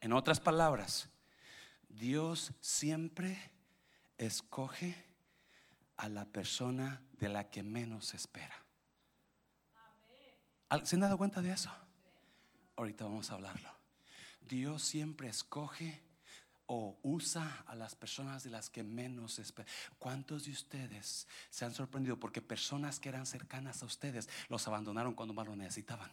En 0.00 0.12
otras 0.12 0.38
palabras, 0.38 1.08
Dios 1.88 2.52
siempre 2.60 3.50
escoge 4.18 5.02
a 5.96 6.08
la 6.08 6.26
persona 6.26 7.02
de 7.18 7.28
la 7.28 7.48
que 7.50 7.62
menos 7.62 8.14
espera. 8.14 8.54
¿Se 10.82 10.96
han 10.96 11.00
dado 11.00 11.16
cuenta 11.16 11.40
de 11.40 11.52
eso? 11.52 11.70
Ahorita 12.76 13.04
vamos 13.04 13.30
a 13.30 13.34
hablarlo. 13.34 13.70
Dios 14.40 14.82
siempre 14.82 15.28
escoge 15.28 16.02
o 16.66 16.98
usa 17.02 17.64
a 17.66 17.74
las 17.74 17.94
personas 17.94 18.42
de 18.44 18.50
las 18.50 18.70
que 18.70 18.82
menos 18.82 19.38
esperan. 19.38 19.72
¿Cuántos 19.98 20.44
de 20.44 20.52
ustedes 20.52 21.26
se 21.50 21.64
han 21.64 21.74
sorprendido 21.74 22.18
porque 22.18 22.40
personas 22.40 22.98
que 22.98 23.08
eran 23.08 23.26
cercanas 23.26 23.82
a 23.82 23.86
ustedes 23.86 24.28
los 24.48 24.66
abandonaron 24.66 25.14
cuando 25.14 25.34
más 25.34 25.46
lo 25.46 25.56
necesitaban? 25.56 26.10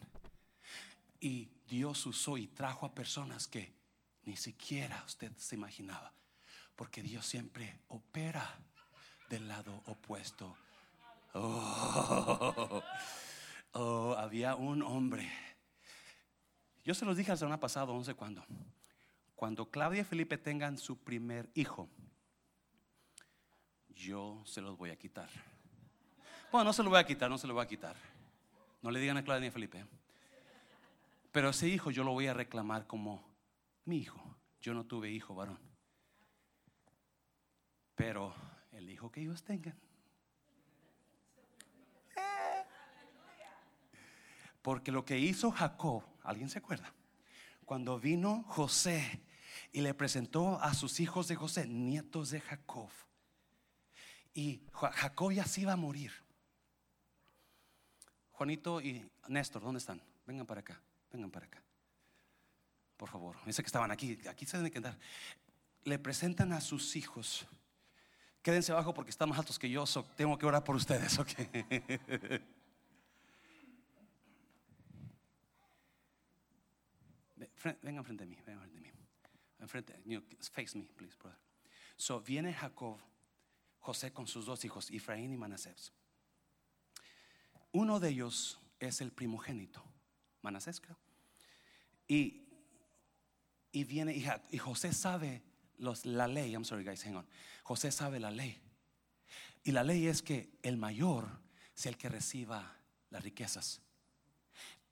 Y 1.19 1.49
Dios 1.67 2.05
usó 2.05 2.37
y 2.37 2.47
trajo 2.47 2.85
a 2.85 2.93
personas 2.93 3.47
que 3.47 3.73
ni 4.23 4.35
siquiera 4.35 5.03
usted 5.05 5.31
se 5.37 5.55
imaginaba, 5.55 6.13
porque 6.75 7.01
Dios 7.01 7.25
siempre 7.25 7.79
opera 7.87 8.59
del 9.29 9.47
lado 9.47 9.83
opuesto. 9.85 10.57
Oh, 11.33 12.83
oh 13.73 14.15
había 14.17 14.55
un 14.55 14.81
hombre. 14.81 15.31
Yo 16.83 16.93
se 16.93 17.05
los 17.05 17.15
dije 17.15 17.31
la 17.31 17.37
semana 17.37 17.59
pasada, 17.59 17.93
no 17.93 18.03
sé 18.03 18.15
cuándo 18.15 18.43
cuando 19.41 19.71
Claudia 19.71 20.01
y 20.01 20.03
Felipe 20.03 20.37
tengan 20.37 20.77
su 20.77 20.99
primer 20.99 21.49
hijo, 21.55 21.89
yo 23.89 24.43
se 24.45 24.61
los 24.61 24.77
voy 24.77 24.91
a 24.91 24.99
quitar. 24.99 25.29
Bueno, 26.51 26.65
no 26.65 26.73
se 26.73 26.83
lo 26.83 26.91
voy 26.91 26.99
a 26.99 27.07
quitar, 27.07 27.27
no 27.27 27.39
se 27.39 27.47
lo 27.47 27.55
voy 27.55 27.63
a 27.63 27.67
quitar. 27.67 27.95
No 28.83 28.91
le 28.91 28.99
digan 28.99 29.17
a 29.17 29.23
Claudia 29.23 29.41
ni 29.41 29.47
a 29.47 29.51
Felipe. 29.51 29.83
Pero 31.31 31.49
ese 31.49 31.67
hijo 31.67 31.89
yo 31.89 32.03
lo 32.03 32.11
voy 32.11 32.27
a 32.27 32.35
reclamar 32.35 32.85
como 32.85 33.27
mi 33.85 33.97
hijo. 33.97 34.21
Yo 34.61 34.75
no 34.75 34.85
tuve 34.85 35.09
hijo 35.09 35.33
varón. 35.33 35.57
Pero 37.95 38.35
el 38.71 38.91
hijo 38.91 39.11
que 39.11 39.21
ellos 39.21 39.43
tengan. 39.43 39.75
Eh. 42.15 42.63
Porque 44.61 44.91
lo 44.91 45.03
que 45.03 45.17
hizo 45.17 45.49
Jacob, 45.49 46.03
¿alguien 46.21 46.47
se 46.47 46.59
acuerda? 46.59 46.93
Cuando 47.65 47.99
vino 47.99 48.43
José 48.43 49.30
y 49.71 49.81
le 49.81 49.93
presentó 49.93 50.61
a 50.61 50.73
sus 50.73 50.99
hijos 50.99 51.27
de 51.27 51.35
José, 51.35 51.67
nietos 51.67 52.31
de 52.31 52.41
Jacob. 52.41 52.89
Y 54.33 54.61
Jacob 54.73 55.31
ya 55.31 55.45
se 55.45 55.61
iba 55.61 55.73
a 55.73 55.77
morir. 55.77 56.11
Juanito 58.31 58.81
y 58.81 59.09
Néstor, 59.27 59.61
¿dónde 59.61 59.79
están? 59.79 60.01
Vengan 60.25 60.45
para 60.45 60.61
acá, 60.61 60.81
vengan 61.11 61.31
para 61.31 61.45
acá. 61.45 61.63
Por 62.97 63.09
favor, 63.09 63.37
dice 63.45 63.61
que 63.61 63.67
estaban 63.67 63.91
aquí, 63.91 64.19
aquí 64.27 64.45
se 64.45 64.57
deben 64.57 64.71
quedar. 64.71 64.97
Le 65.83 65.97
presentan 65.99 66.51
a 66.53 66.61
sus 66.61 66.95
hijos. 66.95 67.45
Quédense 68.41 68.71
abajo 68.71 68.93
porque 68.93 69.11
están 69.11 69.29
más 69.29 69.39
altos 69.39 69.57
que 69.57 69.69
yo, 69.69 69.85
tengo 70.15 70.37
que 70.37 70.45
orar 70.45 70.63
por 70.63 70.75
ustedes, 70.75 71.17
ok. 71.19 71.29
Vengan 77.81 78.03
frente 78.03 78.23
a 78.23 78.27
mí, 78.27 78.35
vengan 78.45 78.61
frente 78.61 78.77
a 78.77 78.81
mí 78.81 78.90
enfrente, 79.61 79.93
face 80.51 80.77
me, 80.77 80.83
please, 80.95 81.15
brother. 81.17 81.37
So 81.95 82.19
viene 82.19 82.53
Jacob, 82.53 82.99
José 83.79 84.11
con 84.11 84.27
sus 84.27 84.45
dos 84.45 84.65
hijos, 84.65 84.89
Efraín 84.91 85.31
y 85.33 85.37
Manasés. 85.37 85.93
Uno 87.71 87.99
de 87.99 88.09
ellos 88.09 88.59
es 88.79 89.01
el 89.01 89.11
primogénito, 89.11 89.83
Manasés 90.41 90.81
creo. 90.81 90.97
Y, 92.07 92.47
y 93.71 93.83
viene, 93.83 94.15
y, 94.49 94.57
José 94.57 94.93
sabe 94.93 95.43
los, 95.77 96.05
la 96.05 96.27
ley, 96.27 96.51
I'm 96.51 96.65
sorry 96.65 96.83
guys, 96.83 97.03
hang 97.03 97.15
on. 97.15 97.27
José 97.63 97.91
sabe 97.91 98.19
la 98.19 98.31
ley. 98.31 98.61
Y 99.63 99.71
la 99.71 99.83
ley 99.83 100.07
es 100.07 100.21
que 100.21 100.57
el 100.63 100.77
mayor 100.77 101.27
sea 101.73 101.91
el 101.91 101.97
que 101.97 102.09
reciba 102.09 102.77
las 103.09 103.23
riquezas. 103.23 103.81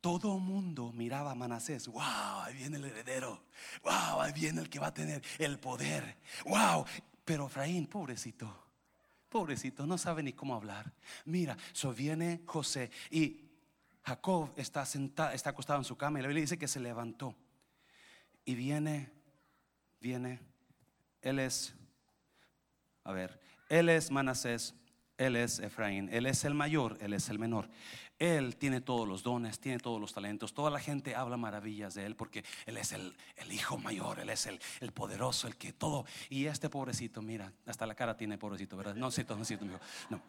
Todo 0.02 0.40
mundo 0.40 0.92
miraba 0.94 1.32
a 1.32 1.36
Manasés. 1.36 1.88
Wow, 1.88 2.42
ahí 2.44 2.56
viene 2.56 2.78
el 2.78 2.86
heredero. 2.86 3.44
Wow, 3.84 4.22
ahí 4.22 4.32
viene 4.34 4.62
el 4.62 4.70
que 4.70 4.80
va 4.80 4.88
a 4.88 4.94
tener 4.94 5.22
el 5.38 5.60
poder. 5.60 6.18
Wow, 6.46 6.86
pero 7.26 7.48
Efraín, 7.48 7.86
pobrecito, 7.86 8.52
pobrecito, 9.28 9.86
no 9.86 9.98
sabe 9.98 10.24
ni 10.24 10.34
cómo 10.34 10.56
hablar. 10.56 10.92
Mira, 11.26 11.58
so 11.74 11.94
viene 11.94 12.42
José 12.46 12.90
y 13.12 13.50
Jacob 14.04 14.52
está 14.56 14.86
sentado, 14.86 15.32
está 15.32 15.52
acostado 15.52 15.80
en 15.80 15.86
su 15.86 15.98
cama 15.98 16.20
y 16.20 16.22
la 16.22 16.28
Biblia 16.30 16.42
dice 16.42 16.58
que 16.58 16.68
se 16.68 16.80
levantó. 16.80 17.36
Y 18.46 18.56
viene, 18.56 19.12
viene, 20.00 20.40
él 21.22 21.40
es, 21.40 21.76
a 23.04 23.12
ver, 23.12 23.40
él 23.68 23.90
es 23.90 24.10
Manasés, 24.10 24.74
él 25.20 25.36
es 25.36 25.60
Efraín, 25.60 26.10
Él 26.14 26.26
es 26.26 26.46
el 26.46 26.54
mayor, 26.54 26.98
Él 27.02 27.14
es 27.14 27.28
el 27.28 27.38
menor. 27.38 27.70
Él 28.20 28.58
tiene 28.58 28.82
todos 28.82 29.08
los 29.08 29.24
dones, 29.24 29.60
tiene 29.60 29.80
todos 29.80 30.00
los 30.00 30.14
talentos. 30.14 30.54
Toda 30.54 30.70
la 30.70 30.80
gente 30.80 31.16
habla 31.16 31.38
maravillas 31.38 31.94
de 31.94 32.06
Él 32.06 32.16
porque 32.16 32.44
Él 32.66 32.78
es 32.78 32.92
el, 32.92 33.16
hijo 33.50 33.78
mayor, 33.78 34.20
Él 34.20 34.30
es 34.30 34.46
el, 34.48 34.92
poderoso, 34.92 35.48
el 35.48 35.56
que 35.56 35.74
todo. 35.74 36.06
Y 36.30 36.46
este 36.46 36.70
pobrecito, 36.70 37.22
mira, 37.22 37.52
hasta 37.66 37.86
la 37.86 37.96
cara 37.96 38.16
tiene 38.18 38.38
pobrecito, 38.38 38.78
¿verdad? 38.78 38.96
No, 38.96 39.10
cierto, 39.10 39.36
no, 39.36 39.46
cierto, 39.46 39.66
no. 39.66 40.22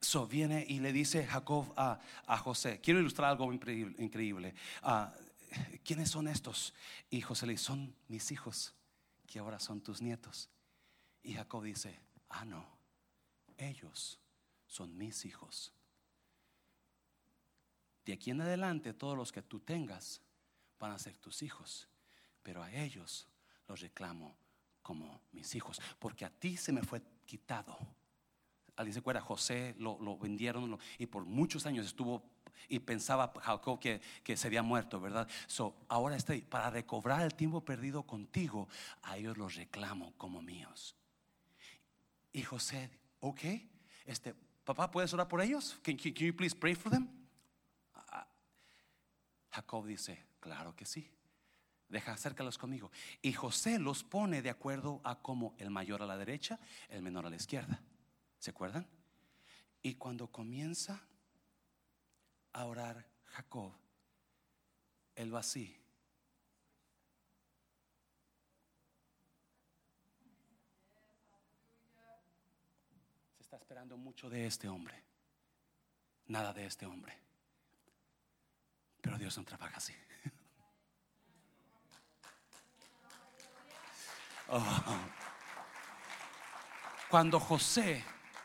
So 0.00 0.26
viene 0.26 0.64
y 0.68 0.78
le 0.80 0.92
dice 0.92 1.26
Jacob 1.26 1.72
a, 1.76 1.98
José, 2.38 2.80
quiero 2.80 3.00
ilustrar 3.00 3.30
algo 3.30 3.52
increíble. 3.52 4.54
Ah, 4.82 5.12
¿Quiénes 5.84 6.10
son 6.10 6.28
estos? 6.28 6.74
Y 7.08 7.22
José 7.22 7.46
le 7.46 7.52
dice, 7.52 7.64
son 7.64 7.94
mis 8.08 8.30
hijos, 8.30 8.74
que 9.26 9.38
ahora 9.38 9.58
son 9.58 9.80
tus 9.80 10.02
nietos. 10.02 10.50
Y 11.22 11.34
Jacob 11.34 11.64
dice, 11.64 11.98
ah, 12.28 12.44
no 12.44 12.76
ellos 13.58 14.18
son 14.66 14.96
mis 14.96 15.24
hijos. 15.24 15.72
De 18.06 18.12
aquí 18.12 18.30
en 18.30 18.40
adelante 18.40 18.94
todos 18.94 19.16
los 19.16 19.32
que 19.32 19.42
tú 19.42 19.58
tengas 19.58 20.22
van 20.78 20.92
a 20.92 20.98
ser 20.98 21.16
tus 21.16 21.42
hijos, 21.42 21.88
pero 22.40 22.62
a 22.62 22.72
ellos 22.72 23.26
los 23.66 23.80
reclamo 23.80 24.36
como 24.80 25.20
mis 25.32 25.52
hijos, 25.56 25.82
porque 25.98 26.24
a 26.24 26.30
ti 26.30 26.56
se 26.56 26.70
me 26.70 26.82
fue 26.82 27.02
quitado. 27.24 27.76
Alguien 28.76 28.92
se 28.92 29.00
acuerda, 29.00 29.20
José 29.20 29.74
lo, 29.80 30.16
vendieron 30.18 30.78
y 30.98 31.06
por 31.06 31.24
muchos 31.24 31.66
años 31.66 31.84
estuvo 31.84 32.22
y 32.68 32.78
pensaba 32.78 33.32
Jacob 33.42 33.80
que, 33.80 34.00
que 34.22 34.36
se 34.36 34.46
había 34.46 34.62
muerto, 34.62 35.00
¿verdad? 35.00 35.28
So, 35.48 35.74
ahora 35.88 36.14
estoy 36.14 36.42
para 36.42 36.70
recobrar 36.70 37.22
el 37.22 37.34
tiempo 37.34 37.64
perdido 37.64 38.04
contigo, 38.04 38.68
a 39.02 39.16
ellos 39.16 39.36
los 39.36 39.56
reclamo 39.56 40.14
como 40.16 40.40
míos. 40.42 40.94
Y 42.32 42.42
José, 42.42 42.88
ok, 43.18 43.40
este, 44.04 44.34
papá, 44.64 44.92
¿puedes 44.92 45.12
orar 45.12 45.26
por 45.26 45.40
ellos? 45.40 45.76
Can 45.82 45.96
you 45.96 46.36
please 46.36 46.54
pray 46.54 46.76
for 46.76 46.92
them? 46.92 47.25
Jacob 49.56 49.86
dice, 49.86 50.22
claro 50.38 50.76
que 50.76 50.84
sí. 50.84 51.10
Deja, 51.88 52.12
acércalos 52.12 52.58
conmigo. 52.58 52.90
Y 53.22 53.32
José 53.32 53.78
los 53.78 54.04
pone 54.04 54.42
de 54.42 54.50
acuerdo 54.50 55.00
a 55.02 55.22
como 55.22 55.54
el 55.56 55.70
mayor 55.70 56.02
a 56.02 56.06
la 56.06 56.18
derecha, 56.18 56.60
el 56.90 57.00
menor 57.00 57.24
a 57.24 57.30
la 57.30 57.36
izquierda. 57.36 57.80
¿Se 58.38 58.50
acuerdan? 58.50 58.86
Y 59.80 59.94
cuando 59.94 60.30
comienza 60.30 61.00
a 62.52 62.66
orar 62.66 63.08
Jacob, 63.24 63.72
él 65.14 65.34
va 65.34 65.38
así. 65.38 65.80
Se 73.36 73.42
está 73.42 73.56
esperando 73.56 73.96
mucho 73.96 74.28
de 74.28 74.46
este 74.46 74.68
hombre. 74.68 75.02
Nada 76.26 76.52
de 76.52 76.66
este 76.66 76.84
hombre. 76.84 77.25
Pero 79.06 79.18
Dios 79.18 79.38
no 79.38 79.44
trabaja 79.44 79.76
así. 79.76 79.94
Oh. 84.48 84.96
Cuando 87.10 87.40
José 87.40 88.04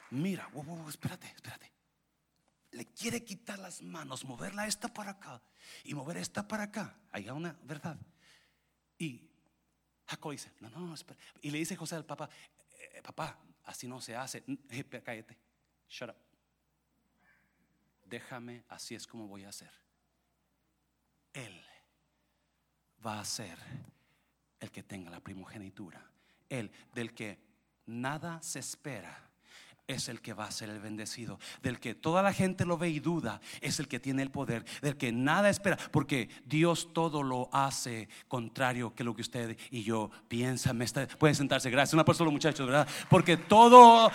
mira, 0.09 0.47
wow, 0.47 0.63
wow, 0.63 0.89
espérate, 0.89 1.27
espérate. 1.27 1.71
Le 2.71 2.87
quiere 2.87 3.23
quitar 3.23 3.59
las 3.59 3.83
manos, 3.83 4.25
moverla 4.25 4.65
esta 4.65 4.91
para 4.91 5.11
acá 5.11 5.43
y 5.83 5.93
mover 5.93 6.17
esta 6.17 6.47
para 6.47 6.63
acá. 6.63 6.97
Hay 7.11 7.29
una 7.29 7.55
verdad. 7.61 7.99
Y 8.97 9.29
Jacob 10.07 10.31
dice, 10.31 10.51
no, 10.59 10.71
no, 10.71 10.91
espera. 10.95 11.19
Y 11.39 11.51
le 11.51 11.59
dice 11.59 11.75
José 11.75 11.95
al 11.95 12.05
papá, 12.05 12.27
eh, 12.79 13.01
papá, 13.03 13.37
así 13.65 13.87
no 13.87 14.01
se 14.01 14.15
hace. 14.15 14.43
Eh, 14.71 15.01
cállate, 15.05 15.37
shut 15.87 16.09
up. 16.09 16.15
Déjame, 18.05 18.63
así 18.69 18.95
es 18.95 19.05
como 19.05 19.27
voy 19.27 19.43
a 19.43 19.49
hacer. 19.49 19.80
Él 21.33 21.63
va 23.05 23.19
a 23.19 23.25
ser 23.25 23.57
el 24.59 24.71
que 24.71 24.83
tenga 24.83 25.09
la 25.09 25.19
primogenitura. 25.19 26.05
Él, 26.49 26.71
del 26.93 27.13
que 27.13 27.39
nada 27.85 28.41
se 28.41 28.59
espera 28.59 29.30
es 29.91 30.09
el 30.09 30.21
que 30.21 30.33
va 30.33 30.45
a 30.45 30.51
ser 30.51 30.69
el 30.69 30.79
bendecido. 30.79 31.39
Del 31.61 31.79
que 31.79 31.95
toda 31.95 32.21
la 32.21 32.33
gente 32.33 32.65
lo 32.65 32.77
ve 32.77 32.89
y 32.89 32.99
duda, 32.99 33.41
es 33.61 33.79
el 33.79 33.87
que 33.87 33.99
tiene 33.99 34.21
el 34.21 34.31
poder. 34.31 34.65
Del 34.81 34.97
que 34.97 35.11
nada 35.11 35.49
espera, 35.49 35.77
porque 35.91 36.29
Dios 36.45 36.89
todo 36.93 37.23
lo 37.23 37.49
hace 37.51 38.09
contrario 38.27 38.93
que 38.95 39.03
lo 39.03 39.15
que 39.15 39.21
usted 39.21 39.57
y 39.69 39.83
yo 39.83 40.09
piensan. 40.27 40.79
pueden 41.17 41.35
sentarse, 41.35 41.69
gracias. 41.69 41.93
Una 41.93 42.05
persona, 42.05 42.31
muchachos, 42.31 42.67
¿verdad? 42.67 42.87
Porque 43.09 43.37
todo. 43.37 44.11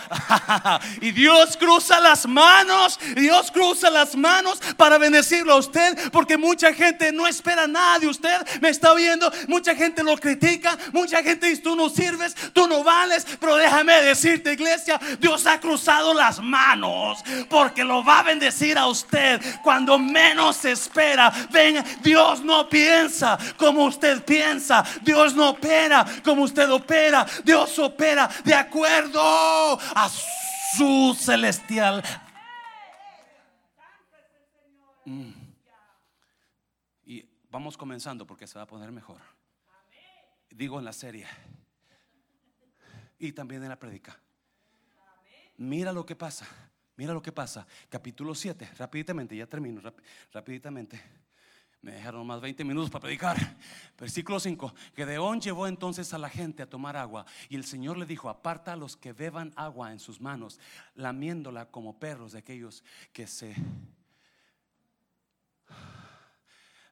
y 1.01 1.13
Dios 1.13 1.57
cruza 1.57 2.01
las 2.01 2.27
manos. 2.27 2.99
Dios 3.15 3.51
cruza 3.51 3.91
las 3.91 4.17
manos 4.17 4.61
para 4.77 4.99
bendecirlo 4.99 5.55
a 5.55 5.57
usted. 5.57 6.11
Porque 6.11 6.37
mucha 6.37 6.73
gente 6.73 7.13
no 7.13 7.27
espera 7.27 7.67
nada 7.67 7.99
de 7.99 8.09
usted. 8.09 8.61
Me 8.61 8.71
está 8.71 8.95
viendo. 8.95 9.31
Mucha 9.49 9.75
gente 9.75 10.03
lo 10.03 10.17
critica. 10.17 10.77
Mucha 10.93 11.23
gente 11.23 11.49
dice: 11.49 11.63
Tú 11.63 11.77
no 11.77 11.89
sirves, 11.89 12.35
tú 12.53 12.67
no 12.67 12.83
vales. 12.83 13.27
Pero 13.39 13.57
déjame 13.57 13.93
decirte, 14.03 14.53
iglesia, 14.53 15.01
Dios 15.21 15.47
ha 15.47 15.61
cruzado 15.67 16.15
las 16.15 16.41
manos 16.41 17.25
porque 17.51 17.83
lo 17.83 18.05
va 18.05 18.21
a 18.21 18.23
bendecir 18.23 18.79
a 18.79 18.87
usted 18.87 19.43
cuando 19.65 19.99
menos 19.99 20.57
se 20.57 20.71
espera. 20.71 21.33
Ven, 21.51 21.85
Dios 22.03 22.45
no 22.45 22.69
piensa 22.69 23.37
como 23.57 23.87
usted 23.87 24.25
piensa. 24.25 24.85
Dios 25.03 25.35
no 25.35 25.51
opera 25.51 26.07
como 26.23 26.43
usted 26.43 26.71
opera. 26.71 27.27
Dios 27.43 27.77
opera 27.81 28.31
de 28.45 28.55
acuerdo 28.55 29.21
a 29.23 30.09
su 30.77 31.17
celestial. 31.19 32.01
Mm. 35.05 35.33
Y 37.07 37.29
vamos 37.51 37.77
comenzando 37.77 38.25
porque 38.25 38.47
se 38.47 38.57
va 38.57 38.63
a 38.63 38.69
poner 38.69 38.93
mejor. 38.93 39.21
Digo 40.49 40.79
en 40.79 40.85
la 40.85 40.93
serie 40.93 41.27
y 43.19 43.33
también 43.33 43.65
en 43.65 43.71
la 43.71 43.77
predica. 43.77 44.17
Mira 45.59 45.93
lo 45.93 46.05
que 46.05 46.17
pasa. 46.17 46.47
Mira 46.97 47.13
lo 47.13 47.23
que 47.23 47.33
pasa. 47.33 47.67
Capítulo 47.89 48.35
7, 48.35 48.71
rápidamente, 48.79 49.37
ya 49.37 49.47
termino, 49.47 49.81
rápidamente. 50.33 51.01
Me 51.83 51.93
dejaron 51.93 52.27
más 52.27 52.41
20 52.41 52.65
minutos 52.65 52.91
para 52.91 53.03
predicar. 53.03 53.37
Versículo 53.99 54.41
5. 54.41 54.75
Gedeón 54.97 55.41
llevó 55.41 55.67
entonces 55.67 56.13
a 56.15 56.19
la 56.19 56.29
gente 56.29 56.63
a 56.63 56.69
tomar 56.69 56.97
agua 56.97 57.27
y 57.49 57.57
el 57.57 57.65
Señor 57.65 57.97
le 57.99 58.07
dijo, 58.07 58.29
aparta 58.29 58.73
a 58.73 58.77
los 58.77 58.97
que 58.97 59.13
beban 59.13 59.53
agua 59.57 59.93
en 59.93 60.01
sus 60.01 60.21
manos, 60.21 60.59
lamiéndola 60.95 61.71
como 61.71 61.99
perros 61.99 62.33
de 62.33 62.39
aquellos 62.39 62.83
que 63.13 63.27
se... 63.27 63.55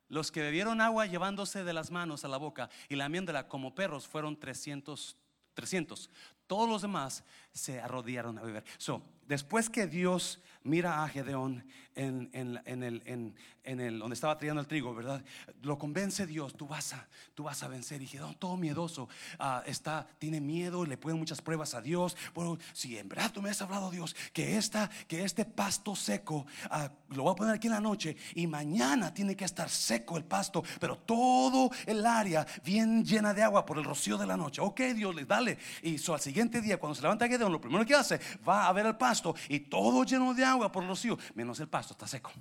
Los 0.08 0.30
que 0.30 0.42
bebieron 0.42 0.82
agua 0.82 1.06
llevándose 1.06 1.64
de 1.64 1.72
las 1.72 1.90
manos 1.90 2.24
a 2.24 2.28
la 2.28 2.36
boca 2.36 2.68
y 2.88 2.94
lamiéndola 2.94 3.48
como 3.48 3.74
perros 3.74 4.06
fueron 4.06 4.38
300 4.38 5.16
300. 5.54 6.10
Todos 6.55 6.68
los 6.68 6.82
demás 6.82 7.24
se 7.52 7.80
arrodillaron 7.80 8.38
a 8.38 8.42
beber. 8.42 8.62
So, 8.78 9.02
después 9.26 9.68
que 9.68 9.88
Dios 9.88 10.40
mira 10.62 11.02
a 11.02 11.09
Gedeón 11.09 11.64
en, 11.96 12.30
el, 12.32 12.61
en, 12.64 13.80
el, 13.80 13.98
donde 13.98 14.14
estaba 14.14 14.36
trillando 14.36 14.61
el 14.61 14.66
trigo, 14.66 14.94
¿verdad? 14.94 15.22
Lo 15.62 15.78
convence 15.78 16.26
Dios, 16.26 16.57
tú 16.57 16.66
vas 16.66 16.92
a, 16.92 17.07
tú 17.34 17.44
vas 17.44 17.62
a 17.62 17.68
vencer. 17.68 18.02
Y 18.02 18.07
Gedeón, 18.07 18.34
todo 18.34 18.57
miedoso, 18.57 19.09
ah, 19.38 19.62
está, 19.66 20.07
tiene 20.18 20.40
miedo, 20.40 20.84
le 20.84 20.96
pone 20.96 21.14
muchas 21.14 21.40
pruebas 21.40 21.74
a 21.74 21.80
Dios. 21.80 22.16
Bueno, 22.34 22.59
si 22.72 22.98
en 22.98 23.09
verdad 23.09 23.32
tú 23.32 23.42
me 23.42 23.50
has 23.50 23.62
hablado, 23.62 23.90
Dios, 23.90 24.16
que, 24.32 24.57
esta, 24.57 24.90
que 25.07 25.22
este 25.22 25.44
pasto 25.44 25.94
seco, 25.94 26.46
ah, 26.70 26.90
lo 27.11 27.24
voy 27.24 27.32
a 27.32 27.36
poner 27.36 27.55
aquí 27.55 27.68
en 27.68 27.74
la 27.74 27.80
noche 27.80 28.16
y 28.34 28.46
mañana 28.46 29.14
tiene 29.14 29.36
que 29.36 29.44
estar 29.44 29.68
seco 29.68 30.16
el 30.16 30.24
pasto, 30.24 30.64
pero 30.80 30.98
todo 30.98 31.70
el 31.86 32.05
área 32.05 32.46
bien 32.64 33.05
llena 33.05 33.32
de 33.32 33.42
agua 33.42 33.64
por 33.64 33.78
el 33.78 33.84
rocío 33.84 34.18
de 34.18 34.26
la 34.26 34.36
noche. 34.36 34.61
Ok, 34.61 34.80
Dios, 34.94 35.14
dale. 35.26 35.59
Y 35.82 35.98
so, 35.98 36.14
al 36.14 36.20
siguiente 36.20 36.43
día, 36.51 36.78
cuando 36.78 36.95
se 36.95 37.03
levanta 37.03 37.28
Gedeón, 37.28 37.53
lo 37.53 37.61
primero 37.61 37.84
que 37.84 37.95
hace, 37.95 38.20
va 38.47 38.68
a 38.68 38.72
ver 38.72 38.86
el 38.86 38.97
pasto 38.97 39.34
y 39.49 39.61
todo 39.61 40.05
lleno 40.05 40.34
de 40.34 40.45
agua 40.45 40.70
por 40.70 40.82
el 40.82 40.88
rocío, 40.88 41.18
menos 41.34 41.61
el 41.61 41.68
pasto 41.68 41.92
está 41.92 42.07
seco. 42.07 42.32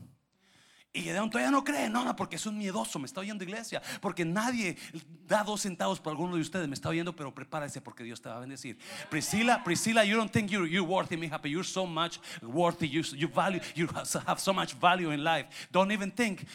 Y 0.95 1.01
Gedeón 1.01 1.28
todavía 1.32 1.49
no 1.49 1.64
cree, 1.64 1.89
no, 1.89 2.06
no, 2.06 2.16
porque 2.16 2.36
es 2.36 2.45
un 2.45 2.56
miedoso, 2.56 2.99
me 2.99 3.08
está 3.08 3.20
oyendo 3.20 3.43
iglesia, 3.43 3.82
porque 3.99 4.24
nadie 4.24 4.78
da 5.26 5.43
dos 5.43 5.62
centavos 5.62 5.99
por 5.99 6.12
alguno 6.12 6.36
de 6.36 6.41
ustedes, 6.41 6.68
me 6.68 6.76
está 6.76 6.89
oyendo, 6.89 7.16
pero 7.16 7.34
prepárese 7.34 7.82
porque 7.82 8.04
Dios 8.04 8.22
te 8.22 8.30
va 8.30 8.38
a 8.38 8.39
bendecir. 8.39 8.78
Priscila, 9.10 9.64
Priscila, 9.64 10.06
you 10.06 10.16
don't 10.16 10.32
think 10.32 10.51
you're, 10.51 10.70
you're 10.70 10.88
worthy, 10.88 11.18
me 11.18 11.28
happy, 11.28 11.49
you're 11.49 11.68
so 11.68 11.88
much 11.88 12.20
worthy, 12.43 12.88
you, 12.88 13.01
you 13.16 13.28
value, 13.28 13.60
you 13.74 13.88
have 14.28 14.39
so 14.39 14.54
much 14.54 14.76
value 14.76 15.12
in 15.12 15.24
life. 15.24 15.47
Don't 15.72 15.91
even 15.91 16.12
think 16.12 16.45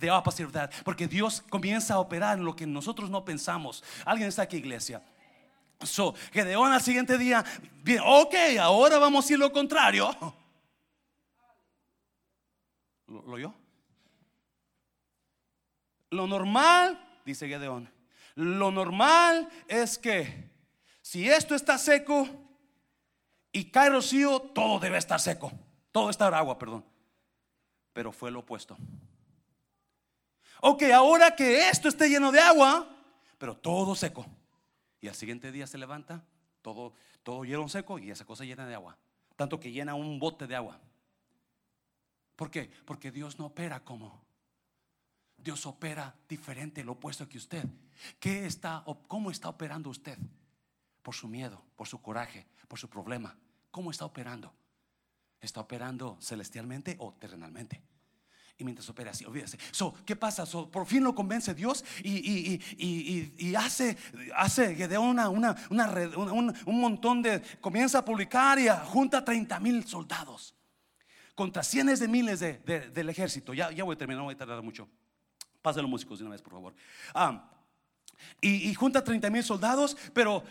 the 0.00 0.08
opposite 0.08 0.46
of 0.46 0.52
that, 0.52 0.72
porque 0.82 1.06
Dios 1.06 1.42
comienza 1.50 1.92
a 1.92 1.98
operar 1.98 2.38
en 2.38 2.44
lo 2.46 2.56
que 2.56 2.66
nosotros 2.66 3.10
no 3.10 3.22
pensamos. 3.22 3.82
Alguien 4.06 4.28
está 4.28 4.42
aquí, 4.42 4.56
iglesia. 4.56 5.02
So, 5.84 6.14
Gedeón 6.32 6.72
al 6.72 6.82
siguiente 6.82 7.18
día, 7.18 7.44
ok, 8.04 8.34
ahora 8.60 8.98
vamos 8.98 9.28
a 9.28 9.32
ir 9.32 9.38
lo 9.38 9.52
contrario. 9.52 10.10
¿Lo, 13.06 13.22
lo 13.22 13.38
yo? 13.38 13.54
Lo 16.10 16.26
normal, 16.26 17.20
dice 17.24 17.48
Gedeón, 17.48 17.90
lo 18.34 18.70
normal 18.70 19.48
es 19.68 19.98
que 19.98 20.50
si 21.02 21.28
esto 21.28 21.54
está 21.54 21.78
seco 21.78 22.28
y 23.52 23.66
cae 23.66 23.90
rocío, 23.90 24.40
todo 24.40 24.80
debe 24.80 24.98
estar 24.98 25.20
seco. 25.20 25.52
Todo 25.92 26.10
está 26.10 26.26
agua, 26.26 26.58
perdón. 26.58 26.84
Pero 27.92 28.10
fue 28.10 28.30
lo 28.30 28.40
opuesto. 28.40 28.76
Ok, 30.60 30.82
ahora 30.94 31.36
que 31.36 31.68
esto 31.68 31.88
esté 31.88 32.08
lleno 32.08 32.32
de 32.32 32.40
agua, 32.40 32.88
pero 33.38 33.56
todo 33.56 33.94
seco. 33.94 34.26
Y 35.04 35.08
al 35.08 35.14
siguiente 35.14 35.52
día 35.52 35.66
se 35.66 35.76
levanta, 35.76 36.24
todo, 36.62 36.94
todo 37.22 37.44
hielo 37.44 37.68
seco 37.68 37.98
y 37.98 38.10
esa 38.10 38.24
cosa 38.24 38.46
llena 38.46 38.66
de 38.66 38.74
agua. 38.74 38.96
Tanto 39.36 39.60
que 39.60 39.70
llena 39.70 39.94
un 39.94 40.18
bote 40.18 40.46
de 40.46 40.56
agua. 40.56 40.80
¿Por 42.36 42.50
qué? 42.50 42.70
Porque 42.86 43.12
Dios 43.12 43.38
no 43.38 43.44
opera 43.44 43.84
como 43.84 44.24
Dios 45.36 45.66
opera 45.66 46.16
diferente, 46.26 46.82
lo 46.82 46.92
opuesto 46.92 47.28
que 47.28 47.36
usted. 47.36 47.66
¿Qué 48.18 48.46
está, 48.46 48.82
¿Cómo 49.06 49.30
está 49.30 49.50
operando 49.50 49.90
usted? 49.90 50.18
Por 51.02 51.14
su 51.14 51.28
miedo, 51.28 51.62
por 51.76 51.86
su 51.86 52.00
coraje, 52.00 52.46
por 52.66 52.78
su 52.78 52.88
problema. 52.88 53.36
¿Cómo 53.70 53.90
está 53.90 54.06
operando? 54.06 54.54
¿Está 55.38 55.60
operando 55.60 56.16
celestialmente 56.22 56.96
o 56.98 57.12
terrenalmente? 57.12 57.82
Y 58.56 58.62
mientras 58.62 58.88
opera 58.88 59.10
así, 59.10 59.24
olvídese. 59.24 59.58
So, 59.72 59.94
¿Qué 60.06 60.14
pasa? 60.14 60.46
por 60.46 60.86
fin 60.86 61.02
lo 61.02 61.12
convence 61.14 61.54
Dios 61.54 61.84
y, 62.04 63.54
hace, 63.56 63.96
hace 64.36 64.76
que 64.76 64.86
de 64.86 64.96
una, 64.96 65.28
una, 65.28 65.56
un, 65.70 66.80
montón 66.80 67.20
de. 67.20 67.42
Comienza 67.60 67.98
a 67.98 68.04
publicar 68.04 68.58
y 68.58 68.68
junta 68.86 69.24
30 69.24 69.58
mil 69.58 69.84
soldados 69.84 70.54
contra 71.34 71.64
cientos 71.64 71.98
de 71.98 72.06
miles 72.06 72.38
de, 72.38 72.58
del 72.94 73.08
ejército. 73.08 73.54
Ya, 73.54 73.72
ya 73.72 73.82
voy 73.82 73.94
a 73.94 73.98
terminar, 73.98 74.18
no 74.18 74.24
voy 74.24 74.34
a 74.34 74.38
tardar 74.38 74.62
mucho. 74.62 74.88
Pasen 75.60 75.82
los 75.82 75.90
músicos 75.90 76.18
de 76.18 76.24
una 76.24 76.32
vez, 76.32 76.42
por 76.42 76.52
favor. 76.52 76.74
Ah, 77.12 77.50
y, 78.40 78.72
junta 78.74 79.02
30 79.02 79.30
mil 79.30 79.42
soldados, 79.42 79.96
pero 80.12 80.44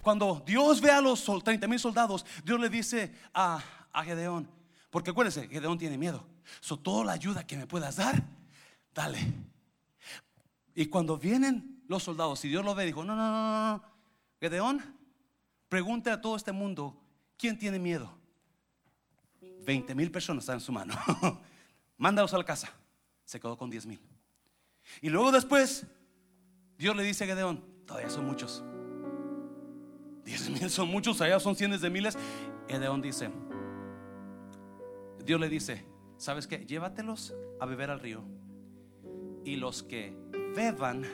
Cuando 0.00 0.42
Dios 0.46 0.80
ve 0.80 0.92
a 0.92 1.00
los 1.00 1.24
30 1.42 1.66
mil 1.66 1.80
soldados, 1.80 2.24
Dios 2.44 2.60
le 2.60 2.68
dice 2.68 3.12
a, 3.34 3.60
a 3.92 4.04
Gedeón, 4.04 4.48
porque 4.90 5.10
acuérdese, 5.10 5.48
Gedeón 5.48 5.76
tiene 5.76 5.98
miedo. 5.98 6.24
So, 6.60 6.78
toda 6.78 7.04
la 7.04 7.12
ayuda 7.12 7.46
que 7.46 7.56
me 7.56 7.66
puedas 7.66 7.96
dar, 7.96 8.22
dale. 8.94 9.18
Y 10.74 10.86
cuando 10.86 11.18
vienen 11.18 11.82
los 11.88 12.02
soldados 12.02 12.44
y 12.44 12.48
Dios 12.48 12.64
lo 12.64 12.74
ve, 12.74 12.86
dijo, 12.86 13.04
no, 13.04 13.16
no, 13.16 13.30
no, 13.30 13.76
no, 13.76 13.82
Gedeón, 14.40 14.82
pregunte 15.68 16.10
a 16.10 16.20
todo 16.20 16.36
este 16.36 16.52
mundo, 16.52 16.96
¿quién 17.36 17.58
tiene 17.58 17.78
miedo? 17.78 18.16
20 19.40 19.94
mil 19.94 20.10
personas 20.10 20.44
están 20.44 20.56
en 20.56 20.60
su 20.60 20.72
mano. 20.72 20.94
Mándalos 21.98 22.32
a 22.32 22.38
la 22.38 22.44
casa. 22.44 22.72
Se 23.24 23.38
quedó 23.38 23.56
con 23.56 23.68
10 23.68 23.86
mil. 23.86 24.00
Y 25.02 25.10
luego 25.10 25.30
después, 25.30 25.86
Dios 26.78 26.96
le 26.96 27.02
dice 27.02 27.24
a 27.24 27.26
Gedeón, 27.26 27.62
todavía 27.86 28.08
son 28.08 28.24
muchos. 28.24 28.62
10 30.24 30.50
mil 30.50 30.70
son 30.70 30.88
muchos, 30.88 31.20
allá 31.20 31.40
son 31.40 31.56
cientos 31.56 31.80
de 31.80 31.90
miles. 31.90 32.16
Gedeón 32.68 33.02
dice, 33.02 33.30
Dios 35.24 35.40
le 35.40 35.48
dice, 35.48 35.84
¿sabes 36.18 36.46
qué? 36.46 36.66
Llévatelos 36.66 37.34
a 37.60 37.66
beber 37.66 37.90
al 37.90 38.00
río. 38.00 38.22
Y 39.44 39.56
los 39.56 39.82
que 39.82 40.14
beban, 40.54 41.04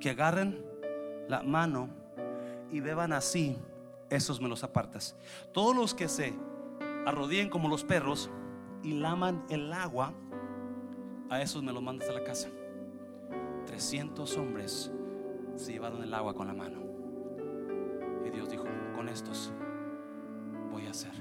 que 0.00 0.10
agarren 0.10 0.64
la 1.28 1.42
mano 1.42 1.90
y 2.70 2.80
beban 2.80 3.12
así, 3.12 3.58
esos 4.08 4.40
me 4.40 4.48
los 4.48 4.64
apartas. 4.64 5.16
Todos 5.52 5.76
los 5.76 5.94
que 5.94 6.08
se 6.08 6.32
arrodillen 7.04 7.50
como 7.50 7.68
los 7.68 7.84
perros 7.84 8.30
y 8.82 8.94
laman 8.94 9.44
el 9.50 9.72
agua, 9.72 10.14
a 11.28 11.42
esos 11.42 11.62
me 11.62 11.72
los 11.72 11.82
mandas 11.82 12.08
a 12.08 12.12
la 12.12 12.24
casa. 12.24 12.48
300 13.66 14.36
hombres 14.36 14.90
se 15.56 15.72
llevaron 15.72 16.02
el 16.02 16.14
agua 16.14 16.34
con 16.34 16.46
la 16.46 16.54
mano. 16.54 16.81
Y 19.12 19.24
Dios 19.24 19.52
dijo, 19.52 19.52
con 19.52 19.52
estos 19.52 19.52
voy 20.70 20.86
a 20.86 20.90
hacer. 20.90 21.12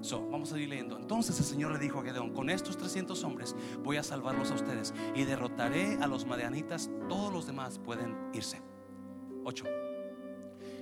So, 0.00 0.28
vamos 0.28 0.52
a 0.52 0.58
ir 0.58 0.68
leyendo. 0.68 0.96
Entonces 0.98 1.38
el 1.38 1.44
Señor 1.44 1.72
le 1.72 1.78
dijo 1.78 2.00
a 2.00 2.02
Gedeón, 2.02 2.32
con 2.32 2.50
estos 2.50 2.76
300 2.76 3.22
hombres 3.24 3.54
voy 3.82 3.96
a 3.96 4.02
salvarlos 4.02 4.50
a 4.50 4.54
ustedes 4.54 4.92
y 5.14 5.24
derrotaré 5.24 5.98
a 6.00 6.06
los 6.06 6.26
madianitas, 6.26 6.90
todos 7.08 7.32
los 7.32 7.46
demás 7.46 7.78
pueden 7.78 8.16
irse. 8.32 8.60
8. 9.44 9.64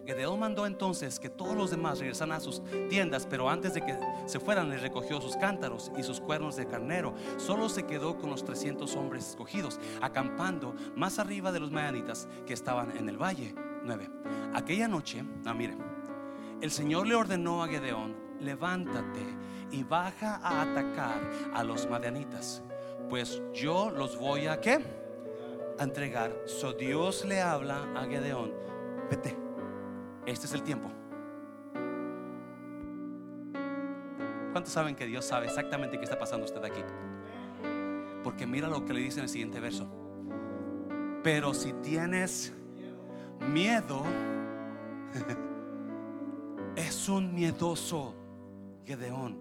Gedeón 0.07 0.41
mandó 0.41 0.66
entonces 0.66 1.20
que 1.20 1.28
todos 1.28 1.55
los 1.55 1.70
demás 1.70 1.99
regresaran 1.99 2.36
a 2.36 2.41
sus 2.41 2.62
tiendas, 2.88 3.26
pero 3.26 3.51
antes 3.51 3.74
de 3.74 3.82
que 3.82 3.99
se 4.26 4.41
fueran 4.41 4.70
les 4.70 4.80
recogió 4.80 5.20
sus 5.20 5.36
cántaros 5.36 5.93
y 5.99 6.03
sus 6.03 6.20
cuernos 6.20 6.57
de 6.57 6.66
carnero. 6.66 7.14
Solo 7.36 7.68
se 7.68 7.84
quedó 7.84 8.18
con 8.18 8.30
los 8.30 8.45
300 8.45 8.97
hombres 8.97 9.28
escogidos, 9.28 9.78
acampando 10.01 10.74
más 10.97 11.18
arriba 11.18 11.53
de 11.53 11.61
los 11.61 11.70
madianitas 11.70 12.28
que 12.47 12.55
estaban 12.55 12.97
en 12.97 13.09
el 13.09 13.18
valle. 13.18 13.55
9. 13.84 14.10
Aquella 14.54 14.88
noche, 14.88 15.24
ah, 15.44 15.54
mire, 15.54 15.76
el 16.60 16.70
Señor 16.70 17.06
le 17.06 17.14
ordenó 17.14 17.62
a 17.62 17.68
Gedeón, 17.68 18.14
levántate 18.40 19.24
y 19.70 19.82
baja 19.84 20.36
a 20.42 20.62
atacar 20.62 21.20
a 21.54 21.64
los 21.64 21.88
madianitas, 21.88 22.62
pues 23.08 23.42
yo 23.52 23.90
los 23.90 24.18
voy 24.18 24.46
a 24.46 24.60
qué? 24.60 24.78
A 25.78 25.84
entregar. 25.84 26.32
So 26.46 26.72
Dios 26.72 27.24
le 27.24 27.40
habla 27.40 27.86
a 27.96 28.04
Gedeón, 28.04 28.52
vete, 29.10 29.36
este 30.26 30.46
es 30.46 30.52
el 30.52 30.62
tiempo. 30.62 30.90
¿Cuántos 34.52 34.72
saben 34.72 34.96
que 34.96 35.06
Dios 35.06 35.24
sabe 35.24 35.46
exactamente 35.46 35.96
qué 35.96 36.04
está 36.04 36.18
pasando 36.18 36.44
usted 36.44 36.62
aquí? 36.64 36.82
Porque 38.24 38.46
mira 38.46 38.68
lo 38.68 38.84
que 38.84 38.92
le 38.92 39.00
dice 39.00 39.20
en 39.20 39.24
el 39.24 39.28
siguiente 39.28 39.60
verso. 39.60 39.88
Pero 41.22 41.54
si 41.54 41.72
tienes 41.74 42.52
miedo, 43.41 44.03
es 46.76 47.09
un 47.09 47.34
miedoso 47.34 48.14
Gedeón. 48.84 49.38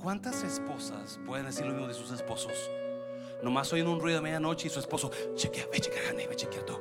¿Cuántas 0.00 0.42
esposas 0.44 1.18
pueden 1.26 1.46
decir 1.46 1.66
lo 1.66 1.72
mismo 1.72 1.88
de 1.88 1.94
sus 1.94 2.10
esposos? 2.12 2.70
Nomás 3.42 3.72
oyen 3.72 3.88
un 3.88 4.00
ruido 4.00 4.18
de 4.18 4.22
medianoche 4.22 4.68
y 4.68 4.70
su 4.70 4.78
esposo, 4.78 5.10
chequea, 5.34 5.66
ve, 5.72 5.80
chequea, 5.80 6.12
ve, 6.28 6.36
chequea 6.36 6.64
todo. 6.64 6.80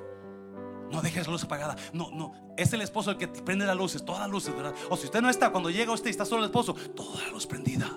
No 0.91 1.01
dejes 1.01 1.27
la 1.27 1.33
luz 1.33 1.43
apagada. 1.43 1.75
No, 1.93 2.09
no. 2.11 2.33
Es 2.57 2.71
el 2.73 2.81
esposo 2.81 3.11
el 3.11 3.17
que 3.17 3.27
prende 3.27 3.65
las 3.65 3.75
luces, 3.75 4.03
todas 4.05 4.21
las 4.21 4.29
luces, 4.29 4.55
¿verdad? 4.55 4.73
O 4.89 4.95
si 4.95 5.05
usted 5.05 5.21
no 5.21 5.29
está, 5.29 5.51
cuando 5.51 5.69
llega 5.69 5.91
usted 5.91 6.07
y 6.07 6.11
está 6.11 6.25
solo 6.25 6.43
el 6.43 6.45
esposo, 6.45 6.73
toda 6.95 7.21
la 7.23 7.29
luz 7.29 7.45
prendida. 7.45 7.89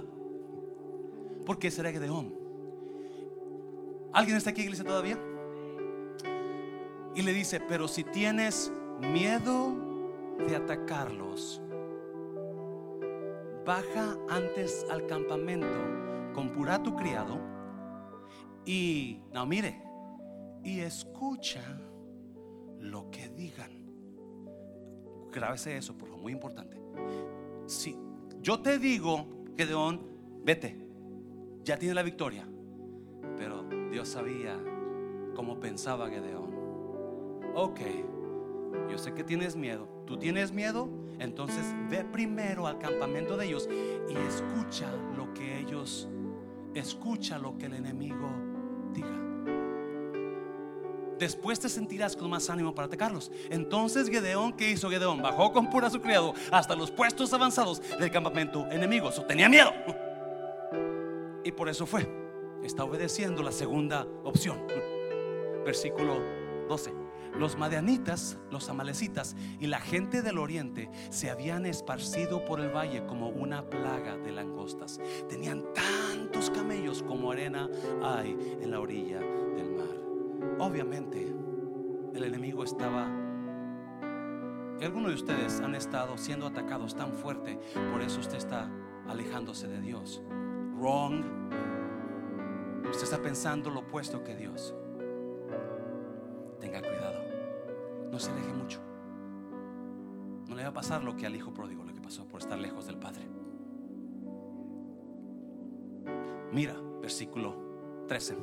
¿Por 1.46 1.58
qué 1.58 1.70
será 1.70 1.92
Gedeón? 1.92 2.34
¿Alguien 4.12 4.36
está 4.36 4.50
aquí, 4.50 4.62
iglesia, 4.62 4.84
todavía? 4.84 5.18
Y 7.14 7.22
le 7.22 7.32
dice, 7.32 7.60
pero 7.60 7.88
si 7.88 8.04
tienes 8.04 8.72
miedo 9.00 9.74
de 10.38 10.56
atacarlos, 10.56 11.60
baja 13.64 14.16
antes 14.28 14.86
al 14.90 15.06
campamento 15.06 15.66
con 16.34 16.50
pura 16.50 16.82
tu 16.82 16.94
criado 16.96 17.38
y, 18.64 19.22
no, 19.32 19.46
mire, 19.46 19.82
y 20.62 20.80
escucha 20.80 21.62
lo 22.78 23.10
que 23.10 23.28
digan. 23.28 23.70
Grábese 25.32 25.76
eso, 25.76 25.96
por 25.96 26.08
favor, 26.08 26.22
muy 26.22 26.32
importante. 26.32 26.76
Si 27.66 27.96
yo 28.40 28.60
te 28.60 28.78
digo, 28.78 29.26
Gedeón, 29.56 30.00
vete, 30.44 30.76
ya 31.64 31.78
tiene 31.78 31.94
la 31.94 32.02
victoria. 32.02 32.46
Pero 33.36 33.64
Dios 33.90 34.08
sabía 34.08 34.58
cómo 35.34 35.60
pensaba 35.60 36.08
Gedeón. 36.08 36.49
Ok, 37.54 37.80
yo 38.88 38.98
sé 38.98 39.12
que 39.12 39.24
tienes 39.24 39.56
miedo. 39.56 39.88
¿Tú 40.06 40.16
tienes 40.16 40.52
miedo? 40.52 40.88
Entonces 41.18 41.64
ve 41.88 42.04
primero 42.04 42.66
al 42.66 42.78
campamento 42.78 43.36
de 43.36 43.46
ellos 43.46 43.68
y 44.08 44.16
escucha 44.28 44.90
lo 45.16 45.32
que 45.34 45.58
ellos, 45.58 46.08
escucha 46.74 47.38
lo 47.38 47.58
que 47.58 47.66
el 47.66 47.74
enemigo 47.74 48.30
diga. 48.94 49.20
Después 51.18 51.60
te 51.60 51.68
sentirás 51.68 52.16
con 52.16 52.30
más 52.30 52.48
ánimo 52.48 52.74
para 52.74 52.86
atacarlos. 52.86 53.30
Entonces 53.50 54.08
Gedeón, 54.08 54.54
¿qué 54.54 54.70
hizo 54.70 54.88
Gedeón? 54.88 55.20
Bajó 55.20 55.52
con 55.52 55.68
pura 55.68 55.90
su 55.90 56.00
criado 56.00 56.32
hasta 56.50 56.74
los 56.74 56.90
puestos 56.90 57.32
avanzados 57.34 57.82
del 57.98 58.10
campamento 58.10 58.66
enemigo. 58.70 59.12
So, 59.12 59.26
tenía 59.26 59.48
miedo. 59.48 59.70
Y 61.44 61.52
por 61.52 61.68
eso 61.68 61.84
fue. 61.84 62.08
Está 62.64 62.84
obedeciendo 62.84 63.42
la 63.42 63.52
segunda 63.52 64.06
opción. 64.24 64.66
Versículo 65.64 66.18
12. 66.68 66.99
Los 67.38 67.56
madianitas, 67.56 68.38
los 68.50 68.68
amalecitas 68.68 69.36
y 69.58 69.66
la 69.66 69.80
gente 69.80 70.22
del 70.22 70.38
oriente 70.38 70.90
se 71.10 71.30
habían 71.30 71.64
esparcido 71.64 72.44
por 72.44 72.60
el 72.60 72.70
valle 72.70 73.06
como 73.06 73.28
una 73.28 73.68
plaga 73.68 74.16
de 74.16 74.32
langostas. 74.32 75.00
Tenían 75.28 75.64
tantos 75.72 76.50
camellos 76.50 77.02
como 77.02 77.30
arena 77.32 77.68
hay 78.02 78.36
en 78.60 78.70
la 78.70 78.80
orilla 78.80 79.20
del 79.20 79.70
mar. 79.70 80.58
Obviamente, 80.58 81.34
el 82.14 82.24
enemigo 82.24 82.64
estaba. 82.64 83.08
Algunos 84.82 85.10
de 85.10 85.14
ustedes 85.14 85.60
han 85.60 85.74
estado 85.74 86.16
siendo 86.16 86.46
atacados 86.46 86.96
tan 86.96 87.12
fuerte, 87.12 87.58
por 87.92 88.00
eso 88.00 88.20
usted 88.20 88.38
está 88.38 88.70
alejándose 89.08 89.68
de 89.68 89.80
Dios. 89.80 90.22
Wrong. 90.76 91.22
Usted 92.88 93.04
está 93.04 93.20
pensando 93.20 93.70
lo 93.70 93.80
opuesto 93.80 94.24
que 94.24 94.34
Dios. 94.34 94.74
No 98.10 98.18
se 98.18 98.30
aleje 98.30 98.52
mucho. 98.52 98.80
No 100.48 100.56
le 100.56 100.62
va 100.62 100.70
a 100.70 100.74
pasar 100.74 101.04
lo 101.04 101.16
que 101.16 101.26
al 101.26 101.36
hijo 101.36 101.52
pródigo, 101.54 101.84
lo 101.84 101.94
que 101.94 102.00
pasó 102.00 102.26
por 102.26 102.40
estar 102.40 102.58
lejos 102.58 102.86
del 102.86 102.96
Padre. 102.96 103.28
Mira, 106.52 106.74
versículo 107.00 108.04
13. 108.08 108.36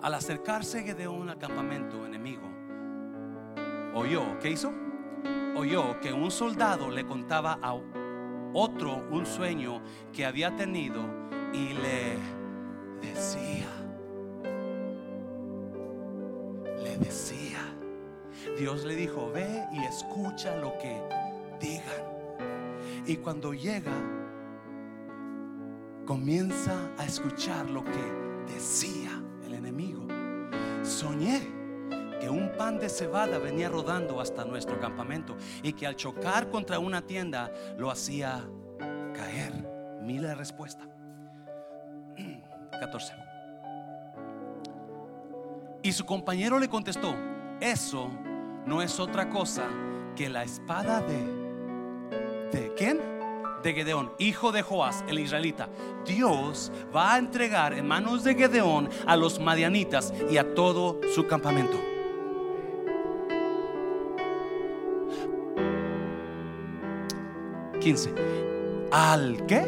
Al 0.00 0.14
acercarse 0.14 0.82
Gedeón 0.82 1.28
al 1.28 1.38
campamento 1.38 2.06
enemigo, 2.06 2.48
oyó, 3.94 4.38
¿qué 4.40 4.50
hizo? 4.50 4.72
Oyó 5.56 6.00
que 6.00 6.12
un 6.12 6.30
soldado 6.30 6.90
le 6.90 7.06
contaba 7.06 7.58
a 7.62 7.74
otro 8.54 9.06
un 9.10 9.26
sueño 9.26 9.82
que 10.12 10.24
había 10.24 10.56
tenido 10.56 11.02
y 11.52 11.74
le 11.74 12.18
decía, 13.00 13.68
Dios 18.58 18.84
le 18.84 18.94
dijo, 18.94 19.30
ve 19.32 19.66
y 19.72 19.84
escucha 19.84 20.56
lo 20.56 20.76
que 20.78 21.00
digan. 21.60 22.14
Y 23.06 23.16
cuando 23.16 23.52
llega, 23.52 23.92
comienza 26.06 26.90
a 26.96 27.04
escuchar 27.04 27.68
lo 27.68 27.84
que 27.84 28.52
decía 28.52 29.10
el 29.44 29.54
enemigo. 29.54 30.06
Soñé 30.82 31.40
que 32.20 32.28
un 32.30 32.52
pan 32.56 32.78
de 32.78 32.88
cebada 32.88 33.38
venía 33.38 33.68
rodando 33.68 34.20
hasta 34.20 34.44
nuestro 34.44 34.78
campamento 34.78 35.36
y 35.62 35.72
que 35.72 35.86
al 35.86 35.96
chocar 35.96 36.48
contra 36.48 36.78
una 36.78 37.02
tienda 37.02 37.52
lo 37.76 37.90
hacía 37.90 38.48
caer. 39.14 39.52
Mira 40.02 40.28
la 40.28 40.34
respuesta. 40.34 40.86
14. 42.80 43.14
Y 45.82 45.92
su 45.92 46.06
compañero 46.06 46.58
le 46.58 46.68
contestó, 46.68 47.14
eso 47.60 48.10
no 48.66 48.82
es 48.82 49.00
otra 49.00 49.28
cosa 49.30 49.64
que 50.16 50.28
la 50.28 50.42
espada 50.42 51.00
de... 51.00 51.44
¿De 52.52 52.72
quién? 52.76 53.00
De 53.62 53.72
Gedeón, 53.72 54.12
hijo 54.18 54.52
de 54.52 54.62
Joás, 54.62 55.04
el 55.08 55.18
israelita. 55.18 55.68
Dios 56.04 56.70
va 56.94 57.14
a 57.14 57.18
entregar 57.18 57.72
en 57.74 57.86
manos 57.86 58.22
de 58.22 58.34
Gedeón 58.34 58.88
a 59.06 59.16
los 59.16 59.40
madianitas 59.40 60.12
y 60.30 60.36
a 60.36 60.54
todo 60.54 61.00
su 61.14 61.26
campamento. 61.26 61.94
Al 68.90 69.44
que 69.44 69.62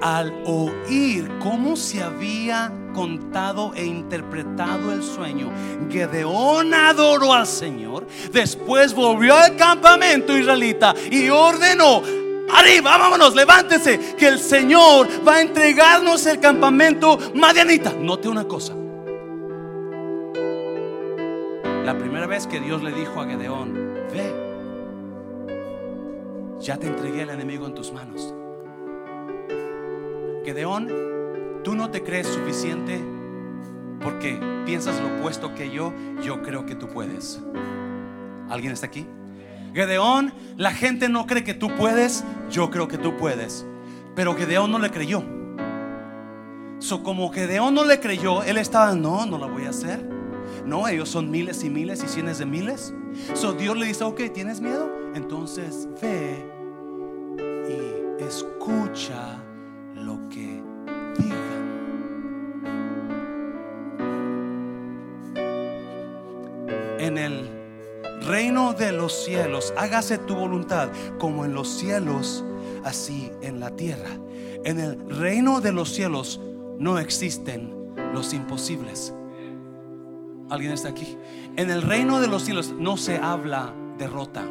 al 0.00 0.32
oír 0.46 1.30
cómo 1.38 1.76
se 1.76 2.02
había 2.02 2.72
contado 2.92 3.72
e 3.74 3.84
interpretado 3.84 4.92
el 4.92 5.02
sueño, 5.02 5.50
Gedeón 5.90 6.74
adoró 6.74 7.32
al 7.32 7.46
Señor, 7.46 8.06
después 8.32 8.94
volvió 8.94 9.34
al 9.34 9.56
campamento 9.56 10.36
israelita 10.36 10.94
y 11.10 11.28
ordenó, 11.28 12.02
arriba, 12.50 12.98
vámonos, 12.98 13.34
levántese, 13.34 14.14
que 14.16 14.28
el 14.28 14.38
Señor 14.38 15.08
va 15.26 15.36
a 15.36 15.40
entregarnos 15.40 16.26
el 16.26 16.38
campamento 16.40 17.18
madianita. 17.34 17.92
Note 17.92 18.28
una 18.28 18.44
cosa. 18.44 18.74
La 21.84 21.98
primera 21.98 22.26
vez 22.26 22.46
que 22.46 22.60
Dios 22.60 22.82
le 22.82 22.92
dijo 22.92 23.20
a 23.20 23.26
Gedeón, 23.26 23.74
ve, 24.12 24.32
ya 26.60 26.76
te 26.76 26.86
entregué 26.86 27.22
el 27.22 27.30
enemigo 27.30 27.66
en 27.66 27.74
tus 27.74 27.92
manos. 27.92 28.32
Gedeón, 30.44 30.88
tú 31.62 31.74
no 31.74 31.90
te 31.90 32.02
crees 32.02 32.26
suficiente 32.26 33.00
porque 34.02 34.40
piensas 34.66 35.00
lo 35.00 35.16
opuesto 35.16 35.54
que 35.54 35.70
yo, 35.70 35.92
yo 36.22 36.42
creo 36.42 36.66
que 36.66 36.74
tú 36.74 36.88
puedes. 36.88 37.40
¿Alguien 38.48 38.72
está 38.72 38.86
aquí? 38.86 39.06
Gedeón, 39.74 40.34
la 40.56 40.72
gente 40.72 41.08
no 41.08 41.26
cree 41.26 41.44
que 41.44 41.54
tú 41.54 41.68
puedes, 41.76 42.24
yo 42.50 42.70
creo 42.70 42.88
que 42.88 42.98
tú 42.98 43.16
puedes. 43.16 43.64
Pero 44.14 44.34
Gedeón 44.34 44.70
no 44.70 44.78
le 44.78 44.90
creyó. 44.90 45.22
So, 46.78 47.02
como 47.02 47.32
Gedeón 47.32 47.74
no 47.74 47.84
le 47.84 48.00
creyó, 48.00 48.42
él 48.42 48.58
estaba, 48.58 48.94
no, 48.94 49.24
no 49.24 49.38
lo 49.38 49.48
voy 49.48 49.64
a 49.64 49.70
hacer. 49.70 50.04
No, 50.66 50.86
ellos 50.88 51.08
son 51.08 51.30
miles 51.30 51.64
y 51.64 51.70
miles 51.70 52.02
y 52.04 52.08
cientos 52.08 52.38
de 52.38 52.46
miles. 52.46 52.92
So, 53.34 53.52
Dios 53.52 53.76
le 53.76 53.86
dice, 53.86 54.04
ok, 54.04 54.20
¿tienes 54.34 54.60
miedo? 54.60 54.90
Entonces 55.14 55.88
ve 56.00 56.44
y 57.68 58.22
escucha 58.22 59.41
En 67.02 67.18
el 67.18 67.50
reino 68.28 68.74
de 68.74 68.92
los 68.92 69.24
cielos, 69.24 69.74
hágase 69.76 70.18
tu 70.18 70.36
voluntad 70.36 70.88
como 71.18 71.44
en 71.44 71.52
los 71.52 71.68
cielos, 71.68 72.44
así 72.84 73.28
en 73.42 73.58
la 73.58 73.74
tierra. 73.74 74.10
En 74.62 74.78
el 74.78 75.10
reino 75.10 75.60
de 75.60 75.72
los 75.72 75.88
cielos 75.88 76.40
no 76.78 77.00
existen 77.00 77.74
los 78.14 78.32
imposibles. 78.32 79.12
¿Alguien 80.48 80.70
está 80.70 80.90
aquí? 80.90 81.18
En 81.56 81.70
el 81.72 81.82
reino 81.82 82.20
de 82.20 82.28
los 82.28 82.44
cielos 82.44 82.72
no 82.78 82.96
se 82.96 83.16
habla 83.16 83.74
derrota. 83.98 84.44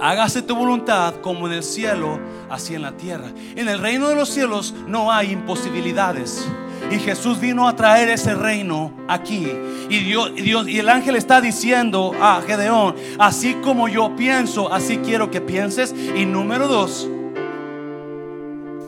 Hágase 0.00 0.40
tu 0.40 0.56
voluntad 0.56 1.16
como 1.16 1.48
en 1.48 1.52
el 1.52 1.62
cielo, 1.62 2.18
así 2.48 2.74
en 2.74 2.80
la 2.80 2.96
tierra. 2.96 3.30
En 3.56 3.68
el 3.68 3.78
reino 3.78 4.08
de 4.08 4.14
los 4.14 4.30
cielos 4.30 4.74
no 4.86 5.12
hay 5.12 5.32
imposibilidades. 5.32 6.48
Y 6.90 6.98
Jesús 6.98 7.40
vino 7.40 7.68
a 7.68 7.74
traer 7.74 8.08
ese 8.08 8.34
reino 8.34 8.92
aquí. 9.08 9.48
Y 9.88 9.98
Dios, 10.00 10.34
Dios, 10.34 10.68
y 10.68 10.78
el 10.78 10.88
ángel 10.88 11.16
está 11.16 11.40
diciendo 11.40 12.12
a 12.20 12.40
Gedeón, 12.46 12.94
así 13.18 13.54
como 13.54 13.88
yo 13.88 14.14
pienso, 14.16 14.72
así 14.72 14.98
quiero 14.98 15.30
que 15.30 15.40
pienses. 15.40 15.94
Y 16.16 16.26
número 16.26 16.68
dos, 16.68 17.08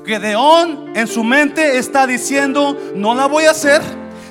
Gedeón 0.05 0.92
en 0.94 1.07
su 1.07 1.22
mente 1.22 1.76
está 1.78 2.07
diciendo, 2.07 2.76
no 2.94 3.14
la 3.14 3.26
voy 3.26 3.44
a 3.44 3.51
hacer. 3.51 3.82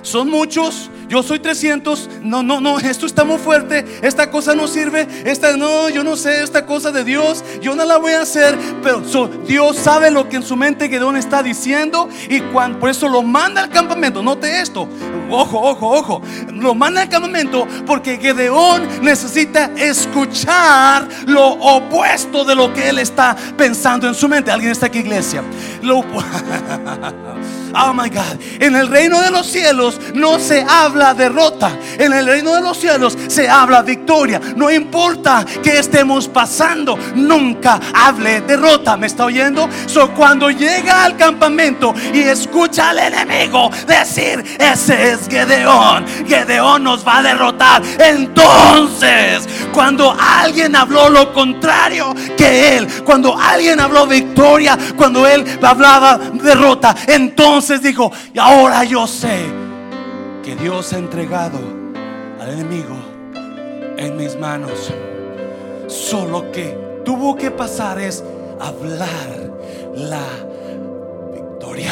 Son 0.02 0.30
muchos, 0.30 0.90
yo 1.08 1.24
soy 1.24 1.40
300, 1.40 2.10
no, 2.22 2.44
no, 2.44 2.60
no, 2.60 2.80
esto 2.80 3.06
está 3.06 3.24
muy 3.24 3.38
fuerte, 3.38 3.86
esta 4.02 4.30
cosa 4.30 4.54
no 4.56 4.68
sirve, 4.68 5.08
esta 5.26 5.56
no, 5.56 5.90
yo 5.90 6.04
no 6.04 6.16
sé, 6.16 6.44
esta 6.44 6.66
cosa 6.66 6.92
de 6.92 7.04
Dios, 7.04 7.44
yo 7.62 7.76
no 7.76 7.86
la 7.86 7.98
voy 7.98 8.14
a 8.14 8.22
hacer, 8.22 8.58
pero 8.84 9.02
Dios 9.46 9.78
sabe 9.78 10.12
lo 10.12 10.28
que 10.28 10.38
en 10.38 10.44
su 10.44 10.56
mente 10.56 10.90
Gedeón 10.90 11.18
está 11.18 11.42
diciendo 11.42 12.10
y 12.30 12.42
por 12.42 12.90
eso 12.90 13.08
lo 13.08 13.24
manda 13.24 13.64
al 13.64 13.70
campamento, 13.70 14.22
note 14.22 14.62
esto, 14.62 14.88
ojo, 15.30 15.60
ojo, 15.60 15.90
ojo, 15.90 16.22
lo 16.52 16.76
manda 16.76 17.02
al 17.02 17.10
campamento 17.10 17.68
porque 17.86 18.18
Gedeón 18.18 18.88
necesita 19.02 19.72
escuchar 19.76 21.08
lo 21.26 21.48
opuesto 21.48 22.44
de 22.44 22.56
lo 22.56 22.74
que 22.74 22.90
él 22.90 23.00
está 23.00 23.36
pensando 23.58 24.08
en 24.08 24.16
su 24.16 24.28
mente. 24.28 24.52
¿Alguien 24.52 24.72
está 24.72 24.88
aquí, 24.88 25.00
iglesia? 25.00 25.44
Lo, 25.82 26.04
oh 27.76 27.94
my 27.94 28.10
God, 28.10 28.42
en 28.60 28.76
el 28.76 28.88
reino 28.88 29.22
de 29.22 29.32
los 29.32 29.48
cielos 29.48 30.00
no 30.14 30.40
se 30.40 30.62
habla 30.64 30.98
la 30.98 31.14
derrota. 31.14 31.78
En 31.98 32.12
el 32.12 32.26
reino 32.26 32.54
de 32.54 32.62
los 32.62 32.78
cielos 32.78 33.18
se 33.28 33.48
habla 33.48 33.82
victoria. 33.82 34.42
No 34.56 34.72
importa 34.72 35.46
que 35.64 35.80
estemos 35.80 36.28
pasando, 36.28 36.98
nunca 37.16 37.80
hable 37.94 38.42
derrota. 38.42 38.98
¿Me 38.98 39.08
está 39.08 39.26
oyendo? 39.26 39.70
So, 39.86 40.14
cuando 40.14 40.50
llega 40.50 41.04
al 41.06 41.16
campamento 41.16 41.94
y 42.14 42.22
escucha 42.22 42.90
al 42.90 43.00
enemigo 43.00 43.70
decir, 43.86 44.44
ese 44.60 45.12
es 45.12 45.28
Gedeón, 45.30 46.06
Gedeón 46.28 46.84
nos 46.84 47.08
va 47.08 47.20
a 47.20 47.24
derrotar. 47.24 47.82
Entonces, 48.00 49.48
cuando 49.74 50.16
alguien 50.20 50.76
habló 50.76 51.10
lo 51.10 51.34
contrario 51.34 52.14
que 52.38 52.78
él, 52.78 52.88
cuando 53.04 53.38
alguien 53.38 53.80
habló 53.80 54.08
victoria, 54.08 54.78
cuando 54.96 55.28
él 55.28 55.46
hablaba 55.62 56.18
derrota, 56.18 56.96
entonces 57.08 57.57
dijo, 57.82 58.12
y 58.34 58.40
ahora 58.40 58.84
yo 58.84 59.08
sé 59.08 59.46
que 60.44 60.56
Dios 60.56 60.94
ha 60.94 60.98
entregado 60.98 61.60
al 62.40 62.50
enemigo 62.52 62.96
en 63.98 64.16
mis 64.16 64.38
manos. 64.38 64.94
Solo 65.88 66.52
que 66.52 67.02
tuvo 67.04 67.36
que 67.36 67.52
pasar 67.52 68.00
es 68.00 68.24
hablar 68.60 69.52
la 69.96 70.24
victoria 71.34 71.92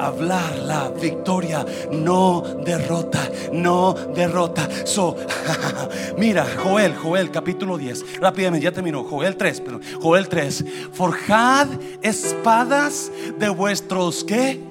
hablar 0.00 0.56
la 0.60 0.88
victoria, 0.88 1.64
no 1.92 2.42
derrota, 2.64 3.20
no 3.52 3.92
derrota. 3.92 4.68
So, 4.84 5.16
mira, 6.16 6.46
Joel, 6.62 6.94
Joel, 6.96 7.30
capítulo 7.30 7.76
10. 7.76 8.20
Rápidamente, 8.20 8.64
ya 8.64 8.72
terminó. 8.72 9.04
Joel 9.04 9.36
3, 9.36 9.60
pero 9.60 9.80
Joel 10.00 10.28
3. 10.28 10.64
Forjad 10.92 11.68
espadas 12.02 13.10
de 13.38 13.48
vuestros 13.50 14.24
qué? 14.24 14.69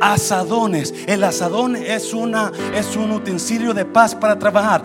Asadones. 0.00 0.94
El 1.06 1.24
asadón 1.24 1.76
es, 1.76 2.12
una, 2.12 2.52
es 2.74 2.96
un 2.96 3.12
utensilio 3.12 3.74
de 3.74 3.84
paz 3.84 4.14
para 4.14 4.38
trabajar. 4.38 4.82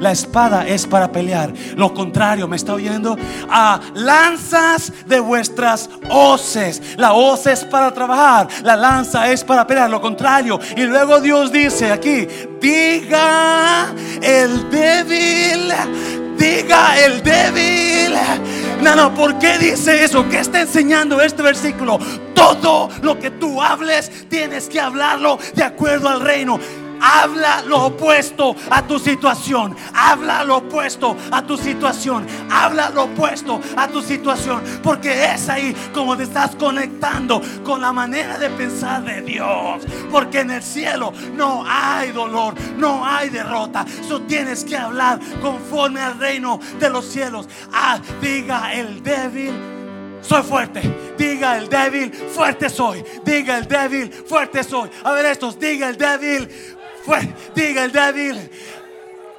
La 0.00 0.12
espada 0.12 0.66
es 0.66 0.86
para 0.86 1.10
pelear. 1.10 1.52
Lo 1.76 1.92
contrario, 1.92 2.46
¿me 2.46 2.56
está 2.56 2.74
oyendo? 2.74 3.16
A 3.48 3.80
lanzas 3.94 4.92
de 5.06 5.18
vuestras 5.20 5.90
hoces. 6.08 6.80
La 6.96 7.14
hoz 7.14 7.46
es 7.46 7.64
para 7.64 7.92
trabajar. 7.92 8.48
La 8.62 8.76
lanza 8.76 9.30
es 9.30 9.42
para 9.42 9.66
pelear. 9.66 9.90
Lo 9.90 10.00
contrario. 10.00 10.58
Y 10.76 10.82
luego 10.82 11.20
Dios 11.20 11.50
dice 11.50 11.90
aquí: 11.90 12.26
Diga 12.60 13.92
el 14.22 14.70
débil. 14.70 16.29
Diga 16.40 16.98
el 17.04 17.22
débil 17.22 17.80
no, 18.82 18.96
no, 18.96 19.14
¿por 19.14 19.38
qué 19.38 19.58
dice 19.58 20.04
eso? 20.04 20.26
¿Qué 20.30 20.38
está 20.38 20.62
enseñando 20.62 21.20
este 21.20 21.42
versículo? 21.42 21.98
Todo 22.34 22.88
lo 23.02 23.18
que 23.18 23.30
tú 23.30 23.60
hables, 23.60 24.10
tienes 24.30 24.68
que 24.68 24.80
hablarlo 24.80 25.38
de 25.54 25.62
acuerdo 25.62 26.08
al 26.08 26.22
reino. 26.22 26.58
Habla 27.00 27.62
lo 27.62 27.86
opuesto 27.86 28.54
a 28.70 28.82
tu 28.82 28.98
situación. 28.98 29.76
Habla 29.94 30.44
lo 30.44 30.58
opuesto 30.58 31.16
a 31.30 31.42
tu 31.42 31.56
situación. 31.56 32.26
Habla 32.50 32.90
lo 32.90 33.04
opuesto 33.04 33.60
a 33.76 33.88
tu 33.88 34.02
situación. 34.02 34.62
Porque 34.82 35.32
es 35.32 35.48
ahí 35.48 35.74
como 35.94 36.16
te 36.16 36.24
estás 36.24 36.54
conectando 36.56 37.40
con 37.64 37.80
la 37.80 37.92
manera 37.92 38.38
de 38.38 38.50
pensar 38.50 39.02
de 39.04 39.22
Dios. 39.22 39.84
Porque 40.10 40.40
en 40.40 40.50
el 40.50 40.62
cielo 40.62 41.12
no 41.34 41.64
hay 41.66 42.12
dolor, 42.12 42.54
no 42.76 43.04
hay 43.04 43.30
derrota. 43.30 43.86
Eso 44.00 44.20
tienes 44.22 44.64
que 44.64 44.76
hablar 44.76 45.18
conforme 45.40 46.00
al 46.00 46.18
reino 46.18 46.60
de 46.78 46.90
los 46.90 47.06
cielos. 47.06 47.48
Ah, 47.72 47.98
diga 48.20 48.72
el 48.74 49.02
débil 49.02 49.80
soy 50.22 50.42
fuerte. 50.42 50.82
Diga 51.16 51.58
el 51.58 51.68
débil, 51.68 52.12
fuerte 52.12 52.68
soy. 52.68 53.04
Diga 53.24 53.58
el 53.58 53.66
débil, 53.66 54.12
fuerte 54.12 54.62
soy. 54.62 54.90
A 55.04 55.12
ver 55.12 55.26
estos, 55.26 55.58
diga 55.58 55.88
el 55.88 55.96
débil, 55.96 56.48
diga 57.54 57.84
el 57.84 57.92
débil. 57.92 58.50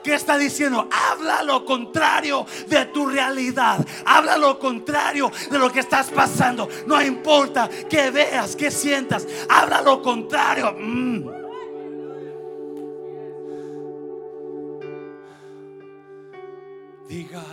¿Qué 0.03 0.15
está 0.15 0.37
diciendo? 0.37 0.89
Habla 0.91 1.43
lo 1.43 1.63
contrario 1.63 2.45
de 2.67 2.85
tu 2.85 3.05
realidad. 3.05 3.85
Habla 4.05 4.37
lo 4.37 4.57
contrario 4.57 5.31
de 5.49 5.59
lo 5.59 5.71
que 5.71 5.81
estás 5.81 6.09
pasando. 6.09 6.67
No 6.87 7.01
importa 7.01 7.69
que 7.89 8.09
veas, 8.09 8.55
que 8.55 8.71
sientas. 8.71 9.27
Habla 9.47 9.81
lo 9.81 10.01
contrario. 10.01 10.75
Mm. 10.77 11.29
Diga. 17.07 17.50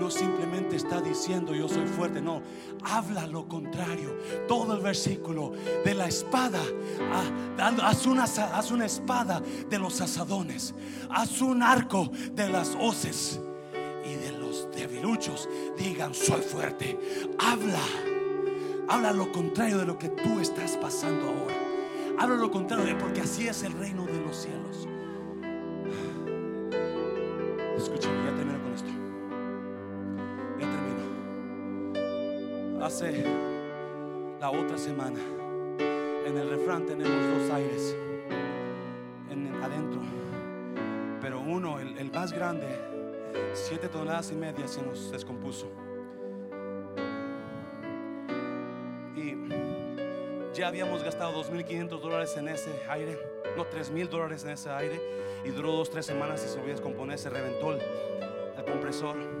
No 0.00 0.10
simplemente 0.10 0.76
está 0.76 1.02
diciendo 1.02 1.54
yo 1.54 1.68
soy 1.68 1.86
fuerte. 1.86 2.22
No, 2.22 2.40
habla 2.82 3.26
lo 3.26 3.46
contrario. 3.46 4.16
Todo 4.48 4.74
el 4.74 4.80
versículo 4.80 5.52
de 5.84 5.92
la 5.92 6.06
espada. 6.08 6.58
Haz 7.58 8.06
una, 8.06 8.24
haz 8.24 8.70
una 8.70 8.86
espada 8.86 9.42
de 9.68 9.78
los 9.78 10.00
asadones. 10.00 10.74
Haz 11.10 11.42
un 11.42 11.62
arco 11.62 12.10
de 12.32 12.48
las 12.48 12.78
hoces. 12.80 13.40
Y 14.02 14.14
de 14.14 14.32
los 14.32 14.70
debiluchos 14.74 15.50
digan 15.76 16.14
soy 16.14 16.40
fuerte. 16.40 16.98
Habla. 17.38 17.78
Habla 18.88 19.12
lo 19.12 19.30
contrario 19.30 19.76
de 19.76 19.84
lo 19.84 19.98
que 19.98 20.08
tú 20.08 20.40
estás 20.40 20.78
pasando 20.78 21.26
ahora. 21.26 21.56
Habla 22.18 22.36
lo 22.36 22.50
contrario 22.50 22.96
porque 22.96 23.20
así 23.20 23.48
es 23.48 23.62
el 23.64 23.74
reino 23.74 24.06
de 24.06 24.18
los 24.18 24.34
cielos. 24.34 24.88
Escúchame, 27.76 28.29
Hace 32.82 33.22
la 34.40 34.50
otra 34.50 34.78
semana, 34.78 35.20
en 36.24 36.38
el 36.38 36.48
refrán 36.48 36.86
tenemos 36.86 37.38
dos 37.38 37.50
aires 37.50 37.94
en, 39.30 39.54
adentro. 39.62 40.00
Pero 41.20 41.40
uno, 41.40 41.78
el, 41.78 42.10
más 42.10 42.32
grande, 42.32 42.66
siete 43.52 43.86
toneladas 43.88 44.32
y 44.32 44.34
media, 44.34 44.66
se 44.66 44.80
nos 44.80 45.12
descompuso. 45.12 45.70
Y 49.14 49.34
ya 50.54 50.68
habíamos 50.68 51.04
gastado 51.04 51.44
2.500 51.44 52.00
dólares 52.00 52.34
en 52.38 52.48
ese 52.48 52.70
aire, 52.88 53.18
no 53.58 53.66
3.000 53.68 54.08
dólares 54.08 54.44
en 54.44 54.52
ese 54.52 54.70
aire, 54.70 54.98
y 55.44 55.50
duró 55.50 55.72
dos, 55.72 55.90
tres 55.90 56.06
semanas 56.06 56.42
y 56.46 56.48
se 56.48 56.56
volvió 56.56 56.72
a 56.72 56.76
descomponer, 56.76 57.18
se 57.18 57.28
reventó 57.28 57.74
el 57.74 58.64
compresor. 58.64 59.39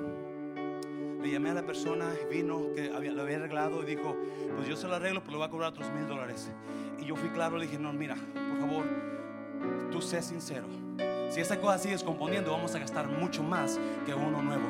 Llamé 1.30 1.50
a 1.50 1.54
la 1.54 1.64
persona, 1.64 2.12
vino, 2.30 2.72
que 2.74 2.88
lo 2.88 3.22
había 3.22 3.36
arreglado 3.36 3.82
y 3.82 3.86
dijo, 3.86 4.16
pues 4.56 4.68
yo 4.68 4.76
se 4.76 4.88
lo 4.88 4.96
arreglo, 4.96 5.20
pero 5.20 5.32
le 5.32 5.36
voy 5.38 5.46
a 5.46 5.50
cobrar 5.50 5.70
otros 5.70 5.90
mil 5.92 6.06
dólares. 6.06 6.50
Y 6.98 7.04
yo 7.04 7.14
fui 7.14 7.28
claro, 7.28 7.56
le 7.56 7.66
dije, 7.66 7.78
no, 7.78 7.92
mira, 7.92 8.16
por 8.16 8.58
favor, 8.58 8.84
tú 9.92 10.02
sé 10.02 10.22
sincero. 10.22 10.66
Si 11.30 11.40
esta 11.40 11.60
cosa 11.60 11.78
sigue 11.78 11.94
descomponiendo, 11.94 12.50
vamos 12.50 12.74
a 12.74 12.80
gastar 12.80 13.08
mucho 13.08 13.44
más 13.44 13.78
que 14.04 14.12
uno 14.12 14.42
nuevo. 14.42 14.64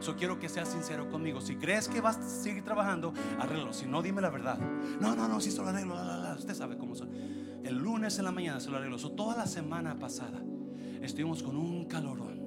So 0.00 0.16
quiero 0.16 0.38
que 0.38 0.48
seas 0.48 0.68
sincero 0.68 1.10
conmigo. 1.10 1.40
Si 1.40 1.56
crees 1.56 1.88
que 1.88 2.00
vas 2.00 2.16
a 2.16 2.22
seguir 2.22 2.64
trabajando, 2.64 3.12
arreglo. 3.38 3.74
Si 3.74 3.86
no, 3.86 4.00
dime 4.00 4.22
la 4.22 4.30
verdad. 4.30 4.58
No, 5.00 5.14
no, 5.14 5.28
no, 5.28 5.40
si 5.40 5.50
se 5.50 5.60
lo 5.60 5.68
arreglo. 5.68 5.94
La, 5.94 6.04
la, 6.04 6.16
la. 6.16 6.34
Usted 6.34 6.54
sabe 6.54 6.78
cómo 6.78 6.94
son. 6.94 7.10
El 7.62 7.76
lunes 7.76 8.18
en 8.18 8.24
la 8.24 8.32
mañana 8.32 8.58
se 8.58 8.70
lo 8.70 8.78
arreglo. 8.78 8.98
So, 8.98 9.12
toda 9.12 9.36
la 9.36 9.46
semana 9.46 9.98
pasada 9.98 10.42
estuvimos 11.02 11.42
con 11.42 11.56
un 11.56 11.84
calorón. 11.84 12.41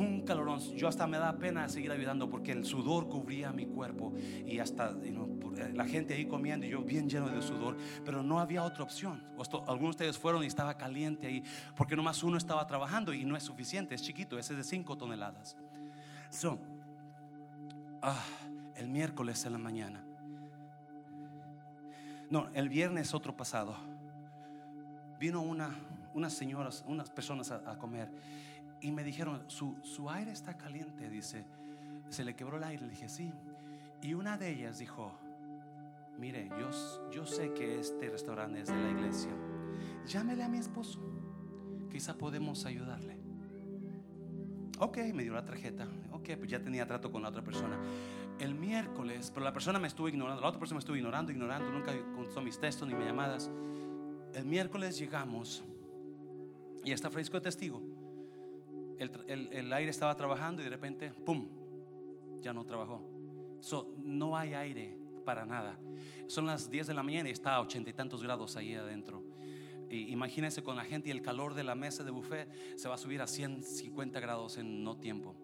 Un 0.00 0.22
calorón. 0.22 0.60
Yo 0.76 0.88
hasta 0.88 1.06
me 1.06 1.18
da 1.18 1.36
pena 1.36 1.68
seguir 1.68 1.92
ayudando 1.92 2.30
porque 2.30 2.52
el 2.52 2.64
sudor 2.64 3.06
cubría 3.06 3.52
mi 3.52 3.66
cuerpo 3.66 4.14
y 4.46 4.58
hasta 4.58 4.94
know, 4.94 5.28
la 5.74 5.84
gente 5.84 6.14
ahí 6.14 6.24
comiendo 6.24 6.64
y 6.64 6.70
yo 6.70 6.80
bien 6.80 7.06
lleno 7.06 7.28
de 7.28 7.42
sudor. 7.42 7.76
Pero 8.02 8.22
no 8.22 8.40
había 8.40 8.62
otra 8.62 8.82
opción. 8.82 9.22
Algunos 9.66 9.80
de 9.80 9.88
ustedes 10.06 10.18
fueron 10.18 10.42
y 10.42 10.46
estaba 10.46 10.78
caliente 10.78 11.26
ahí 11.26 11.44
porque 11.76 11.96
nomás 11.96 12.22
uno 12.22 12.38
estaba 12.38 12.66
trabajando 12.66 13.12
y 13.12 13.26
no 13.26 13.36
es 13.36 13.42
suficiente. 13.42 13.94
Es 13.94 14.02
chiquito, 14.02 14.38
ese 14.38 14.54
es 14.54 14.56
de 14.56 14.64
5 14.64 14.96
toneladas. 14.96 15.54
So, 16.30 16.58
ah, 18.00 18.24
el 18.76 18.88
miércoles 18.88 19.44
en 19.44 19.52
la 19.52 19.58
mañana. 19.58 20.02
No, 22.30 22.48
el 22.54 22.70
viernes 22.70 23.12
otro 23.12 23.36
pasado. 23.36 23.76
Vino 25.18 25.42
una, 25.42 25.76
unas 26.14 26.32
señoras, 26.32 26.84
unas 26.86 27.10
personas 27.10 27.50
a 27.50 27.76
comer 27.76 28.10
y 28.80 28.92
me 28.92 29.04
dijeron, 29.04 29.44
su, 29.48 29.76
su, 29.82 30.10
aire 30.10 30.32
está 30.32 30.56
caliente, 30.56 31.08
dice. 31.08 31.44
Se 32.08 32.24
le 32.24 32.34
quebró 32.34 32.56
el 32.56 32.64
aire, 32.64 32.84
le 32.86 32.90
dije, 32.90 33.08
sí. 33.08 33.32
Y 34.02 34.14
una 34.14 34.38
de 34.38 34.50
ellas 34.50 34.78
dijo, 34.78 35.12
mire, 36.18 36.48
yo, 36.58 36.70
yo 37.10 37.26
sé 37.26 37.52
que 37.52 37.78
este 37.78 38.08
restaurante 38.08 38.60
es 38.60 38.68
de 38.68 38.76
la 38.76 38.90
iglesia. 38.90 39.30
Llámele 40.06 40.42
a 40.42 40.48
mi 40.48 40.58
esposo. 40.58 41.00
Quizá 41.90 42.16
podemos 42.16 42.64
ayudarle. 42.64 43.18
Ok, 44.78 44.98
me 45.12 45.22
dio 45.22 45.34
la 45.34 45.44
tarjeta. 45.44 45.86
Ok, 46.12 46.30
pues 46.38 46.50
ya 46.50 46.62
tenía 46.62 46.86
trato 46.86 47.12
con 47.12 47.22
la 47.22 47.28
otra 47.28 47.44
persona. 47.44 47.78
El 48.38 48.54
miércoles, 48.54 49.30
pero 49.32 49.44
la 49.44 49.52
persona 49.52 49.78
me 49.78 49.88
estuvo 49.88 50.08
ignorando. 50.08 50.40
La 50.40 50.48
otra 50.48 50.58
persona 50.58 50.76
me 50.76 50.80
estuvo 50.80 50.96
ignorando, 50.96 51.30
ignorando. 51.30 51.70
Nunca 51.70 51.92
contestó 52.14 52.40
mis 52.40 52.58
textos 52.58 52.88
ni 52.88 52.94
mis 52.94 53.04
llamadas. 53.04 53.50
El 54.32 54.46
miércoles 54.46 54.98
llegamos 54.98 55.62
y 56.82 56.92
está 56.92 57.10
fresco 57.10 57.36
de 57.36 57.42
testigo. 57.42 57.82
El, 59.00 59.10
el, 59.26 59.52
el, 59.52 59.72
aire 59.72 59.90
estaba 59.90 60.14
trabajando 60.14 60.60
y 60.60 60.64
de 60.64 60.70
repente, 60.70 61.10
¡pum! 61.24 61.48
Ya 62.42 62.52
no 62.52 62.64
trabajó. 62.64 63.02
So, 63.60 63.94
no 63.96 64.36
hay 64.36 64.52
aire 64.54 64.96
para 65.24 65.46
nada. 65.46 65.78
Son 66.26 66.46
las 66.46 66.70
10 66.70 66.88
de 66.88 66.94
la 66.94 67.02
mañana 67.02 67.30
y 67.30 67.32
está 67.32 67.54
a 67.54 67.60
ochenta 67.62 67.88
y 67.88 67.94
tantos 67.94 68.22
grados 68.22 68.56
ahí 68.56 68.74
adentro. 68.74 69.24
Y 69.88 70.12
imagínense 70.12 70.62
con 70.62 70.76
la 70.76 70.84
gente 70.84 71.08
y 71.08 71.12
el 71.12 71.22
calor 71.22 71.54
de 71.54 71.64
la 71.64 71.74
mesa 71.74 72.04
de 72.04 72.10
buffet 72.10 72.48
se 72.76 72.88
va 72.88 72.94
a 72.94 72.98
subir 72.98 73.22
a 73.22 73.26
150 73.26 74.20
grados 74.20 74.58
en 74.58 74.84
no 74.84 74.98
tiempo. 74.98 75.34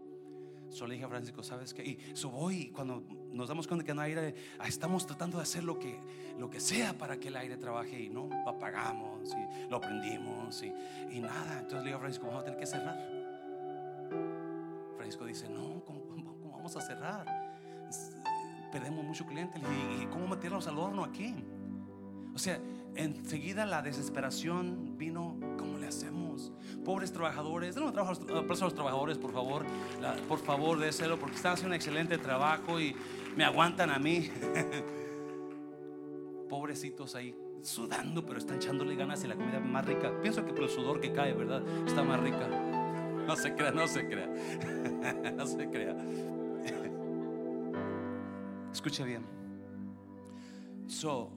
Solo 0.69 0.93
dije 0.93 1.05
a 1.05 1.09
Francisco, 1.09 1.43
¿sabes 1.43 1.73
qué? 1.73 1.83
Y 1.83 1.99
so 2.15 2.29
voy, 2.29 2.69
cuando 2.69 3.03
nos 3.33 3.49
damos 3.49 3.67
cuenta 3.67 3.85
que 3.85 3.95
no 3.95 4.03
hay 4.03 4.13
aire, 4.13 4.35
estamos 4.67 5.07
tratando 5.07 5.39
de 5.39 5.45
hacer 5.45 5.65
lo 5.65 5.79
que, 5.79 5.99
lo 6.39 6.51
que 6.51 6.61
sea 6.61 6.93
para 6.93 7.19
que 7.19 7.29
el 7.29 7.37
aire 7.37 7.57
trabaje 7.57 7.99
y 7.99 8.11
no 8.11 8.29
lo 8.29 8.51
apagamos 8.51 9.31
y 9.33 9.71
lo 9.71 9.81
prendimos 9.81 10.63
y, 10.63 10.73
y 11.11 11.21
nada. 11.21 11.61
Entonces 11.61 11.79
le 11.81 11.87
digo 11.87 11.97
a 11.97 12.01
Francisco, 12.01 12.27
vamos 12.27 12.43
a 12.43 12.45
tener 12.45 12.61
que 12.61 12.67
cerrar. 12.67 13.16
Francisco 15.07 15.25
dice, 15.27 15.49
no, 15.49 15.85
¿cómo, 15.85 16.51
vamos 16.51 16.75
a 16.77 16.81
cerrar? 16.81 17.27
Perdemos 18.73 19.05
mucho 19.05 19.25
cliente 19.25 19.61
y 20.01 20.07
¿cómo 20.07 20.27
meterlos 20.27 20.67
al 20.67 20.79
horno 20.79 21.05
aquí? 21.05 21.33
O 22.35 22.39
sea, 22.39 22.59
enseguida 22.97 23.65
la 23.67 23.83
desesperación 23.83 24.99
vino, 24.99 25.39
¿cómo 25.59 25.79
le 25.79 25.87
hacemos? 25.87 26.53
Pobres 26.85 27.13
trabajadores, 27.13 27.77
de 27.77 27.83
los 27.83 27.95
a 27.97 28.65
los 28.65 28.75
trabajadores, 28.75 29.17
por 29.17 29.33
favor, 29.33 29.65
por 30.29 30.41
favor, 30.41 30.81
déselo, 30.81 31.21
porque 31.21 31.37
están 31.37 31.53
haciendo 31.53 31.69
un 31.69 31.75
excelente 31.77 32.19
trabajo 32.19 32.81
y 32.81 32.97
me 33.37 33.45
aguantan 33.45 33.91
a 33.91 34.01
mí. 34.01 34.29
Pobrecitos 36.49 37.15
ahí 37.15 37.33
sudando, 37.63 38.27
pero 38.27 38.41
están 38.41 38.57
echándole 38.57 38.97
ganas 38.97 39.23
y 39.23 39.29
la 39.29 39.37
comida 39.37 39.61
más 39.61 39.85
rica. 39.85 40.11
Pienso 40.21 40.45
que 40.45 40.53
por 40.53 40.65
el 40.65 40.71
sudor 40.71 41.01
que 41.01 41.13
cae, 41.13 41.33
¿verdad? 41.33 41.63
Está 41.87 42.03
más 42.03 42.19
rica. 42.19 42.76
No 43.27 43.37
se 43.37 43.55
crea, 43.55 43.73
no 43.73 43.89
se 43.89 44.07
crea. 44.07 44.27
no 45.37 45.47
se 45.47 45.69
crea. 45.69 45.97
Escuche 48.73 49.05
bien. 49.05 49.25
So, 50.87 51.33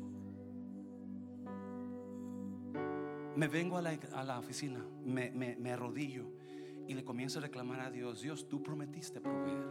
me 3.36 3.48
vengo 3.48 3.78
a 3.78 3.82
la, 3.82 3.98
a 4.14 4.24
la 4.24 4.38
oficina, 4.38 4.86
me, 5.06 5.32
me, 5.32 5.56
me, 5.56 5.72
arrodillo 5.72 6.26
y 6.88 6.94
le 6.94 7.04
comienzo 7.04 7.40
a 7.40 7.44
reclamar 7.44 7.80
a 7.80 7.90
Dios, 7.90 8.22
Dios, 8.22 8.48
tú 8.50 8.62
prometiste 8.62 9.22
proveer, 9.22 9.66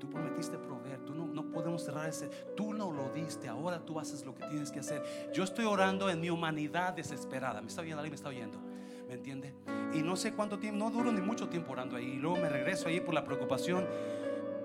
tú 0.00 0.10
prometiste 0.10 0.58
proveer, 0.58 1.04
tú 1.04 1.14
no, 1.14 1.26
no 1.26 1.50
podemos 1.52 1.84
cerrar 1.84 2.08
ese, 2.08 2.28
tú 2.56 2.74
no 2.74 2.90
lo 2.90 3.10
diste, 3.10 3.48
ahora 3.48 3.84
tú 3.86 4.00
haces 4.00 4.24
lo 4.26 4.34
que 4.34 4.44
tienes 4.46 4.72
que 4.72 4.80
hacer. 4.80 5.02
Yo 5.32 5.44
estoy 5.44 5.64
orando 5.64 6.10
en 6.10 6.20
mi 6.20 6.30
humanidad 6.30 6.94
desesperada, 6.94 7.60
me 7.60 7.68
está 7.68 7.82
oyendo, 7.82 8.00
alguien 8.00 8.10
me 8.10 8.16
está 8.16 8.28
oyendo, 8.28 8.60
¿me 9.08 9.14
entiende? 9.14 9.52
Y 9.92 10.02
no 10.02 10.16
sé 10.16 10.32
cuánto 10.32 10.58
tiempo, 10.58 10.78
no 10.78 10.90
duro 10.90 11.12
ni 11.12 11.20
mucho 11.20 11.48
tiempo 11.48 11.72
orando 11.72 11.96
ahí, 11.96 12.12
y 12.12 12.16
luego 12.16 12.36
me 12.36 12.48
regreso 12.48 12.88
ahí 12.88 13.00
por 13.00 13.14
la 13.14 13.24
preocupación 13.24 13.86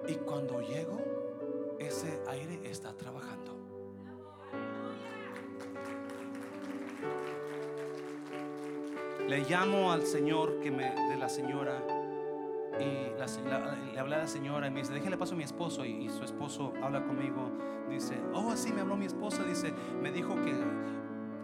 y 0.08 0.16
cuando 0.16 0.62
llego, 0.62 1.00
ese 1.80 2.20
aire 2.30 2.60
está 2.70 2.94
trabajando. 2.94 3.58
Le 9.28 9.40
llamo 9.50 9.92
al 9.92 10.06
Señor 10.06 10.60
que 10.60 10.72
de 10.72 11.16
la 11.16 11.30
señora 11.30 11.82
y 12.80 13.14
le 13.94 14.00
hablé 14.00 14.16
a 14.16 14.20
la 14.20 14.28
señora 14.28 14.68
y 14.68 14.72
me 14.72 14.82
dice, 14.82 14.94
déjale 14.94 15.18
paso 15.18 15.36
a 15.36 15.38
mi 15.38 15.44
esposo 15.44 15.86
y, 15.86 16.06
y, 16.06 16.10
su 16.10 16.24
esposo 16.24 16.74
habla 16.82 17.04
conmigo, 17.04 17.50
dice, 17.90 18.18
oh 18.34 18.56
sí, 18.56 18.74
me 18.74 18.82
habló 18.82 18.98
mi 18.98 19.06
esposa, 19.06 19.44
dice, 19.44 19.74
me 20.02 20.12
dijo 20.12 20.36
que 20.36 20.54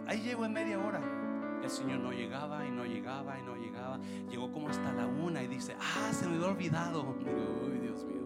ahí 0.06 0.20
llego 0.20 0.44
en 0.44 0.52
media 0.52 0.78
hora. 0.78 1.17
El 1.62 1.70
Señor 1.70 2.00
no 2.00 2.12
llegaba 2.12 2.66
y 2.66 2.70
no 2.70 2.84
llegaba 2.84 3.38
y 3.38 3.42
no 3.42 3.56
llegaba. 3.56 3.98
Llegó 4.30 4.50
como 4.52 4.68
hasta 4.68 4.92
la 4.92 5.06
una 5.06 5.42
y 5.42 5.48
dice, 5.48 5.76
ah, 5.78 6.12
se 6.12 6.26
me 6.26 6.36
había 6.36 6.48
olvidado. 6.48 7.16
Uy, 7.66 7.78
Dios 7.80 8.04
mío. 8.04 8.22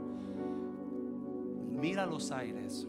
Mira 1.71 2.07
los 2.07 2.31
aires. 2.31 2.87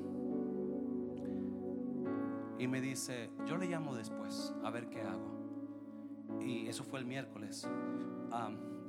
Y 2.60 2.68
me 2.68 2.80
dice, 2.80 3.30
yo 3.46 3.58
le 3.58 3.68
llamo 3.68 3.96
después, 3.96 4.54
a 4.64 4.70
ver 4.70 4.90
qué 4.90 5.02
hago. 5.02 5.34
Y 6.40 6.68
eso 6.68 6.84
fue 6.84 7.00
el 7.00 7.06
miércoles. 7.06 7.68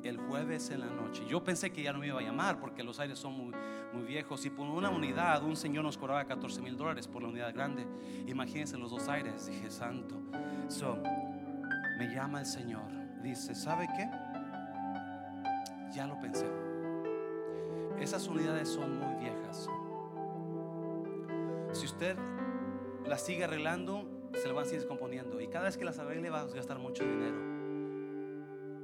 el 0.03 0.19
jueves 0.19 0.71
en 0.71 0.81
la 0.81 0.87
noche. 0.87 1.25
Yo 1.27 1.43
pensé 1.43 1.73
que 1.73 1.83
ya 1.83 1.93
no 1.93 1.99
me 1.99 2.09
iba 2.09 2.21
a 2.21 2.23
llamar 2.23 2.61
porque 2.61 2.85
los 2.85 3.01
aires 3.01 3.19
son 3.19 3.33
muy, 3.33 3.55
muy 3.93 4.05
viejos. 4.05 4.45
Y 4.45 4.51
por 4.51 4.69
una 4.69 4.91
unidad, 4.91 5.43
un 5.43 5.57
señor 5.57 5.85
nos 5.85 5.97
cobraba 5.97 6.25
14 6.27 6.61
mil 6.61 6.77
dólares 6.77 7.09
por 7.09 7.23
la 7.23 7.29
unidad 7.29 7.55
grande. 7.55 7.87
Imagínense 8.27 8.77
los 8.77 8.91
dos 8.91 9.09
aires. 9.09 9.47
Dije, 9.47 9.71
santo. 9.71 10.21
So, 10.69 11.03
me 11.99 12.09
llama 12.09 12.41
el 12.41 12.47
Señor. 12.47 12.83
Dice, 13.23 13.55
¿sabe 13.55 13.89
qué? 13.97 14.11
Ya 15.93 16.07
lo 16.07 16.19
pensé. 16.21 16.47
Esas 17.99 18.27
unidades 18.29 18.69
son 18.69 18.99
muy 18.99 19.15
viejas. 19.17 19.69
Si 21.73 21.87
usted 21.87 22.17
las 23.07 23.25
sigue 23.25 23.45
arreglando, 23.45 24.09
se 24.35 24.49
le 24.49 24.53
van 24.53 24.63
a 24.63 24.65
seguir 24.65 24.81
descomponiendo. 24.81 25.41
Y 25.41 25.49
cada 25.49 25.65
vez 25.65 25.77
que 25.77 25.85
las 25.85 25.99
arregle 25.99 26.31
va 26.31 26.41
a 26.41 26.47
gastar 26.47 26.79
mucho 26.79 27.05
dinero. 27.05 27.37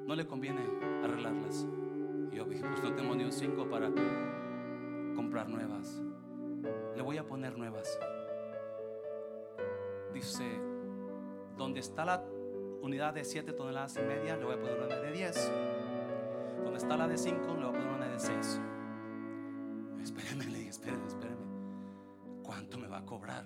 No 0.06 0.14
le 0.14 0.26
conviene 0.26 0.62
arreglarlas. 1.04 1.66
Yo 2.32 2.44
dije, 2.44 2.64
pues 2.64 2.82
no 2.82 2.94
tengo 2.94 3.14
ni 3.14 3.24
un 3.24 3.32
5 3.32 3.68
para 3.68 3.90
comprar 5.14 5.48
nuevas. 5.48 6.00
Le 6.96 7.02
voy 7.02 7.18
a 7.18 7.26
poner 7.26 7.58
nuevas. 7.58 7.98
Dice, 10.12 10.44
donde 11.56 11.80
está 11.80 12.04
la 12.04 12.24
unidad 12.82 13.14
de 13.14 13.24
7 13.24 13.52
toneladas 13.52 13.96
y 13.96 14.02
media, 14.02 14.36
le 14.36 14.44
voy 14.44 14.54
a 14.54 14.60
poner 14.60 14.80
una 14.80 14.96
de 14.96 15.12
10. 15.12 15.52
Donde 16.64 16.78
está 16.78 16.96
la 16.96 17.08
de 17.08 17.18
5, 17.18 17.40
le 17.40 17.52
voy 17.52 17.64
a 17.64 17.72
poner 17.72 17.88
una 17.88 18.08
de 18.08 18.18
6. 18.18 18.60
Espéreme, 20.02 20.44
le 20.44 20.58
dije, 20.58 20.70
espéreme, 20.70 21.06
espéreme. 21.06 21.40
¿Cuánto 22.42 22.78
me 22.78 22.88
va 22.88 22.98
a 22.98 23.06
cobrar? 23.06 23.44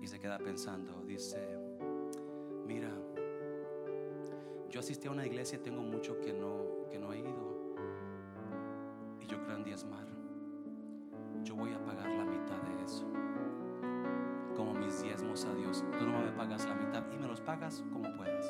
Y 0.00 0.06
se 0.06 0.18
queda 0.18 0.38
pensando, 0.38 1.02
dice, 1.04 1.38
mira, 2.66 2.90
yo 4.68 4.80
asistí 4.80 5.08
a 5.08 5.10
una 5.10 5.26
iglesia 5.26 5.58
y 5.58 5.62
tengo 5.62 5.82
mucho 5.82 6.20
que 6.20 6.32
no, 6.32 6.88
que 6.90 6.98
no 6.98 7.12
he 7.12 7.18
ido. 7.18 7.74
Y 9.20 9.26
yo 9.26 9.42
creo 9.42 9.56
en 9.56 9.64
diezmar. 9.64 10.07
Pagas 17.58 17.82
como 17.92 18.16
puedas. 18.16 18.46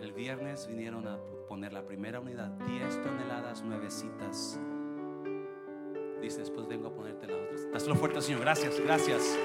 El 0.00 0.12
viernes 0.12 0.66
vinieron 0.66 1.06
a 1.06 1.18
poner 1.48 1.72
la 1.72 1.84
primera 1.86 2.20
unidad, 2.20 2.50
10 2.66 3.02
toneladas 3.02 3.62
nuevecitas. 3.62 4.58
Dice, 6.20 6.40
después 6.40 6.66
vengo 6.68 6.88
a 6.88 6.94
ponerte 6.94 7.26
las 7.26 7.36
otras. 7.36 7.72
Dáselo 7.72 7.94
fuerte, 7.96 8.20
Señor. 8.20 8.40
Gracias, 8.40 8.80
gracias. 8.80 9.38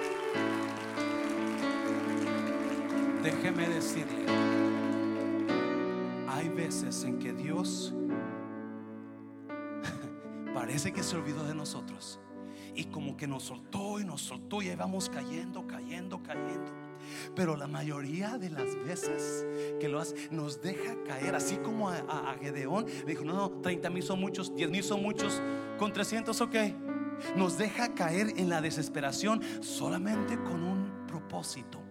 Déjeme 3.24 3.68
decirle, 3.68 4.26
hay 6.28 6.50
veces 6.50 7.04
en 7.04 7.20
que 7.20 7.34
Dios 7.34 7.94
parece 10.54 10.94
que 10.94 11.04
se 11.04 11.18
olvidó 11.18 11.44
de 11.44 11.56
nosotros 11.56 12.20
y 12.74 12.86
como 12.86 13.18
que 13.18 13.28
nos 13.28 13.44
soltó 13.44 14.00
y 14.00 14.06
nos 14.06 14.22
soltó 14.22 14.62
y 14.62 14.70
ahí 14.70 14.76
vamos 14.76 15.10
cayendo, 15.10 15.68
cayendo, 15.68 16.22
cayendo. 16.24 16.87
Pero 17.36 17.56
la 17.56 17.68
mayoría 17.68 18.38
de 18.38 18.50
las 18.50 18.76
veces 18.86 19.46
que 19.80 19.88
lo 19.88 20.00
hace, 20.00 20.16
nos 20.32 20.62
deja 20.62 20.96
caer, 21.06 21.36
así 21.36 21.58
como 21.58 21.90
a, 21.90 22.36
Gedeón, 22.42 22.86
dijo, 23.06 23.24
no, 23.24 23.34
no, 23.34 23.50
30 23.62 23.90
mil 23.90 24.04
son 24.04 24.20
muchos, 24.20 24.54
10 24.56 24.70
mil 24.70 24.84
son 24.84 25.02
muchos, 25.02 25.42
con 25.78 25.94
300, 25.94 26.40
ok. 26.42 26.56
Nos 27.36 27.58
deja 27.58 27.94
caer 27.96 28.34
en 28.38 28.50
la 28.50 28.62
desesperación 28.62 29.42
solamente 29.62 30.36
con 30.36 30.64
un 30.64 31.08
propósito 31.08 31.87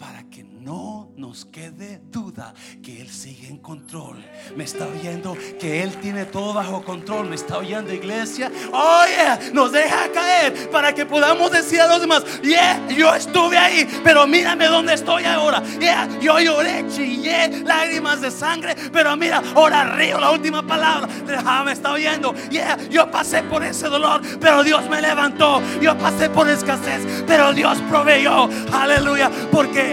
para 0.00 0.22
que 0.30 0.42
no 0.42 1.12
nos 1.16 1.44
quede 1.44 2.00
duda 2.10 2.54
que 2.82 3.02
Él 3.02 3.10
sigue 3.10 3.48
en 3.48 3.58
control. 3.58 4.16
Me 4.56 4.64
está 4.64 4.86
oyendo 4.86 5.36
que 5.60 5.82
Él 5.82 5.94
tiene 5.98 6.24
todo 6.24 6.54
bajo 6.54 6.82
control. 6.82 7.28
Me 7.28 7.36
está 7.36 7.58
oyendo, 7.58 7.92
iglesia. 7.92 8.50
Oye, 8.72 9.52
nos 9.52 9.70
deja 9.72 10.10
caer 10.10 10.70
para 10.70 10.94
que 10.94 11.04
podamos 11.04 11.52
decir 11.52 11.82
a 11.82 11.86
los 11.86 12.00
demás: 12.00 12.24
Yeah, 12.42 12.88
yo 12.88 13.14
estuve 13.14 13.58
ahí, 13.58 13.86
pero 14.02 14.26
mírame 14.26 14.66
dónde 14.66 14.94
estoy 14.94 15.24
ahora. 15.24 15.62
Yeah, 15.78 16.08
yo 16.18 16.40
lloré, 16.40 16.86
chillé, 16.88 17.62
lágrimas 17.64 18.22
de 18.22 18.30
sangre, 18.30 18.74
pero 18.90 19.14
mira, 19.18 19.42
ahora 19.54 19.84
río 19.84 20.18
la 20.18 20.30
última 20.30 20.66
palabra. 20.66 21.08
Ah, 21.44 21.62
me 21.64 21.72
está 21.72 21.92
oyendo. 21.92 22.34
Yeah, 22.50 22.78
yo 22.88 23.10
pasé 23.10 23.42
por 23.42 23.62
ese 23.62 23.88
dolor, 23.88 24.22
pero 24.40 24.62
Dios 24.62 24.88
me 24.88 25.02
levantó. 25.02 25.60
Yo 25.82 25.96
pasé 25.98 26.30
por 26.30 26.48
escasez, 26.48 27.24
pero 27.26 27.52
Dios 27.52 27.78
proveyó. 27.90 28.48
Aleluya, 28.72 29.30
porque 29.50 29.89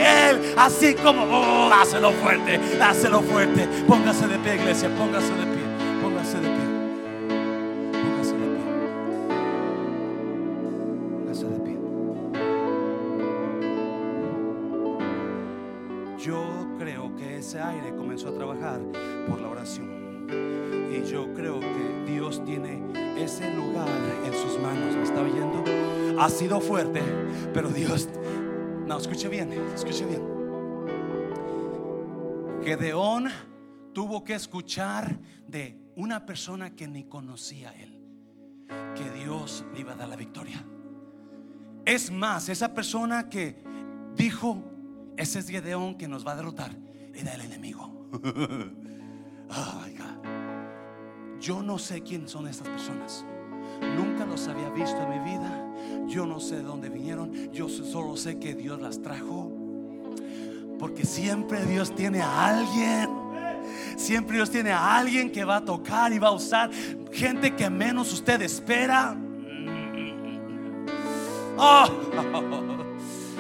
así 0.58 0.94
como, 0.96 1.24
oh, 1.24 1.70
fuerte, 2.22 2.60
hácelo 2.82 3.22
fuerte. 3.22 3.68
Póngase 3.88 4.28
de 4.28 4.38
pie, 4.40 4.56
iglesia, 4.56 4.90
póngase 4.98 5.34
de 5.34 5.46
pie, 5.46 5.64
póngase 6.02 6.38
de 6.38 6.50
pie. 6.50 6.68
Póngase 8.04 8.34
de 8.36 8.48
pie. 8.50 8.68
Póngase 11.12 11.46
de 11.46 11.60
pie. 11.60 11.78
Yo 16.20 16.68
creo 16.78 17.16
que 17.16 17.38
ese 17.38 17.60
aire 17.62 17.96
comenzó 17.96 18.30
a 18.30 18.34
trabajar 18.34 18.80
por 19.28 19.40
la 19.40 19.50
oración. 19.50 19.98
Y 20.92 21.10
yo 21.10 21.34
creo 21.34 21.60
que 21.60 22.12
Dios 22.12 22.44
tiene 22.44 22.82
ese 23.18 23.54
lugar 23.54 23.88
en 24.26 24.34
sus 24.34 24.60
manos. 24.60 24.96
¿Me 24.96 25.04
está 25.04 25.22
oyendo? 25.22 25.64
Ha 26.20 26.30
sido 26.30 26.60
fuerte, 26.60 27.02
pero 27.54 27.70
Dios 27.70 28.10
no, 28.88 28.98
escuche 28.98 29.28
bien, 29.28 29.52
escuche 29.52 30.06
bien. 30.06 30.22
Gedeón 32.64 33.28
tuvo 33.94 34.24
que 34.24 34.34
escuchar 34.34 35.20
de 35.48 35.80
una 35.96 36.26
persona 36.26 36.76
que 36.76 36.88
ni 36.88 37.04
conocía 37.06 37.70
a 37.70 37.76
él 37.76 37.98
que 38.96 39.10
Dios 39.12 39.66
le 39.74 39.82
iba 39.82 39.94
a 39.94 39.96
dar 39.96 40.10
la 40.10 40.16
victoria. 40.16 40.64
Es 41.86 42.12
más, 42.12 42.50
esa 42.50 42.74
persona 42.74 43.30
que 43.30 43.64
dijo, 44.16 44.62
ese 45.16 45.40
es 45.40 45.48
Gedeón 45.48 45.98
que 45.98 46.08
nos 46.08 46.26
va 46.26 46.34
a 46.34 46.36
derrotar, 46.36 46.76
era 47.14 47.34
el 47.34 47.42
enemigo. 47.42 48.10
oh 49.50 49.86
God. 49.98 51.40
Yo 51.40 51.62
no 51.62 51.78
sé 51.78 52.02
quién 52.02 52.28
son 52.28 52.48
estas 52.48 52.68
personas. 52.68 53.26
Nunca 53.96 54.26
los 54.26 54.48
había 54.48 54.70
visto 54.72 54.98
en 55.02 55.10
mi 55.10 55.32
vida. 55.32 55.67
Yo 56.08 56.26
no 56.26 56.40
sé 56.40 56.58
de 56.58 56.64
dónde 56.64 56.90
vinieron. 56.90 57.52
Yo 57.52 57.68
solo 57.70 58.16
sé 58.18 58.40
que 58.40 58.56
Dios 58.56 58.82
las 58.82 59.02
trajo. 59.02 59.52
Porque 60.80 61.06
siempre 61.06 61.66
Dios 61.66 61.94
tiene 61.96 62.22
a 62.22 62.48
alguien. 62.48 63.10
Siempre 63.98 64.38
Dios 64.38 64.50
tiene 64.50 64.72
a 64.72 64.98
alguien 64.98 65.32
que 65.32 65.44
va 65.44 65.58
a 65.58 65.66
tocar 65.66 66.14
y 66.14 66.20
va 66.20 66.30
a 66.30 66.34
usar 66.34 66.70
gente 67.12 67.56
que 67.56 67.70
menos 67.70 68.14
usted 68.14 68.42
espera. 68.42 69.18
Oh. 71.58 72.74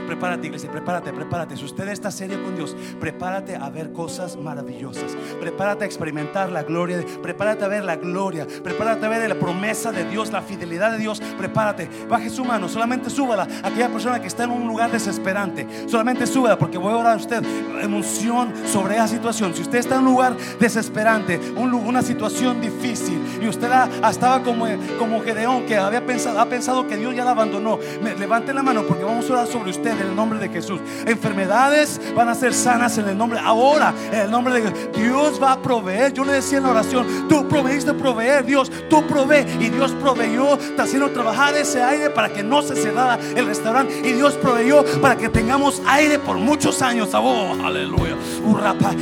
Prepárate, 0.08 0.48
iglesia, 0.48 0.72
prepárate, 0.72 1.14
prepárate. 1.14 1.58
Si 1.58 1.66
usted 1.66 1.88
está 1.90 2.10
serio 2.10 2.42
con 2.44 2.56
Dios, 2.56 2.76
prepárate 3.00 3.56
a 3.56 3.70
ver 3.70 3.92
cosas 3.92 4.38
maravillosas. 4.38 5.16
Prepárate 5.40 5.84
a 5.84 5.88
experimentar 5.88 6.52
la 6.52 6.64
gloria. 6.64 7.04
Prepárate 7.22 7.66
a 7.66 7.68
ver 7.68 7.84
la 7.84 7.98
gloria. 7.98 8.48
Prepárate 8.64 9.06
a 9.06 9.10
ver 9.10 9.28
la 9.30 9.36
promesa 9.36 9.92
de 9.92 10.06
Dios, 10.06 10.32
la 10.32 10.42
fidelidad 10.42 10.92
de 10.92 10.98
Dios. 10.98 11.22
Prepárate. 11.38 11.90
Baje 12.10 12.30
su 12.30 12.46
mano. 12.46 12.70
Solamente 12.70 13.10
súbala. 13.10 13.48
Aquella 13.64 13.90
persona 13.90 14.22
que 14.22 14.28
está 14.28 14.46
en 14.46 14.52
un 14.52 14.68
lugar 14.68 14.92
desesperante. 14.92 15.68
Solamente 15.88 16.26
súbala 16.26 16.58
porque 16.58 16.78
voy 16.78 16.94
a 16.94 16.98
orar 16.98 17.14
a 17.14 17.18
usted. 17.18 17.44
Emoción 17.82 18.54
sobre 18.66 18.96
esa 18.96 19.08
situación. 19.08 19.54
Si 19.54 19.62
usted 19.62 19.80
está 19.80 19.96
en 19.96 20.02
un 20.02 20.14
lugar 20.14 20.38
desesperante, 20.60 21.40
una 21.58 22.02
situación 22.02 22.62
difícil 22.62 23.22
y 23.42 23.48
usted 23.48 23.70
estaba 24.10 24.42
como, 24.44 24.66
como 24.98 25.22
Gedeón 25.22 25.66
que 25.66 25.78
había 25.78 26.06
pensado, 26.06 26.40
ha 26.40 26.46
pensado 26.46 26.88
que 26.88 26.98
Dios 26.98 27.16
ya 27.16 27.26
la 27.26 27.32
abandonó. 27.32 27.80
levante 28.18 28.54
la 28.54 28.64
mano 28.64 28.84
porque 28.84 29.04
vamos 29.04 29.30
a 29.30 29.34
orar 29.34 29.48
sobre 29.48 29.72
usted 29.72 29.97
en 30.00 30.10
el 30.10 30.16
nombre 30.16 30.40
de 30.40 30.50
Jesús. 30.50 30.80
Enfermedades 31.06 32.00
van 32.16 32.30
a 32.30 32.36
ser 32.36 32.54
sanas 32.54 32.98
en 32.98 33.10
el 33.10 33.18
nombre, 33.18 33.40
ahora, 33.44 33.94
en 34.12 34.20
el 34.20 34.32
nombre 34.32 34.62
de 34.62 34.72
Dios. 34.98 35.42
Va 35.42 35.54
a 35.54 35.62
proveer. 35.62 36.14
Yo 36.14 36.24
le 36.24 36.34
decía 36.34 36.58
en 36.58 36.66
la 36.66 36.72
oración, 36.72 37.28
tú 37.28 37.48
proveíste 37.48 37.94
proveer, 37.94 38.46
Dios, 38.46 38.72
tú 38.90 39.06
provee. 39.08 39.46
Y 39.60 39.70
Dios 39.70 39.92
proveyó, 39.94 40.56
está 40.56 40.84
haciendo 40.84 41.10
trabajar 41.12 41.56
ese 41.56 41.82
aire 41.82 42.10
para 42.10 42.30
que 42.30 42.44
no 42.44 42.62
se 42.62 42.76
cerrara 42.76 43.20
el 43.36 43.46
restaurante. 43.46 44.02
Y 44.04 44.14
Dios 44.14 44.34
proveyó 44.36 44.84
para 45.02 45.18
que 45.18 45.30
tengamos 45.30 45.82
aire 45.88 46.20
por 46.20 46.38
muchos 46.38 46.82
años. 46.82 47.10
Oh, 47.14 47.56
aleluya. 47.64 48.16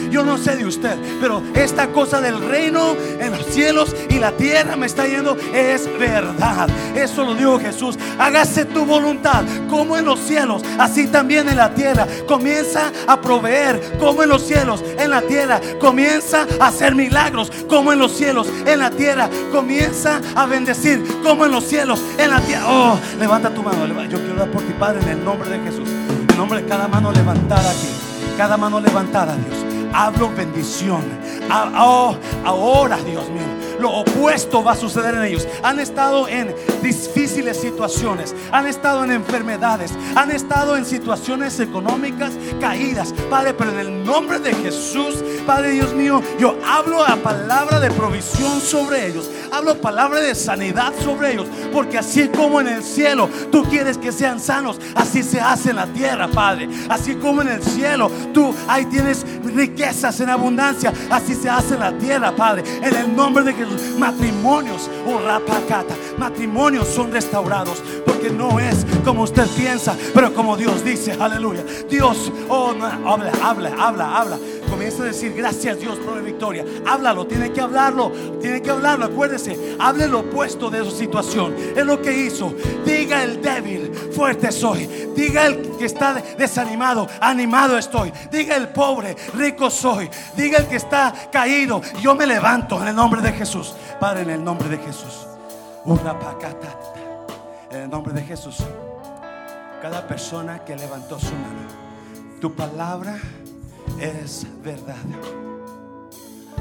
Yo 0.09 0.23
no 0.23 0.37
sé 0.37 0.55
de 0.55 0.65
usted, 0.65 0.97
pero 1.19 1.41
esta 1.53 1.87
cosa 1.87 2.21
del 2.21 2.39
reino 2.41 2.95
en 3.19 3.31
los 3.31 3.45
cielos 3.45 3.95
y 4.09 4.19
la 4.19 4.31
tierra 4.31 4.75
me 4.75 4.85
está 4.85 5.07
yendo 5.07 5.37
es 5.53 5.89
verdad. 5.99 6.69
Eso 6.95 7.23
lo 7.23 7.35
dijo 7.35 7.59
Jesús. 7.59 7.97
Hágase 8.17 8.65
tu 8.65 8.85
voluntad 8.85 9.43
como 9.69 9.97
en 9.97 10.05
los 10.05 10.19
cielos, 10.19 10.63
así 10.85 11.07
también 11.07 11.49
en 11.49 11.57
la 11.57 11.73
tierra. 11.73 12.07
Comienza 12.27 12.91
a 13.07 13.19
proveer 13.19 13.97
como 13.99 14.23
en 14.23 14.29
los 14.29 14.43
cielos, 14.43 14.83
en 14.97 15.09
la 15.09 15.21
tierra. 15.21 15.59
Comienza 15.79 16.47
a 16.59 16.67
hacer 16.67 16.95
milagros 16.95 17.51
como 17.67 17.91
en 17.91 17.99
los 17.99 18.15
cielos, 18.15 18.47
en 18.65 18.79
la 18.79 18.89
tierra. 18.89 19.29
Comienza 19.51 20.21
a 20.35 20.45
bendecir 20.45 21.03
como 21.23 21.45
en 21.45 21.51
los 21.51 21.65
cielos, 21.65 22.01
en 22.17 22.29
la 22.29 22.39
tierra. 22.41 22.65
Oh, 22.67 22.99
levanta 23.19 23.49
tu 23.49 23.61
mano. 23.61 23.85
Yo 24.05 24.19
quiero 24.19 24.35
dar 24.35 24.51
por 24.51 24.61
ti, 24.61 24.73
Padre, 24.79 25.01
en 25.01 25.09
el 25.09 25.25
nombre 25.25 25.49
de 25.49 25.59
Jesús. 25.59 25.89
En 26.29 26.37
nombre 26.37 26.61
de 26.61 26.67
cada 26.67 26.87
mano 26.87 27.11
levantar 27.11 27.59
aquí. 27.59 27.89
cada 28.37 28.57
mano 28.57 28.79
levantada, 28.79 29.35
Dios. 29.35 29.65
Hablo 29.93 30.29
bendición. 30.35 31.01
Oh, 31.77 32.15
ahora, 32.43 32.97
Dios 32.97 33.29
mío, 33.29 33.43
lo 33.79 33.91
opuesto 33.91 34.63
va 34.63 34.73
a 34.73 34.75
suceder 34.75 35.15
en 35.15 35.23
ellos. 35.23 35.47
Han 35.63 35.79
estado 35.79 36.27
en 36.27 36.53
difíciles 36.81 37.57
situaciones, 37.57 38.35
han 38.51 38.67
estado 38.67 39.03
en 39.03 39.11
enfermedades, 39.11 39.93
han 40.15 40.31
estado 40.31 40.77
en 40.77 40.85
situaciones 40.85 41.59
económicas 41.59 42.33
caídas. 42.59 43.13
Padre, 43.29 43.53
pero 43.53 43.71
en 43.71 43.79
el 43.79 44.05
nombre 44.05 44.39
de 44.39 44.53
Jesús, 44.53 45.23
Padre 45.45 45.71
Dios 45.71 45.93
mío, 45.93 46.21
yo 46.39 46.55
hablo 46.65 47.05
la 47.07 47.15
palabra 47.17 47.79
de 47.79 47.91
provisión 47.91 48.59
sobre 48.59 49.07
ellos. 49.07 49.29
Hablo 49.51 49.79
palabra 49.79 50.19
de 50.19 50.35
sanidad 50.35 50.93
sobre 51.03 51.33
ellos. 51.33 51.47
Porque 51.71 51.97
así 51.97 52.27
como 52.29 52.61
en 52.61 52.67
el 52.67 52.83
cielo 52.83 53.29
tú 53.51 53.63
quieres 53.63 53.97
que 53.97 54.11
sean 54.11 54.39
sanos, 54.39 54.79
así 54.95 55.23
se 55.23 55.39
hace 55.39 55.71
en 55.71 55.77
la 55.77 55.87
tierra, 55.87 56.27
Padre. 56.27 56.69
Así 56.89 57.15
como 57.15 57.41
en 57.41 57.49
el 57.49 57.63
cielo 57.63 58.11
tú 58.33 58.53
ahí 58.67 58.85
tienes 58.85 59.25
riquezas 59.43 60.19
en 60.19 60.29
abundancia, 60.29 60.93
así 61.09 61.35
se 61.35 61.49
hace 61.49 61.75
en 61.75 61.79
la 61.81 61.97
tierra, 61.97 62.35
Padre. 62.35 62.63
En 62.81 62.95
el 62.95 63.15
nombre 63.15 63.43
de 63.43 63.53
Jesús, 63.53 63.64
matrimonios, 63.97 64.89
oh 65.07 65.19
rapacata, 65.19 65.95
matrimonios 66.17 66.87
son 66.87 67.11
restaurados. 67.11 67.81
Porque 68.05 68.29
no 68.29 68.59
es 68.59 68.85
como 69.03 69.23
usted 69.23 69.47
piensa, 69.55 69.95
pero 70.13 70.33
como 70.33 70.57
Dios 70.57 70.83
dice, 70.83 71.13
aleluya. 71.13 71.63
Dios, 71.89 72.31
oh, 72.49 72.73
habla, 73.05 73.31
habla, 73.43 73.71
habla, 73.77 74.17
habla. 74.17 74.39
Comienza 74.69 75.03
a 75.03 75.05
decir 75.05 75.33
gracias 75.33 75.79
Dios 75.79 75.97
por 75.99 76.15
la 76.15 76.21
victoria. 76.21 76.65
Háblalo, 76.85 77.25
tiene 77.27 77.51
que 77.51 77.61
hablarlo, 77.61 78.11
tiene 78.41 78.61
que 78.61 78.71
hablarlo. 78.71 79.05
Acuérdese, 79.05 79.75
hable 79.79 80.07
lo 80.07 80.19
opuesto 80.19 80.69
de 80.69 80.83
su 80.83 80.91
situación. 80.91 81.55
Es 81.75 81.85
lo 81.85 82.01
que 82.01 82.11
hizo. 82.11 82.53
Diga 82.85 83.23
el 83.23 83.41
débil, 83.41 83.93
fuerte 84.13 84.51
soy. 84.51 84.85
Diga 85.15 85.45
el 85.45 85.77
que 85.77 85.85
está 85.85 86.13
desanimado, 86.37 87.07
animado 87.21 87.77
estoy. 87.77 88.11
Diga 88.31 88.55
el 88.55 88.69
pobre, 88.69 89.15
rico 89.35 89.69
soy. 89.69 90.09
Diga 90.35 90.59
el 90.59 90.67
que 90.67 90.77
está 90.77 91.13
caído, 91.31 91.81
yo 92.01 92.15
me 92.15 92.25
levanto 92.25 92.81
en 92.81 92.89
el 92.89 92.95
nombre 92.95 93.21
de 93.21 93.31
Jesús. 93.33 93.75
Padre, 93.99 94.23
en 94.23 94.29
el 94.31 94.43
nombre 94.43 94.69
de 94.69 94.77
Jesús. 94.77 95.27
En 97.71 97.81
el 97.81 97.89
nombre 97.89 98.13
de 98.13 98.21
Jesús. 98.23 98.57
Cada 99.81 100.07
persona 100.07 100.65
que 100.65 100.75
levantó 100.75 101.19
su 101.19 101.33
mano, 101.33 101.67
tu 102.41 102.55
palabra 102.55 103.19
es 103.99 104.47
verdad. 104.63 104.95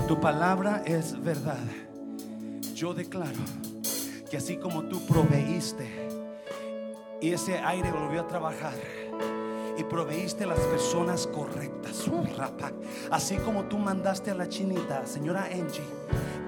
Tu 0.09 0.21
palabra 0.21 0.83
es 0.85 1.23
verdad. 1.23 1.65
Yo 2.75 2.95
declaro 2.95 3.41
que 4.31 4.37
así 4.37 4.57
como 4.57 4.85
tú 4.85 5.05
proveíste 5.07 6.09
y 7.21 7.31
ese 7.31 7.59
aire 7.59 7.91
volvió 7.91 8.23
a 8.23 8.27
trabajar 8.27 8.75
y 9.79 9.85
proveíste 9.85 10.47
las 10.47 10.61
personas 10.61 11.27
correctas, 11.27 12.09
así 13.11 13.37
como 13.39 13.65
tú 13.65 13.79
mandaste 13.79 14.31
a 14.31 14.35
la 14.35 14.49
chinita, 14.49 15.07
señora 15.07 15.47
Angie, 15.47 15.83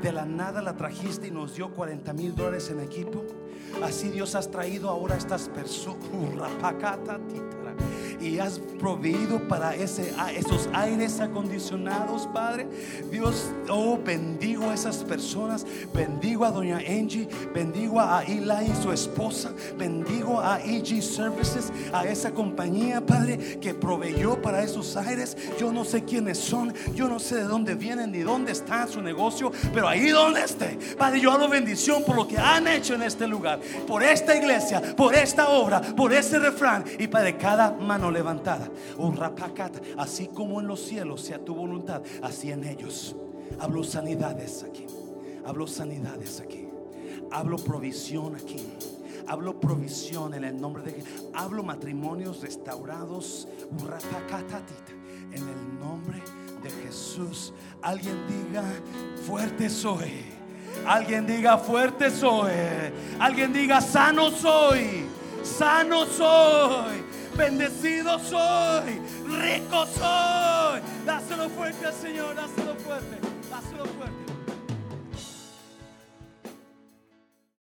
de 0.02 0.12
la 0.12 0.24
nada 0.24 0.62
la 0.62 0.76
trajiste 0.76 1.28
y 1.28 1.30
nos 1.30 1.54
dio 1.54 1.72
40 1.72 2.12
mil 2.12 2.34
dólares 2.34 2.70
en 2.70 2.80
equipo. 2.80 3.24
Así 3.82 4.10
Dios 4.10 4.34
has 4.34 4.50
traído 4.50 4.88
ahora 4.90 5.16
estas 5.16 5.48
personas 5.48 5.96
y 8.20 8.38
has 8.38 8.58
proveído 8.78 9.38
para 9.48 9.74
ese, 9.74 10.12
esos 10.34 10.68
aires 10.72 11.20
acondicionados, 11.20 12.26
Padre. 12.32 12.66
Dios, 13.10 13.50
oh, 13.68 13.98
bendigo 14.02 14.70
a 14.70 14.74
esas 14.74 14.98
personas, 14.98 15.66
bendigo 15.94 16.44
a 16.44 16.50
doña 16.50 16.78
Angie, 16.78 17.28
bendigo 17.54 18.00
a 18.00 18.22
Eli 18.24 18.70
y 18.70 18.82
su 18.82 18.92
esposa, 18.92 19.52
bendigo 19.78 20.40
a 20.40 20.60
EG 20.60 21.02
Services, 21.02 21.72
a 21.92 22.04
esa 22.06 22.32
compañía, 22.32 23.04
Padre, 23.04 23.58
que 23.60 23.74
proveyó 23.74 24.40
para 24.40 24.62
esos 24.62 24.96
aires. 24.96 25.36
Yo 25.58 25.72
no 25.72 25.84
sé 25.84 26.04
quiénes 26.04 26.38
son, 26.38 26.72
yo 26.94 27.08
no 27.08 27.18
sé 27.18 27.36
de 27.36 27.44
dónde 27.44 27.74
vienen 27.74 28.12
ni 28.12 28.20
dónde 28.20 28.52
está 28.52 28.86
su 28.86 29.00
negocio, 29.02 29.52
pero 29.72 29.88
ahí 29.88 30.08
donde 30.08 30.42
esté, 30.42 30.78
Padre, 30.98 31.20
yo 31.20 31.32
hago 31.32 31.48
bendición 31.48 32.04
por 32.04 32.16
lo 32.16 32.26
que 32.28 32.38
han 32.38 32.68
hecho 32.68 32.94
en 32.94 33.02
este 33.02 33.26
lugar, 33.26 33.60
por 33.86 34.02
esta 34.02 34.36
iglesia, 34.36 34.82
por 34.96 35.14
esta 35.14 35.48
obra, 35.48 35.80
por 35.80 36.12
este 36.12 36.38
refrán 36.38 36.84
y 36.98 37.06
Padre, 37.06 37.36
cada 37.36 37.72
mano 37.72 38.05
levantada. 38.10 38.70
Un 38.98 39.16
rapacata, 39.16 39.80
así 39.96 40.28
como 40.28 40.60
en 40.60 40.66
los 40.66 40.82
cielos 40.82 41.22
sea 41.22 41.38
tu 41.38 41.54
voluntad, 41.54 42.02
así 42.22 42.50
en 42.50 42.64
ellos. 42.64 43.16
Hablo 43.58 43.84
sanidades 43.84 44.62
aquí. 44.62 44.86
Hablo 45.44 45.66
sanidades 45.66 46.40
aquí. 46.40 46.68
Hablo 47.30 47.56
provisión 47.56 48.36
aquí. 48.36 48.66
Hablo 49.28 49.58
provisión 49.58 50.34
en 50.34 50.44
el 50.44 50.60
nombre 50.60 50.82
de 50.82 51.04
Hablo 51.34 51.62
matrimonios 51.62 52.42
restaurados. 52.42 53.48
En 55.32 55.48
el 55.48 55.78
nombre 55.80 56.22
de 56.62 56.70
Jesús. 56.84 57.52
Alguien 57.82 58.16
diga, 58.28 58.64
fuerte 59.26 59.68
soy. 59.68 60.24
Alguien 60.86 61.26
diga, 61.26 61.58
fuerte 61.58 62.10
soy. 62.10 62.52
Alguien 63.18 63.52
diga, 63.52 63.80
sano 63.80 64.30
soy. 64.30 65.06
Sano 65.46 66.04
soy. 66.06 67.04
Bendecido 67.36 68.18
soy, 68.18 69.00
rico 69.26 69.86
soy. 69.86 70.80
Dáselo 71.04 71.50
fuerte 71.50 71.86
al 71.86 71.92
Señor, 71.94 72.34
dáselo 72.34 72.74
fuerte. 72.76 73.25